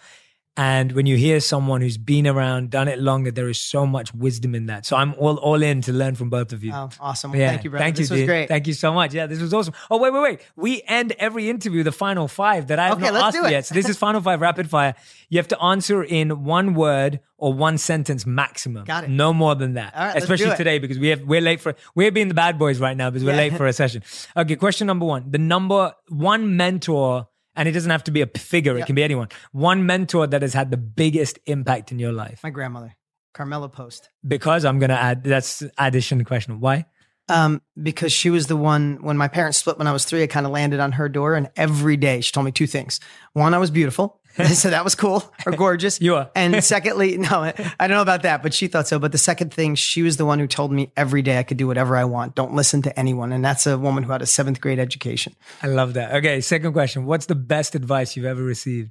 And 0.55 0.93
when 0.93 1.07
you 1.07 1.17
hear 1.17 1.41
someone 1.41 1.81
who's 1.81 1.97
been 1.97 2.27
around, 2.27 2.69
done 2.69 2.87
it 2.87 2.99
longer, 2.99 3.31
there 3.31 3.49
is 3.49 3.59
so 3.59 3.87
much 3.87 4.13
wisdom 4.15 4.55
in 4.55 4.67
that. 4.67 4.85
So 4.85 4.97
I'm 4.97 5.15
all, 5.15 5.39
all 5.39 5.63
in 5.63 5.81
to 5.83 5.93
learn 5.95 6.15
from 6.15 6.29
both 6.29 6.53
of 6.53 6.63
you. 6.63 6.73
Oh, 6.75 6.91
awesome. 7.01 7.33
Well, 7.33 7.41
thank 7.41 7.65
you, 7.65 7.71
brother. 7.71 7.83
Thank 7.85 7.97
this 7.97 8.11
you, 8.11 8.17
was 8.19 8.25
great. 8.27 8.49
Thank 8.49 8.67
you 8.67 8.75
so 8.75 8.93
much. 8.93 9.15
Yeah, 9.15 9.27
this 9.27 9.41
was 9.41 9.55
awesome. 9.55 9.73
Oh, 9.91 9.97
wait, 9.97 10.13
wait, 10.13 10.21
wait. 10.21 10.41
We 10.55 10.83
end 10.87 11.13
every 11.19 11.49
interview, 11.49 11.83
the 11.83 11.91
final 11.91 12.29
five 12.29 12.67
that 12.67 12.79
I 12.79 12.89
have 12.89 12.99
Okay, 12.99 13.05
not 13.07 13.15
let's 13.15 13.25
asked 13.29 13.37
do 13.39 13.47
it. 13.47 13.51
yet. 13.51 13.65
So 13.65 13.75
this 13.75 13.89
is 13.89 13.97
final 13.97 14.21
five 14.21 14.43
rapid 14.43 14.69
fire. 14.69 14.95
You 15.31 15.39
have 15.39 15.49
to 15.49 15.63
answer 15.63 16.05
in 16.05 16.45
one 16.45 16.75
word 16.75 17.21
or 17.39 17.55
one 17.55 17.79
sentence 17.79 18.27
maximum. 18.27 18.85
Got 18.85 19.05
it. 19.05 19.11
No 19.11 19.33
more 19.33 19.55
than 19.55 19.73
that. 19.75 19.95
All 19.97 20.05
right, 20.05 20.17
Especially 20.17 20.55
today 20.55 20.79
because 20.79 20.99
we 20.99 21.09
have 21.09 21.23
we're 21.23 21.41
late 21.41 21.61
for 21.63 21.75
we're 21.95 22.13
being 22.13 22.29
the 22.29 22.35
bad 22.35 22.59
boys 22.59 22.79
right 22.79 22.97
now 22.97 23.09
because 23.09 23.25
we're 23.25 23.31
Yeah. 23.33 23.37
late 23.39 23.57
for 23.57 23.67
a 23.67 23.73
session. 23.73 24.03
Okay, 24.37 24.57
question 24.57 24.87
number 24.87 25.07
one. 25.07 25.31
The 25.31 25.39
number 25.39 25.95
one 26.11 26.59
mentor, 26.59 27.29
and 27.57 27.69
it 27.69 27.73
doesn't 27.73 27.91
have 27.91 28.05
to 28.05 28.11
be 28.11 28.23
a 28.23 28.27
figure, 28.27 28.77
it 28.77 28.87
can 28.87 28.95
be 28.95 29.03
anyone. 29.03 29.29
One 29.53 29.87
mentor 29.87 30.27
that 30.27 30.43
has 30.43 30.55
had 30.55 30.71
the 30.71 30.77
biggest 30.77 31.39
impact 31.47 31.93
in 31.93 31.99
your 31.99 32.13
life. 32.13 32.41
My 32.43 32.51
grandmother, 32.51 32.97
Carmela 33.35 33.69
Post. 33.69 34.09
Because 34.27 34.65
I'm 34.65 34.79
gonna 34.79 34.95
add 34.95 35.25
that's 35.25 35.63
addition 35.79 36.25
question. 36.25 36.61
Why? 36.61 36.87
Um, 37.29 37.63
because 37.81 38.13
she 38.13 38.31
was 38.31 38.47
the 38.49 38.57
one 38.57 38.99
when 39.01 39.17
my 39.17 39.29
parents 39.29 39.59
split 39.59 39.79
when 39.79 39.87
I 39.87 39.93
was 39.93 40.05
three, 40.05 40.23
I 40.23 40.27
kind 40.27 40.45
of 40.45 40.53
landed 40.53 40.81
on 40.81 40.93
her 40.93 41.09
door. 41.09 41.35
And 41.35 41.51
every 41.57 41.97
day 41.97 42.21
she 42.21 42.33
told 42.33 42.45
me 42.45 42.53
two 42.53 42.67
things. 42.67 43.01
One, 43.33 43.55
I 43.55 43.59
was 43.59 43.71
beautiful. 43.71 44.21
so 44.55 44.71
that 44.71 44.85
was 44.85 44.95
cool 44.95 45.33
or 45.45 45.53
gorgeous. 45.53 46.01
You 46.01 46.17
are. 46.17 46.31
And 46.35 46.63
secondly, 46.73 47.19
no, 47.19 47.43
I 47.43 47.53
don't 47.81 47.91
know 47.91 48.03
about 48.03 48.23
that, 48.23 48.43
but 48.43 48.55
she 48.55 48.67
thought 48.67 48.89
so. 48.89 48.99
But 48.99 49.13
the 49.13 49.19
second 49.19 49.53
thing, 49.53 49.75
she 49.75 50.03
was 50.03 50.17
the 50.17 50.25
one 50.25 50.39
who 50.39 50.47
told 50.47 50.73
me 50.73 50.93
every 50.97 51.23
day 51.23 51.39
I 51.39 51.43
could 51.43 51.57
do 51.57 51.67
whatever 51.67 51.97
I 51.97 52.05
want. 52.05 52.35
Don't 52.35 52.55
listen 52.55 52.83
to 52.83 52.99
anyone. 52.99 53.33
And 53.33 53.45
that's 53.45 53.67
a 53.67 53.79
woman 53.79 54.05
who 54.05 54.13
had 54.13 54.23
a 54.23 54.27
seventh 54.27 54.61
grade 54.61 54.79
education. 54.79 55.35
I 55.63 55.69
love 55.69 55.95
that. 55.95 56.15
Okay, 56.17 56.41
second 56.41 56.73
question. 56.73 57.05
What's 57.05 57.27
the 57.27 57.35
best 57.35 57.75
advice 57.75 58.17
you've 58.17 58.27
ever 58.27 58.43
received? 58.43 58.91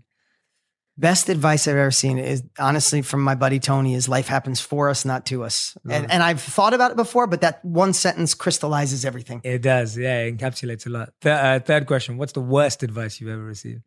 Best 0.98 1.30
advice 1.30 1.68
I've 1.68 1.78
ever 1.78 1.90
seen 1.90 2.20
is 2.20 2.44
honestly 2.60 3.02
from 3.02 3.22
my 3.22 3.34
buddy 3.34 3.60
Tony 3.60 3.96
is 3.96 4.10
life 4.10 4.28
happens 4.28 4.60
for 4.60 4.90
us, 4.90 5.06
not 5.06 5.26
to 5.28 5.44
us. 5.44 5.76
And, 5.90 6.12
and 6.12 6.22
I've 6.22 6.42
thought 6.42 6.74
about 6.74 6.92
it 6.92 6.98
before, 6.98 7.28
but 7.28 7.42
that 7.42 7.64
one 7.64 7.94
sentence 7.94 8.34
crystallizes 8.34 9.06
everything. 9.06 9.42
It 9.44 9.62
does. 9.62 9.98
Yeah, 9.98 10.24
it 10.24 10.38
encapsulates 10.38 10.86
a 10.86 10.90
lot. 10.90 11.14
Th- 11.22 11.34
uh, 11.34 11.60
third 11.62 11.88
question. 11.88 12.18
What's 12.18 12.34
the 12.34 12.42
worst 12.42 12.84
advice 12.84 13.20
you've 13.20 13.32
ever 13.32 13.42
received? 13.42 13.82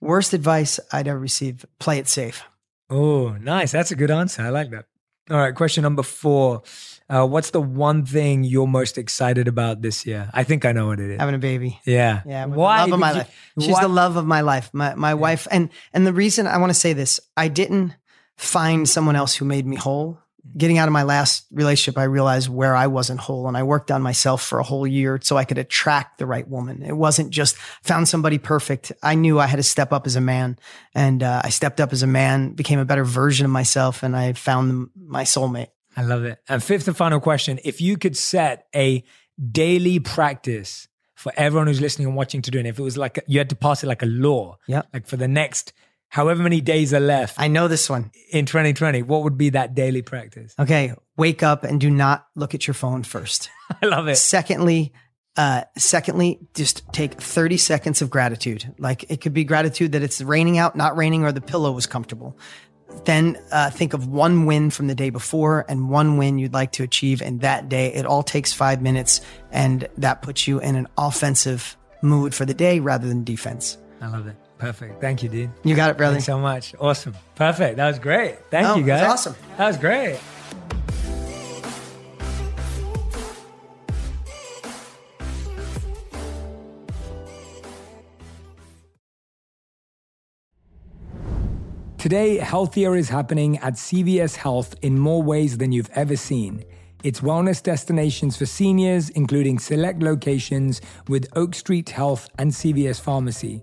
Worst 0.00 0.32
advice 0.32 0.80
I'd 0.92 1.08
ever 1.08 1.18
received 1.18 1.66
play 1.78 1.98
it 1.98 2.08
safe. 2.08 2.42
Oh, 2.88 3.30
nice. 3.40 3.72
That's 3.72 3.90
a 3.90 3.96
good 3.96 4.10
answer. 4.10 4.42
I 4.42 4.48
like 4.48 4.70
that. 4.70 4.86
All 5.30 5.36
right. 5.36 5.54
Question 5.54 5.82
number 5.82 6.02
four. 6.02 6.62
Uh, 7.08 7.26
what's 7.26 7.50
the 7.50 7.60
one 7.60 8.04
thing 8.04 8.42
you're 8.44 8.66
most 8.66 8.98
excited 8.98 9.46
about 9.46 9.82
this 9.82 10.06
year? 10.06 10.30
I 10.32 10.42
think 10.44 10.64
I 10.64 10.72
know 10.72 10.86
what 10.86 11.00
it 11.00 11.10
is. 11.10 11.20
Having 11.20 11.34
a 11.34 11.38
baby. 11.38 11.80
Yeah. 11.84 12.22
Yeah, 12.26 12.46
Why? 12.46 12.86
the 12.86 12.90
love 12.90 12.92
of 12.94 13.00
my 13.00 13.12
did 13.12 13.18
life. 13.18 13.36
She's 13.60 13.68
why- 13.72 13.82
the 13.82 13.88
love 13.88 14.16
of 14.16 14.26
my 14.26 14.40
life. 14.40 14.70
My 14.72 14.94
my 14.94 15.14
wife 15.14 15.46
and 15.50 15.68
and 15.92 16.06
the 16.06 16.12
reason 16.12 16.46
I 16.46 16.56
want 16.58 16.70
to 16.70 16.74
say 16.78 16.92
this, 16.94 17.20
I 17.36 17.48
didn't 17.48 17.94
find 18.36 18.88
someone 18.88 19.16
else 19.16 19.34
who 19.36 19.44
made 19.44 19.66
me 19.66 19.76
whole. 19.76 20.18
Getting 20.56 20.78
out 20.78 20.88
of 20.88 20.92
my 20.92 21.02
last 21.02 21.46
relationship, 21.52 21.98
I 21.98 22.04
realized 22.04 22.48
where 22.48 22.74
I 22.74 22.86
wasn't 22.86 23.20
whole, 23.20 23.46
and 23.46 23.56
I 23.56 23.62
worked 23.62 23.90
on 23.90 24.02
myself 24.02 24.42
for 24.42 24.58
a 24.58 24.62
whole 24.62 24.86
year 24.86 25.18
so 25.22 25.36
I 25.36 25.44
could 25.44 25.58
attract 25.58 26.18
the 26.18 26.26
right 26.26 26.46
woman. 26.48 26.82
It 26.82 26.96
wasn't 26.96 27.30
just 27.30 27.56
found 27.82 28.08
somebody 28.08 28.38
perfect. 28.38 28.90
I 29.02 29.14
knew 29.14 29.38
I 29.38 29.46
had 29.46 29.56
to 29.56 29.62
step 29.62 29.92
up 29.92 30.06
as 30.06 30.16
a 30.16 30.20
man, 30.20 30.58
and 30.94 31.22
uh, 31.22 31.42
I 31.44 31.50
stepped 31.50 31.80
up 31.80 31.92
as 31.92 32.02
a 32.02 32.06
man, 32.06 32.52
became 32.54 32.78
a 32.78 32.84
better 32.84 33.04
version 33.04 33.44
of 33.44 33.52
myself, 33.52 34.02
and 34.02 34.16
I 34.16 34.32
found 34.32 34.88
my 34.96 35.24
soulmate. 35.24 35.68
I 35.96 36.02
love 36.02 36.24
it. 36.24 36.38
And 36.48 36.62
fifth 36.62 36.88
and 36.88 36.96
final 36.96 37.20
question. 37.20 37.58
If 37.64 37.80
you 37.80 37.96
could 37.98 38.16
set 38.16 38.66
a 38.74 39.04
daily 39.52 39.98
practice 39.98 40.88
for 41.14 41.32
everyone 41.36 41.66
who's 41.66 41.80
listening 41.80 42.08
and 42.08 42.16
watching 42.16 42.42
to 42.42 42.50
do 42.50 42.58
it, 42.58 42.66
if 42.66 42.78
it 42.78 42.82
was 42.82 42.96
like 42.96 43.22
you 43.26 43.38
had 43.38 43.50
to 43.50 43.56
pass 43.56 43.82
it 43.84 43.86
like 43.88 44.02
a 44.02 44.06
law, 44.06 44.56
Yep. 44.68 44.86
like 44.94 45.06
for 45.06 45.16
the 45.16 45.28
next 45.28 45.72
however 46.10 46.42
many 46.42 46.60
days 46.60 46.92
are 46.92 47.00
left 47.00 47.34
I 47.38 47.48
know 47.48 47.66
this 47.66 47.88
one. 47.88 48.10
in 48.30 48.44
2020, 48.44 49.02
what 49.02 49.22
would 49.22 49.38
be 49.38 49.50
that 49.50 49.74
daily 49.74 50.02
practice? 50.02 50.54
Okay, 50.58 50.92
wake 51.16 51.42
up 51.42 51.64
and 51.64 51.80
do 51.80 51.88
not 51.88 52.26
look 52.36 52.54
at 52.54 52.66
your 52.66 52.74
phone 52.74 53.02
first. 53.02 53.48
I 53.82 53.86
love 53.86 54.06
it. 54.08 54.16
Secondly, 54.16 54.92
uh, 55.36 55.62
secondly, 55.78 56.38
just 56.54 56.82
take 56.92 57.20
30 57.20 57.56
seconds 57.56 58.02
of 58.02 58.10
gratitude. 58.10 58.74
Like 58.78 59.10
it 59.10 59.20
could 59.20 59.32
be 59.32 59.44
gratitude 59.44 59.92
that 59.92 60.02
it's 60.02 60.20
raining 60.20 60.58
out, 60.58 60.76
not 60.76 60.96
raining, 60.96 61.24
or 61.24 61.32
the 61.32 61.40
pillow 61.40 61.72
was 61.72 61.86
comfortable. 61.86 62.36
Then 63.04 63.38
uh, 63.52 63.70
think 63.70 63.94
of 63.94 64.08
one 64.08 64.46
win 64.46 64.70
from 64.70 64.88
the 64.88 64.94
day 64.94 65.10
before 65.10 65.64
and 65.68 65.88
one 65.88 66.16
win 66.16 66.38
you'd 66.38 66.52
like 66.52 66.72
to 66.72 66.82
achieve 66.82 67.22
in 67.22 67.38
that 67.38 67.68
day. 67.68 67.94
It 67.94 68.04
all 68.04 68.22
takes 68.22 68.52
five 68.52 68.82
minutes, 68.82 69.20
and 69.52 69.88
that 69.98 70.22
puts 70.22 70.48
you 70.48 70.60
in 70.60 70.74
an 70.74 70.88
offensive 70.98 71.76
mood 72.02 72.34
for 72.34 72.44
the 72.44 72.54
day 72.54 72.80
rather 72.80 73.06
than 73.06 73.22
defense. 73.22 73.78
I 74.00 74.08
love 74.08 74.26
it. 74.26 74.36
Perfect. 74.60 75.00
Thank 75.00 75.22
you, 75.22 75.30
dude. 75.30 75.50
You 75.64 75.74
got 75.74 75.90
it, 75.90 75.96
brother. 75.96 76.14
Thanks 76.16 76.26
so 76.26 76.38
much. 76.38 76.74
Awesome. 76.78 77.14
Perfect. 77.34 77.78
That 77.78 77.88
was 77.88 77.98
great. 77.98 78.36
Thank 78.50 78.66
Oh, 78.68 78.76
you, 78.76 78.84
guys. 78.84 79.02
awesome. 79.02 79.34
That 79.56 79.66
was 79.68 79.78
great. 79.78 80.18
Today, 91.98 92.38
healthier 92.38 92.96
is 92.96 93.10
happening 93.10 93.58
at 93.58 93.74
CVS 93.74 94.36
Health 94.36 94.74
in 94.80 94.98
more 94.98 95.22
ways 95.22 95.58
than 95.58 95.70
you've 95.72 95.90
ever 95.94 96.16
seen. 96.16 96.64
It's 97.04 97.20
wellness 97.20 97.62
destinations 97.62 98.36
for 98.36 98.46
seniors, 98.46 99.10
including 99.10 99.58
select 99.58 100.02
locations 100.02 100.80
with 101.08 101.26
Oak 101.36 101.54
Street 101.54 101.90
Health 101.90 102.28
and 102.38 102.52
CVS 102.52 103.00
Pharmacy. 103.00 103.62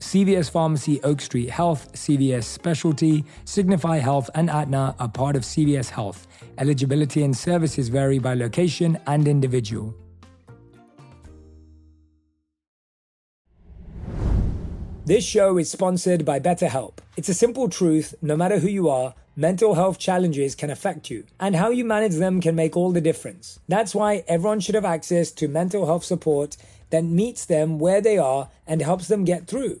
CVS 0.00 0.50
Pharmacy, 0.50 1.00
Oak 1.02 1.20
Street 1.20 1.50
Health, 1.50 1.92
CVS 1.92 2.44
Specialty, 2.44 3.24
Signify 3.44 3.98
Health, 3.98 4.30
and 4.34 4.48
Aetna 4.48 4.94
are 4.98 5.08
part 5.08 5.34
of 5.34 5.42
CVS 5.42 5.90
Health. 5.90 6.28
Eligibility 6.58 7.24
and 7.24 7.36
services 7.36 7.88
vary 7.88 8.18
by 8.18 8.34
location 8.34 8.98
and 9.06 9.26
individual. 9.26 9.94
This 15.04 15.24
show 15.24 15.56
is 15.56 15.70
sponsored 15.70 16.24
by 16.24 16.38
BetterHelp. 16.38 16.98
It's 17.16 17.30
a 17.30 17.34
simple 17.34 17.68
truth 17.68 18.14
no 18.20 18.36
matter 18.36 18.58
who 18.58 18.68
you 18.68 18.90
are, 18.90 19.14
mental 19.36 19.74
health 19.74 19.98
challenges 19.98 20.54
can 20.54 20.68
affect 20.68 21.10
you, 21.10 21.24
and 21.40 21.56
how 21.56 21.70
you 21.70 21.84
manage 21.84 22.16
them 22.16 22.40
can 22.40 22.54
make 22.54 22.76
all 22.76 22.92
the 22.92 23.00
difference. 23.00 23.58
That's 23.68 23.94
why 23.94 24.24
everyone 24.28 24.60
should 24.60 24.74
have 24.74 24.84
access 24.84 25.32
to 25.32 25.48
mental 25.48 25.86
health 25.86 26.04
support 26.04 26.56
that 26.90 27.04
meets 27.04 27.46
them 27.46 27.78
where 27.78 28.00
they 28.00 28.18
are 28.18 28.50
and 28.66 28.82
helps 28.82 29.08
them 29.08 29.24
get 29.24 29.46
through. 29.46 29.80